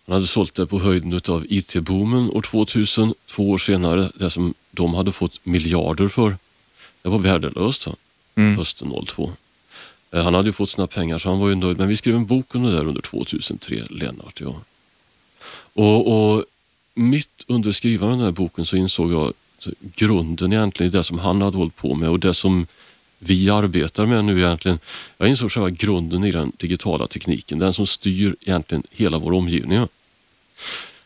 Han 0.06 0.14
hade 0.14 0.28
sålt 0.28 0.56
det 0.56 0.66
på 0.66 0.80
höjden 0.80 1.22
av 1.28 1.46
IT-boomen 1.50 2.30
år 2.30 2.42
2000. 2.42 3.14
Två 3.26 3.52
år 3.52 3.58
senare, 3.58 4.12
det 4.16 4.30
som 4.30 4.54
de 4.72 4.94
hade 4.94 5.12
fått 5.12 5.46
miljarder 5.46 6.08
för, 6.08 6.38
det 7.02 7.10
var 7.10 7.20
värdelöst? 7.20 7.88
Mm. 8.36 8.58
hösten 8.58 8.94
02. 9.08 9.32
Eh, 10.12 10.24
Han 10.24 10.34
hade 10.34 10.48
ju 10.48 10.54
fått 10.54 10.70
sina 10.70 10.88
pengar 10.88 11.18
så 11.18 11.30
han 11.30 11.40
var 11.40 11.50
ju 11.50 11.56
nöjd. 11.56 11.78
Men 11.78 11.88
vi 11.88 11.98
skrev 11.98 12.16
en 12.16 12.26
bok 12.26 12.56
om 12.56 12.64
det 12.64 12.72
där 12.72 12.88
under 12.88 13.02
2003, 13.02 13.84
Lennart 13.90 14.42
och 14.42 14.48
jag. 14.48 14.56
Och, 15.74 16.34
och 16.34 16.44
mitt 16.94 17.30
under 17.48 17.72
skrivandet 17.72 18.14
av 18.14 18.18
den 18.18 18.26
här 18.26 18.32
boken 18.32 18.66
så 18.66 18.76
insåg 18.76 19.14
jag 19.14 19.28
att 19.28 19.68
grunden 19.96 20.54
egentligen 20.54 20.94
i 20.94 20.98
det 20.98 21.04
som 21.04 21.20
han 21.20 21.42
hade 21.42 21.58
hållit 21.58 21.76
på 21.76 21.96
med 21.96 22.10
och 22.10 22.20
det 22.20 22.34
som 22.34 22.68
vi 23.20 23.50
arbetar 23.50 24.06
med 24.06 24.26
nu 24.26 24.40
egentligen. 24.40 24.80
Jag 25.18 25.30
insåg 25.30 25.52
själva 25.52 25.70
grunden 25.70 26.24
i 26.24 26.32
den 26.32 26.52
digitala 26.58 27.08
tekniken, 27.08 27.60
den 27.60 27.74
som 27.74 27.88
styr 27.88 28.36
egentligen 28.42 28.84
hela 28.92 29.18
vår 29.18 29.34
omgivning. 29.34 29.88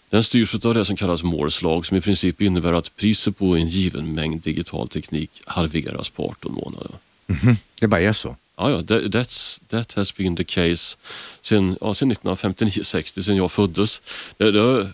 Den 0.10 0.24
styrs 0.24 0.66
av 0.66 0.74
det 0.74 0.86
som 0.86 0.96
kallas 0.96 1.24
Moores 1.24 1.62
lag 1.62 1.86
som 1.86 1.98
i 1.98 2.02
princip 2.02 2.42
innebär 2.42 2.74
att 2.74 2.96
priset 2.96 3.38
på 3.38 3.56
en 3.56 3.68
given 3.68 4.14
mängd 4.14 4.42
digital 4.42 4.88
teknik 4.88 5.42
halveras 5.46 6.10
på 6.10 6.30
18 6.30 6.54
månader. 6.54 6.92
Mhm. 7.28 7.58
Det 7.80 7.88
bara 7.88 8.02
är 8.02 8.14
så. 8.14 8.36
Ja, 8.62 8.70
ja, 8.72 8.84
that, 8.84 9.02
that's, 9.02 9.60
that 9.68 9.94
has 9.94 10.16
been 10.16 10.36
the 10.36 10.44
case 10.44 10.98
sen, 11.42 11.78
ja, 11.82 11.94
sen 11.94 12.12
1959-60, 12.12 13.22
sen 13.22 13.36
jag 13.36 13.52
föddes. 13.52 14.02
Det, 14.38 14.52
det, 14.52 14.90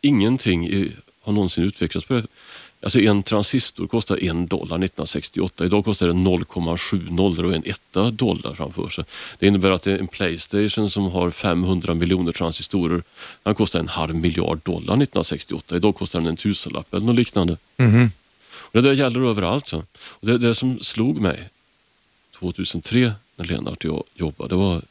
ingenting 0.00 0.68
i, 0.68 0.92
har 1.22 1.32
någonsin 1.32 1.64
utvecklats 1.64 2.06
på 2.06 2.14
det. 2.14 2.26
Alltså 2.82 3.00
en 3.00 3.22
transistor 3.22 3.86
kostar 3.86 4.24
en 4.24 4.46
dollar 4.46 4.64
1968. 4.64 5.64
Idag 5.64 5.84
kostar 5.84 6.06
det 6.06 6.12
0,7 6.12 7.10
nollor 7.10 7.44
och 7.44 7.54
en 7.54 7.62
etta 7.66 8.10
dollar 8.10 8.54
framför 8.54 8.88
sig. 8.88 9.04
Det 9.38 9.46
innebär 9.46 9.70
att 9.70 9.86
en 9.86 10.08
Playstation 10.08 10.90
som 10.90 11.04
har 11.04 11.30
500 11.30 11.94
miljoner 11.94 12.32
transistorer, 12.32 13.02
den 13.42 13.54
kostar 13.54 13.80
en 13.80 13.88
halv 13.88 14.14
miljard 14.14 14.60
dollar 14.62 14.94
1968. 14.94 15.76
Idag 15.76 15.96
kostar 15.96 16.20
den 16.20 16.28
en 16.28 16.36
tusenlapp 16.36 16.94
eller 16.94 17.06
något 17.06 17.16
liknande. 17.16 17.56
Och 18.52 18.82
det 18.82 18.88
där 18.88 18.92
gäller 18.92 19.20
överallt. 19.20 19.68
Så. 19.68 19.82
Och 19.94 20.26
det, 20.26 20.38
det 20.38 20.54
som 20.54 20.80
slog 20.80 21.20
mig 21.20 21.48
2003 22.34 23.12
när 23.36 23.44
Lennart 23.44 23.84
och 23.84 23.90
jag 23.90 24.04
jobbade. 24.14 24.48
Det 24.48 24.56
var, 24.56 24.82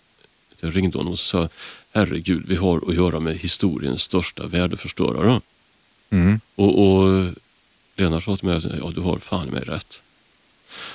jag 0.59 0.75
ringde 0.75 0.97
honom 0.97 1.13
och 1.13 1.19
sa 1.19 1.49
herregud, 1.91 2.43
vi 2.47 2.55
har 2.55 2.89
att 2.89 2.95
göra 2.95 3.19
med 3.19 3.37
historiens 3.37 4.01
största 4.01 4.47
värdeförstörare. 4.47 5.41
Mm. 6.09 6.39
Och, 6.55 6.83
och 6.83 7.33
Lennart 7.95 8.23
sa 8.23 8.37
till 8.37 8.47
mig 8.47 8.61
ja, 8.81 8.91
du 8.95 9.01
har 9.01 9.17
fan 9.17 9.47
med 9.47 9.67
rätt. 9.67 10.01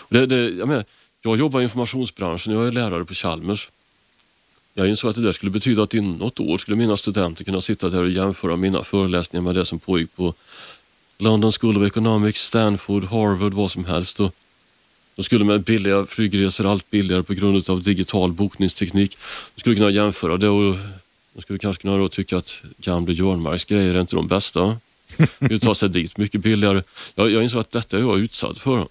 Det, 0.09 0.27
det, 0.27 0.49
jag, 0.51 0.69
menar, 0.69 0.85
jag 1.23 1.39
jobbar 1.39 1.61
i 1.61 1.63
informationsbranschen, 1.63 2.53
jag 2.53 2.67
är 2.67 2.73
lärare 2.73 3.05
på 3.05 3.15
Chalmers. 3.15 3.71
Jag 4.75 4.89
insåg 4.89 5.11
att 5.11 5.17
det 5.17 5.23
där 5.23 5.33
skulle 5.33 5.51
betyda 5.51 5.83
att 5.83 5.95
inom 5.95 6.17
något 6.17 6.41
år 6.41 6.59
skulle 6.59 6.77
mina 6.77 6.97
studenter 6.97 7.45
kunna 7.45 7.61
sitta 7.61 7.91
där 7.91 8.03
och 8.03 8.11
jämföra 8.11 8.57
mina 8.57 8.85
föreläsningar 8.85 9.43
med 9.43 9.55
det 9.55 9.65
som 9.65 9.79
pågick 9.79 10.17
på 10.17 10.35
London 11.19 11.53
School 11.53 11.79
of 11.79 11.87
Economics, 11.87 12.41
Stanford, 12.41 13.05
Harvard, 13.05 13.55
vad 13.55 13.71
som 13.71 13.85
helst. 13.85 14.21
Och 14.21 14.35
de 15.19 15.25
skulle 15.25 15.45
med 15.45 15.63
billiga 15.63 16.07
flygresor, 16.07 16.71
allt 16.71 16.91
billigare 16.91 17.23
på 17.23 17.35
grund 17.35 17.71
av 17.71 17.83
digital 17.83 18.33
bokningsteknik, 18.33 19.19
de 19.55 19.61
skulle 19.61 19.77
kunna 19.77 19.91
jämföra 19.91 20.37
det 20.37 20.49
och 20.49 20.77
de 21.33 21.43
skulle 21.43 21.59
kanske 21.59 21.83
kunna 21.83 21.97
då 21.97 22.09
tycka 22.09 22.37
att 22.37 22.63
gamle 22.79 23.15
Björnmarks 23.15 23.65
grejer 23.65 23.95
är 23.95 24.01
inte 24.01 24.17
de 24.17 24.29
bästa. 24.29 24.79
De 25.39 25.59
ta 25.59 25.75
sig 25.75 25.89
dit 25.89 26.17
mycket 26.17 26.41
billigare. 26.41 26.83
Jag, 27.15 27.31
jag 27.31 27.43
insåg 27.43 27.61
att 27.61 27.71
detta 27.71 27.97
är 27.97 28.01
jag 28.01 28.19
utsatt 28.19 28.59
för. 28.59 28.87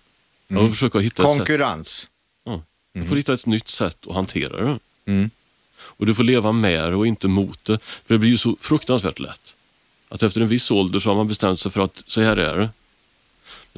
Jag 0.48 0.60
mm. 0.60 0.72
försöker 0.72 1.00
hitta. 1.00 1.24
Konkurrens. 1.24 2.08
Ja, 2.44 2.62
du 2.94 3.06
får 3.06 3.16
hitta 3.16 3.34
ett 3.34 3.46
nytt 3.46 3.70
sätt 3.70 4.08
att 4.08 4.16
hantera 4.16 4.66
det. 4.66 4.80
Mm. 5.06 5.30
Och 5.80 6.06
du 6.06 6.16
får 6.16 6.24
leva 6.24 6.52
med 6.52 6.92
det 6.92 6.96
och 6.96 7.08
inte 7.08 7.28
mot 7.28 7.66
det. 7.66 7.80
För 7.84 8.14
det 8.14 8.20
blir 8.20 8.30
ju 8.30 8.38
så 8.38 8.58
fruktansvärt 8.60 9.20
lätt. 9.20 9.56
Att 10.10 10.24
efter 10.24 10.42
en 10.42 10.48
viss 10.48 10.72
ålder 10.72 11.00
så 11.00 11.10
har 11.10 11.16
man 11.16 11.28
bestämt 11.28 11.60
sig 11.60 11.72
för 11.72 11.82
att 11.82 12.04
så 12.08 12.22
här 12.22 12.38
är 12.38 12.58
det. 12.58 12.70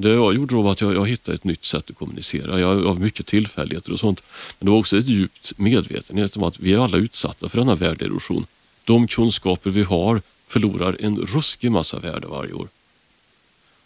Det 0.01 0.09
jag 0.09 0.35
gjorde 0.35 0.55
då 0.55 0.61
var 0.61 0.71
att 0.71 0.81
jag, 0.81 0.95
jag 0.95 1.07
hittade 1.07 1.35
ett 1.35 1.43
nytt 1.43 1.65
sätt 1.65 1.89
att 1.89 1.95
kommunicera. 1.95 2.59
Jag 2.59 2.83
har 2.83 2.93
mycket 2.93 3.25
tillfälligheter 3.25 3.93
och 3.93 3.99
sånt. 3.99 4.23
Men 4.59 4.65
det 4.65 4.71
var 4.71 4.79
också 4.79 4.97
ett 4.97 5.07
djupt 5.07 5.57
medvetenhet 5.57 6.37
om 6.37 6.43
att 6.43 6.59
vi 6.59 6.73
är 6.73 6.79
alla 6.83 6.97
utsatta 6.97 7.49
för 7.49 7.57
denna 7.57 7.75
värdeerosion. 7.75 8.45
De 8.83 9.07
kunskaper 9.07 9.69
vi 9.69 9.83
har 9.83 10.21
förlorar 10.47 10.97
en 10.99 11.17
ruskig 11.17 11.71
massa 11.71 11.99
värde 11.99 12.27
varje 12.27 12.53
år. 12.53 12.67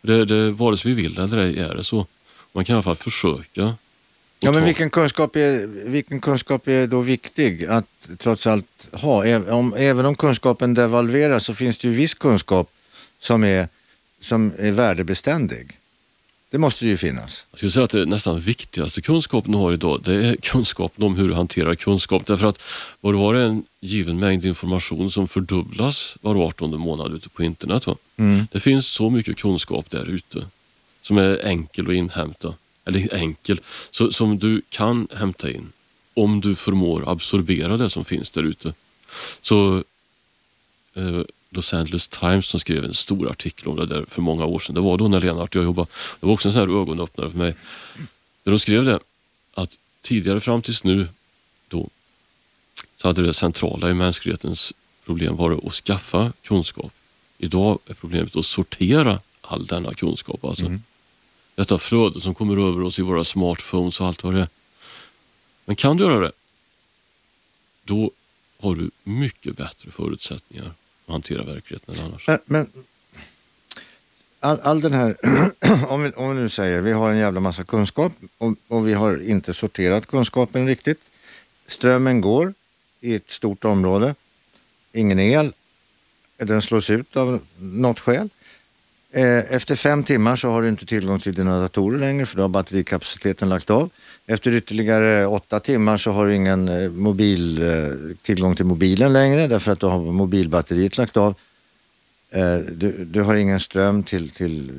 Det, 0.02 0.26
det, 0.26 0.52
vare 0.52 0.78
sig 0.78 0.94
vi 0.94 1.02
vill 1.02 1.20
eller 1.20 1.38
ej 1.38 1.60
är 1.60 1.76
det 1.76 1.84
så. 1.84 2.06
Man 2.52 2.66
kan 2.66 2.74
i 2.74 2.76
alla 2.76 2.84
fall 2.84 2.96
försöka. 2.96 3.76
Ja, 4.40 4.52
men 4.52 4.66
vilken 4.66 4.90
kunskap, 4.90 5.36
är, 5.36 5.68
vilken 5.68 6.22
kunskap 6.22 6.68
är 6.68 6.88
då 6.88 7.02
viktig 7.02 7.66
att 7.66 8.10
trots 8.18 8.48
allt 8.48 8.88
ha? 8.92 9.38
Om, 9.38 9.74
även 9.78 10.06
om 10.06 10.16
kunskapen 10.16 10.74
devalveras 10.74 11.46
så 11.46 11.54
finns 11.54 11.78
det 11.78 11.88
ju 11.88 11.94
viss 11.94 12.14
kunskap 12.14 12.72
som 13.20 13.44
är, 13.44 13.68
som 14.22 14.52
är 14.58 14.72
värdebeständig. 14.72 15.80
Det 16.54 16.60
måste 16.60 16.88
ju 16.88 16.98
finnas. 16.98 17.46
Jag 17.52 17.58
skulle 17.58 17.72
säga 17.72 17.84
att 17.84 17.90
det 17.90 18.06
nästan 18.06 18.40
viktigaste 18.40 19.02
kunskapen 19.02 19.52
du 19.52 19.58
har 19.58 19.74
idag 19.74 20.02
det 20.04 20.14
är 20.14 20.36
kunskapen 20.36 21.04
om 21.04 21.16
hur 21.16 21.28
du 21.28 21.34
hanterar 21.34 21.76
kunskap. 21.76 22.26
Därför 22.26 22.48
att 22.48 22.64
vad 23.02 23.14
du 23.14 23.18
har 23.18 23.36
är 23.36 23.46
en 23.46 23.64
given 23.80 24.20
mängd 24.20 24.46
information 24.46 25.12
som 25.12 25.28
fördubblas 25.28 26.18
var 26.22 26.36
18 26.36 26.80
månad 26.80 27.14
ute 27.14 27.30
på 27.30 27.44
internet. 27.44 27.86
Mm. 28.18 28.48
Det 28.52 28.60
finns 28.60 28.88
så 28.88 29.10
mycket 29.10 29.38
kunskap 29.38 29.90
där 29.90 30.10
ute 30.10 30.48
som 31.02 31.18
är 31.18 31.46
enkel 31.46 31.88
att 31.88 31.94
inhämta. 31.94 32.54
Eller 32.86 33.16
enkel, 33.16 33.62
så, 33.92 34.12
som 34.12 34.40
du 34.40 34.62
kan 34.70 35.08
hämta 35.16 35.52
in 35.52 35.72
om 36.14 36.42
du 36.42 36.56
förmår 36.56 37.12
absorbera 37.12 37.78
det 37.78 37.90
som 37.90 38.06
finns 38.06 38.30
där 38.30 38.44
ute. 38.44 38.74
Så 39.42 39.84
eh, 40.96 41.22
Los 41.54 41.74
Angeles 41.74 42.08
Times 42.08 42.46
som 42.46 42.60
skrev 42.60 42.86
en 42.86 42.94
stor 42.94 43.30
artikel 43.30 43.68
om 43.68 43.76
det 43.76 43.86
där 43.86 44.06
för 44.08 44.22
många 44.22 44.46
år 44.46 44.60
sedan. 44.60 44.76
Det 44.76 44.82
var 44.82 44.98
då 44.98 45.08
när 45.08 45.22
Lennart 45.22 45.56
och 45.56 45.62
jag 45.62 45.66
jobbade. 45.66 45.88
Det 46.20 46.26
var 46.26 46.34
också 46.34 46.48
en 46.48 46.54
sån 46.54 46.70
här 46.70 46.82
ögonöppnare 46.82 47.32
för 47.32 47.38
mig. 47.38 47.56
Där 48.44 48.52
de 48.52 48.60
skrev 48.60 48.86
det 48.86 49.00
att 49.54 49.78
tidigare 50.02 50.42
fram 50.42 50.62
tills 50.62 50.84
nu 50.84 51.08
då 51.68 51.90
så 52.98 53.08
hade 53.08 53.22
det 53.22 53.34
centrala 53.34 53.90
i 53.90 53.94
mänsklighetens 53.94 54.74
problem 55.06 55.36
varit 55.36 55.66
att 55.66 55.74
skaffa 55.74 56.34
kunskap. 56.42 56.94
Idag 57.38 57.80
är 57.86 57.94
problemet 57.94 58.36
att 58.36 58.46
sortera 58.46 59.20
all 59.42 59.66
denna 59.66 59.94
kunskap. 59.94 60.46
Alltså. 60.46 60.66
Mm. 60.66 60.84
Detta 61.56 61.78
flöde 61.78 62.22
som 62.22 62.36
kommer 62.36 62.68
över 62.68 62.82
oss 62.82 63.00
i 63.00 63.02
våra 63.02 63.24
smartphones 63.24 64.02
och 64.02 64.08
allt 64.08 64.24
vad 64.24 64.34
det 64.34 64.42
är. 64.42 64.48
Men 65.66 65.76
kan 65.76 65.98
du 65.98 66.04
göra 66.04 66.20
det, 66.20 66.32
då 67.84 68.12
har 68.60 68.76
du 68.76 68.92
mycket 69.04 69.58
bättre 69.58 69.92
förutsättningar 69.92 70.72
hantera 71.08 71.44
verkligheten 71.44 71.96
än 71.96 72.06
annars. 72.06 72.28
Men, 72.28 72.40
men 72.46 72.68
all, 74.40 74.60
all, 74.60 74.82
den 74.82 74.94
här, 74.94 75.18
om 75.88 76.04
vi, 76.04 76.12
om 76.12 76.36
vi 76.36 76.42
nu 76.42 76.50
säger, 76.50 76.82
vi 76.82 76.92
har 76.92 77.12
en 77.12 77.18
jävla 77.18 77.40
massa 77.40 77.64
kunskap 77.64 78.12
och, 78.38 78.54
och 78.68 78.88
vi 78.88 78.94
har 78.94 79.22
inte 79.22 79.54
sorterat 79.54 80.06
kunskapen 80.06 80.68
riktigt. 80.68 81.00
Strömmen 81.68 82.22
går 82.22 82.54
i 83.00 83.16
ett 83.16 83.30
stort 83.30 83.66
område, 83.66 84.16
ingen 84.92 85.20
el, 85.20 85.54
den 86.38 86.62
slås 86.62 86.90
ut 86.90 87.18
av 87.18 87.40
något 87.58 88.00
skäl. 88.00 88.30
Eh, 89.16 89.54
efter 89.54 89.76
fem 89.76 90.04
timmar 90.04 90.36
så 90.36 90.50
har 90.50 90.62
du 90.62 90.70
inte 90.70 90.86
tillgång 90.86 91.20
till 91.20 91.34
dina 91.34 91.60
datorer 91.60 92.00
längre 92.00 92.26
för 92.26 92.38
då 92.38 92.44
har 92.44 92.50
batterikapaciteten 92.50 93.50
lagt 93.50 93.70
av. 93.70 93.90
Efter 94.26 94.52
ytterligare 94.52 95.26
åtta 95.26 95.60
timmar 95.60 95.98
så 95.98 96.12
har 96.12 96.28
du 96.28 96.36
ingen 96.36 96.70
eh, 96.70 96.90
mobil, 96.90 97.62
eh, 97.62 98.16
tillgång 98.22 98.56
till 98.56 98.66
mobilen 98.66 99.14
längre 99.14 99.48
därför 99.48 99.72
att 99.72 99.80
då 99.80 99.90
har 99.90 100.00
mobilbatteriet 100.00 100.98
lagt 100.98 101.18
av. 101.18 101.36
Du, 102.72 103.06
du 103.06 103.22
har 103.22 103.36
ingen 103.36 103.60
ström 103.60 104.04
till, 104.04 104.30
till 104.30 104.72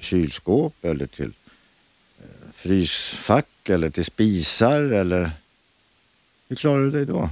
kylskåp 0.00 0.74
eller 0.82 1.06
till 1.06 1.32
frysfack 2.52 3.68
eller 3.68 3.90
till 3.90 4.04
spisar 4.04 4.80
eller 4.80 5.30
hur 6.48 6.56
klarar 6.56 6.84
du 6.84 6.90
dig 6.90 7.06
då? 7.06 7.30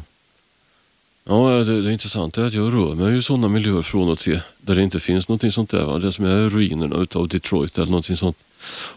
Ja, 1.24 1.50
det, 1.50 1.82
det 1.82 1.92
intressanta 1.92 2.42
är 2.42 2.46
att 2.46 2.52
jag 2.52 2.74
rör 2.74 2.94
mig 2.94 3.18
i 3.18 3.22
sådana 3.22 3.48
miljöer 3.48 3.82
från 3.82 4.08
och 4.08 4.18
till 4.18 4.40
där 4.60 4.74
det 4.74 4.82
inte 4.82 5.00
finns 5.00 5.28
någonting 5.28 5.52
sånt 5.52 5.70
där. 5.70 5.84
Va? 5.84 5.98
Det 5.98 6.12
som 6.12 6.24
är 6.24 6.50
ruinerna 6.50 6.96
utav 6.96 7.28
Detroit 7.28 7.78
eller 7.78 7.86
någonting 7.86 8.16
sånt. 8.16 8.36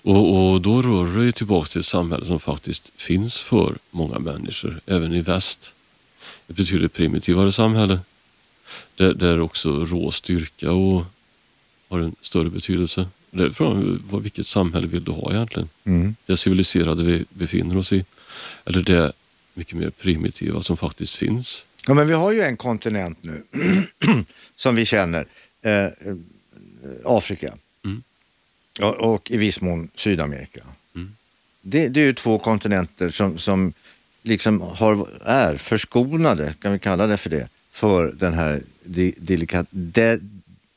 Och, 0.02 0.54
och 0.54 0.62
då 0.62 0.82
rör 0.82 1.06
du 1.06 1.22
dig 1.22 1.32
tillbaka 1.32 1.68
till 1.68 1.80
ett 1.80 1.86
samhälle 1.86 2.26
som 2.26 2.40
faktiskt 2.40 2.92
finns 2.96 3.42
för 3.42 3.76
många 3.92 4.20
människor, 4.20 4.82
även 4.86 5.14
i 5.14 5.22
väst. 5.22 5.74
Ett 6.48 6.56
betydligt 6.56 6.94
primitivare 6.94 7.52
samhälle 7.52 8.00
där, 8.96 9.14
där 9.14 9.40
också 9.40 9.86
rå 9.86 10.12
styrka 10.12 10.72
och 10.72 11.04
har 11.90 12.00
en 12.00 12.16
större 12.22 12.50
betydelse. 12.50 13.08
Det 13.32 13.44
är 13.44 14.20
vilket 14.20 14.48
samhälle 14.48 14.88
vill 14.88 15.04
du 15.04 15.12
ha 15.12 15.32
egentligen? 15.32 15.70
Mm. 15.84 16.16
Det 16.26 16.38
civiliserade 16.38 17.04
vi 17.04 17.26
befinner 17.30 17.78
oss 17.78 17.94
i 17.94 18.06
eller 18.66 18.82
det 18.82 19.14
mycket 19.54 19.78
mer 19.78 19.90
primitiva 19.90 20.64
som 20.64 20.78
faktiskt 20.78 21.16
finns 21.16 21.66
Ja, 21.88 21.94
men 21.94 22.08
vi 22.08 22.14
har 22.14 22.32
ju 22.32 22.42
en 22.42 22.58
kontinent 22.58 23.24
nu 23.24 23.44
som 24.56 24.76
vi 24.76 24.86
känner, 24.86 25.26
eh, 25.62 25.72
eh, 25.74 25.92
Afrika 27.06 27.54
mm. 27.86 28.04
och, 28.82 29.14
och, 29.14 29.32
i 29.32 29.38
viss 29.38 29.62
mån 29.62 29.90
Sydamerika. 29.96 30.62
Mm. 30.96 31.16
Det, 31.62 31.88
det, 31.88 32.02
är 32.02 32.06
ju 32.06 32.14
två 32.14 32.40
kontinenter 32.40 33.10
som, 33.10 33.38
som 33.38 33.74
liksom 34.22 34.62
har, 34.62 35.08
är 35.26 35.58
förskonade, 35.58 36.54
kan 36.62 36.72
vi 36.72 36.80
kalla 36.80 37.08
det 37.08 37.18
för 37.18 37.30
det, 37.30 37.50
för 37.72 38.12
den 38.12 38.34
här 38.34 38.62
di, 38.84 39.14
delikat, 39.18 39.68
de, 39.70 40.20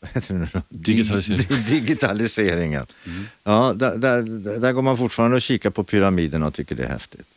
digitaliseringen. 0.68 1.64
digitaliseringen. 1.70 2.86
Mm. 3.06 3.24
Ja, 3.44 3.72
där, 3.76 3.96
där, 3.96 4.22
där 4.58 4.72
går 4.72 4.82
man 4.82 4.98
fortfarande 4.98 5.36
och 5.36 5.42
kikar 5.42 5.70
på 5.70 5.84
pyramiderna 5.84 6.46
och 6.46 6.54
tycker 6.54 6.74
det 6.74 6.84
är 6.84 6.88
häftigt. 6.88 7.27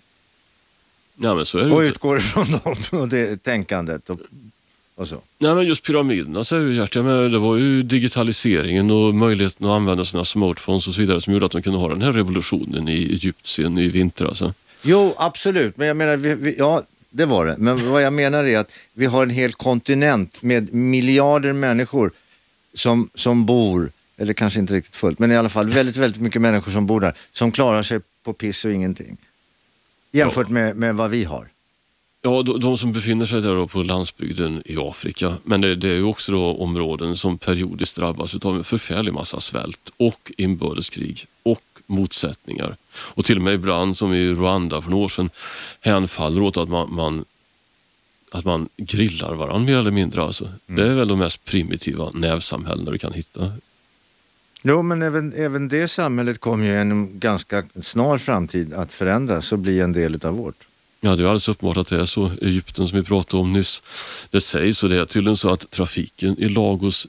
Ja, 1.23 1.35
men 1.35 1.45
så 1.45 1.57
är 1.57 1.65
det 1.65 1.71
och 1.71 1.83
inte. 1.83 1.91
utgår 1.91 2.17
ifrån 2.17 2.45
dem 2.63 2.99
och 3.01 3.07
det 3.07 3.43
tänkandet 3.43 4.09
och, 4.09 4.19
och 4.95 5.07
så. 5.07 5.21
Nej, 5.37 5.55
men 5.55 5.65
just 5.65 5.85
pyramiderna 5.85 6.43
säger 6.43 6.63
du 6.63 6.75
Gert, 6.75 6.93
det 7.31 7.39
var 7.39 7.55
ju 7.55 7.83
digitaliseringen 7.83 8.91
och 8.91 9.15
möjligheten 9.15 9.67
att 9.67 9.73
använda 9.73 10.05
sina 10.05 10.25
smartphones 10.25 10.87
och 10.87 10.93
så 10.93 11.01
vidare 11.01 11.21
som 11.21 11.33
gjorde 11.33 11.45
att 11.45 11.51
de 11.51 11.61
kunde 11.61 11.79
ha 11.79 11.89
den 11.89 12.01
här 12.01 12.11
revolutionen 12.11 12.87
i 12.87 13.03
Egypten 13.03 13.77
i 13.77 13.87
vintras. 13.87 14.29
Alltså. 14.29 14.53
Jo, 14.81 15.13
absolut, 15.17 15.77
men 15.77 15.87
jag 15.87 15.97
menar, 15.97 16.15
vi, 16.15 16.35
vi, 16.35 16.55
ja 16.57 16.81
det 17.09 17.25
var 17.25 17.45
det. 17.45 17.55
Men 17.57 17.91
vad 17.91 18.01
jag 18.01 18.13
menar 18.13 18.43
är 18.43 18.57
att 18.57 18.71
vi 18.93 19.05
har 19.05 19.23
en 19.23 19.29
hel 19.29 19.53
kontinent 19.53 20.41
med 20.41 20.73
miljarder 20.73 21.53
människor 21.53 22.11
som, 22.73 23.09
som 23.15 23.45
bor, 23.45 23.91
eller 24.17 24.33
kanske 24.33 24.59
inte 24.59 24.73
riktigt 24.73 24.95
fullt, 24.95 25.19
men 25.19 25.31
i 25.31 25.37
alla 25.37 25.49
fall 25.49 25.69
väldigt, 25.69 25.97
väldigt 25.97 26.21
mycket 26.21 26.41
människor 26.41 26.71
som 26.71 26.85
bor 26.85 26.99
där, 26.99 27.13
som 27.31 27.51
klarar 27.51 27.83
sig 27.83 27.99
på 28.23 28.33
piss 28.33 28.65
och 28.65 28.71
ingenting. 28.71 29.17
Jämfört 30.11 30.47
ja. 30.47 30.53
med, 30.53 30.75
med 30.75 30.95
vad 30.95 31.09
vi 31.09 31.23
har. 31.23 31.47
Ja, 32.21 32.43
de, 32.43 32.59
de, 32.59 32.77
som 32.77 32.91
befinner 32.91 33.25
sig 33.25 33.41
där 33.41 33.67
på 33.67 33.83
landsbygden 33.83 34.61
i 34.65 34.77
Afrika. 34.77 35.33
Men 35.43 35.61
det, 35.61 35.75
det 35.75 35.89
är 35.89 35.93
ju 35.93 36.03
också 36.03 36.31
då 36.31 36.55
områden 36.55 37.17
som 37.17 37.37
periodiskt 37.37 37.95
drabbas 37.95 38.35
av 38.35 38.55
en 38.55 38.63
förfärlig 38.63 39.13
massa 39.13 39.39
svält 39.39 39.89
och 39.97 40.31
inbördeskrig 40.37 41.25
och 41.43 41.63
motsättningar. 41.85 42.75
Och 42.91 43.25
till 43.25 43.37
och 43.37 43.43
med 43.43 43.53
ibland, 43.53 43.97
som 43.97 44.13
i 44.13 44.31
Rwanda 44.33 44.81
för 44.81 44.91
några 44.91 45.03
år 45.03 45.09
sedan, 45.09 45.29
hänfaller 45.81 46.41
åt 46.41 46.57
att 46.57 46.69
man, 46.69 46.95
man 46.95 47.25
att 48.31 48.45
man 48.45 48.69
grillar 48.77 49.33
varandra 49.33 49.65
mer 49.65 49.77
eller 49.77 49.91
mindre. 49.91 50.23
Alltså. 50.23 50.45
Mm. 50.45 50.57
Det 50.67 50.91
är 50.91 50.95
väl 50.95 51.07
de 51.07 51.19
mest 51.19 51.45
primitiva 51.45 52.11
nävsamhällena 52.13 52.91
du 52.91 52.97
kan 52.97 53.13
hitta. 53.13 53.51
Jo, 54.61 54.81
men 54.81 55.01
även, 55.01 55.33
även 55.33 55.67
det 55.67 55.87
samhället 55.87 56.39
kommer 56.39 56.65
ju 56.65 56.81
inom 56.81 57.19
ganska 57.19 57.63
snar 57.81 58.17
framtid 58.17 58.73
att 58.73 58.93
förändras 58.93 59.51
och 59.51 59.59
bli 59.59 59.79
en 59.79 59.93
del 59.93 60.25
av 60.25 60.33
vårt. 60.33 60.67
Ja, 61.01 61.15
det 61.15 61.23
är 61.23 61.25
alldeles 61.25 61.49
uppenbart 61.49 61.77
att 61.77 61.87
det 61.87 62.01
är 62.01 62.05
så. 62.05 62.31
Egypten 62.41 62.87
som 62.87 62.97
vi 62.97 63.03
pratade 63.03 63.41
om 63.43 63.53
nyss. 63.53 63.83
Det 64.29 64.41
sägs 64.41 64.83
och 64.83 64.89
det 64.89 64.97
är 64.97 65.05
tydligen 65.05 65.37
så 65.37 65.49
att 65.49 65.69
trafiken 65.69 66.39
i 66.39 66.49
Lagos 66.49 67.07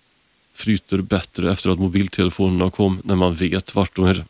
flyter 0.54 0.98
bättre 0.98 1.52
efter 1.52 1.70
att 1.70 1.78
mobiltelefonerna 1.78 2.70
kom 2.70 3.00
när 3.04 3.16
man 3.16 3.34
vet 3.34 3.74
vart 3.74 3.96
de, 3.96 4.04
är, 4.04 4.24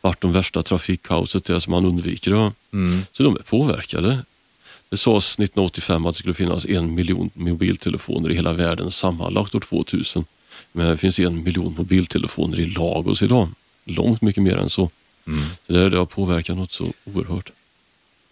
vart 0.00 0.20
de 0.20 0.32
värsta 0.32 0.62
trafikkaoset 0.62 1.50
är 1.50 1.58
som 1.58 1.70
man 1.70 1.84
undviker. 1.84 2.52
Mm. 2.72 3.02
Så 3.12 3.22
de 3.22 3.36
är 3.36 3.42
påverkade. 3.42 4.18
Det 4.88 4.96
sades 4.96 5.26
1985 5.26 6.06
att 6.06 6.14
det 6.14 6.18
skulle 6.18 6.34
finnas 6.34 6.66
en 6.66 6.94
miljon 6.94 7.30
mobiltelefoner 7.34 8.30
i 8.30 8.34
hela 8.34 8.52
världen 8.52 8.90
sammanlagt 8.90 9.54
år 9.54 9.60
2000. 9.60 10.24
Men 10.72 10.86
det 10.86 10.96
finns 10.96 11.18
en 11.18 11.42
miljon 11.42 11.74
mobiltelefoner 11.78 12.60
i 12.60 12.66
Lagos 12.66 13.22
idag. 13.22 13.48
Långt 13.84 14.22
mycket 14.22 14.42
mer 14.42 14.56
än 14.56 14.70
så. 14.70 14.90
Mm. 15.26 15.40
Så 15.66 15.72
det, 15.72 15.90
det 15.90 15.98
har 15.98 16.06
påverkat 16.06 16.56
något 16.56 16.72
så 16.72 16.92
oerhört. 17.04 17.52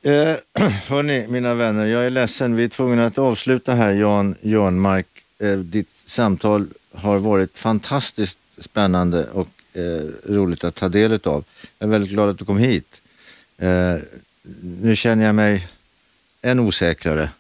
Eh, 0.03 0.13
hörni, 0.89 1.27
mina 1.29 1.55
vänner, 1.55 1.87
jag 1.87 2.07
är 2.07 2.11
ledsen. 2.11 2.57
Vi 2.57 2.65
är 2.65 2.69
tvungna 2.69 3.07
att 3.07 3.19
avsluta 3.19 3.75
här, 3.75 3.93
Jan 3.93 4.35
Jörnmark. 4.43 5.07
Eh, 5.39 5.59
ditt 5.59 5.89
samtal 6.07 6.67
har 6.95 7.19
varit 7.19 7.59
fantastiskt 7.59 8.39
spännande 8.59 9.27
och 9.27 9.49
eh, 9.73 10.33
roligt 10.33 10.65
att 10.65 10.75
ta 10.75 10.89
del 10.89 11.13
av. 11.13 11.45
Jag 11.79 11.87
är 11.87 11.91
väldigt 11.91 12.11
glad 12.11 12.29
att 12.29 12.39
du 12.39 12.45
kom 12.45 12.59
hit. 12.59 13.01
Eh, 13.59 13.97
nu 14.63 14.97
känner 14.97 15.25
jag 15.25 15.35
mig 15.35 15.69
än 16.43 16.61
osäkrare. 16.61 17.31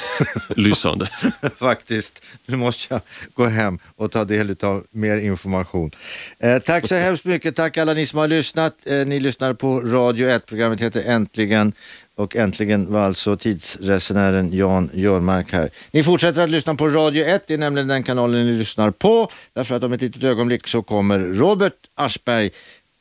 Lysande. 0.56 1.06
Faktiskt. 1.56 2.22
Nu 2.46 2.56
måste 2.56 2.94
jag 2.94 3.00
gå 3.34 3.46
hem 3.46 3.78
och 3.96 4.12
ta 4.12 4.24
del 4.24 4.56
av 4.62 4.84
mer 4.90 5.16
information. 5.16 5.90
Eh, 6.38 6.58
tack 6.58 6.88
så 6.88 6.94
hemskt 6.94 7.24
mycket. 7.24 7.56
Tack 7.56 7.76
alla 7.76 7.94
ni 7.94 8.06
som 8.06 8.18
har 8.18 8.28
lyssnat. 8.28 8.74
Eh, 8.84 9.06
ni 9.06 9.20
lyssnar 9.20 9.54
på 9.54 9.80
Radio 9.80 10.28
1. 10.28 10.46
Programmet 10.46 10.80
heter 10.80 11.02
Äntligen. 11.06 11.72
Och 12.14 12.36
äntligen 12.36 12.92
var 12.92 13.00
alltså 13.00 13.36
tidsresenären 13.36 14.52
Jan 14.52 14.90
Jörmark 14.94 15.52
här. 15.52 15.70
Ni 15.90 16.02
fortsätter 16.02 16.42
att 16.42 16.50
lyssna 16.50 16.74
på 16.74 16.88
Radio 16.88 17.24
1, 17.24 17.44
det 17.46 17.54
är 17.54 17.58
nämligen 17.58 17.88
den 17.88 18.02
kanalen 18.02 18.46
ni 18.46 18.52
lyssnar 18.52 18.90
på. 18.90 19.30
Därför 19.52 19.74
att 19.74 19.82
om 19.82 19.92
ett 19.92 20.00
litet 20.00 20.24
ögonblick 20.24 20.66
så 20.66 20.82
kommer 20.82 21.18
Robert 21.18 21.72
Aschberg 21.94 22.50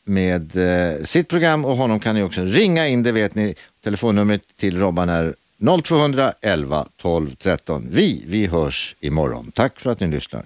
med 0.03 0.58
eh, 0.58 1.03
sitt 1.03 1.28
program 1.28 1.66
och 1.66 1.78
honom 1.78 1.99
kan 1.99 2.16
ni 2.16 2.24
också 2.24 2.41
ringa 2.41 2.88
in, 2.88 3.03
det 3.03 3.12
vet 3.12 3.36
ni. 3.36 3.55
Telefonnumret 3.84 4.41
till 4.55 4.80
Robban 4.80 5.10
är 5.10 5.36
0211 5.84 6.86
12 7.01 7.36
13. 7.36 7.88
Vi, 7.91 8.24
vi 8.28 8.47
hörs 8.47 8.95
imorgon. 8.99 9.51
Tack 9.55 9.80
för 9.80 9.89
att 9.89 9.99
ni 9.99 10.08
lyssnar. 10.08 10.45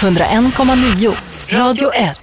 101,9 0.00 1.58
Radio 1.58 1.92
1 1.94 2.16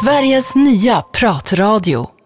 Sveriges 0.00 0.54
nya 0.54 1.00
pratradio 1.00 2.10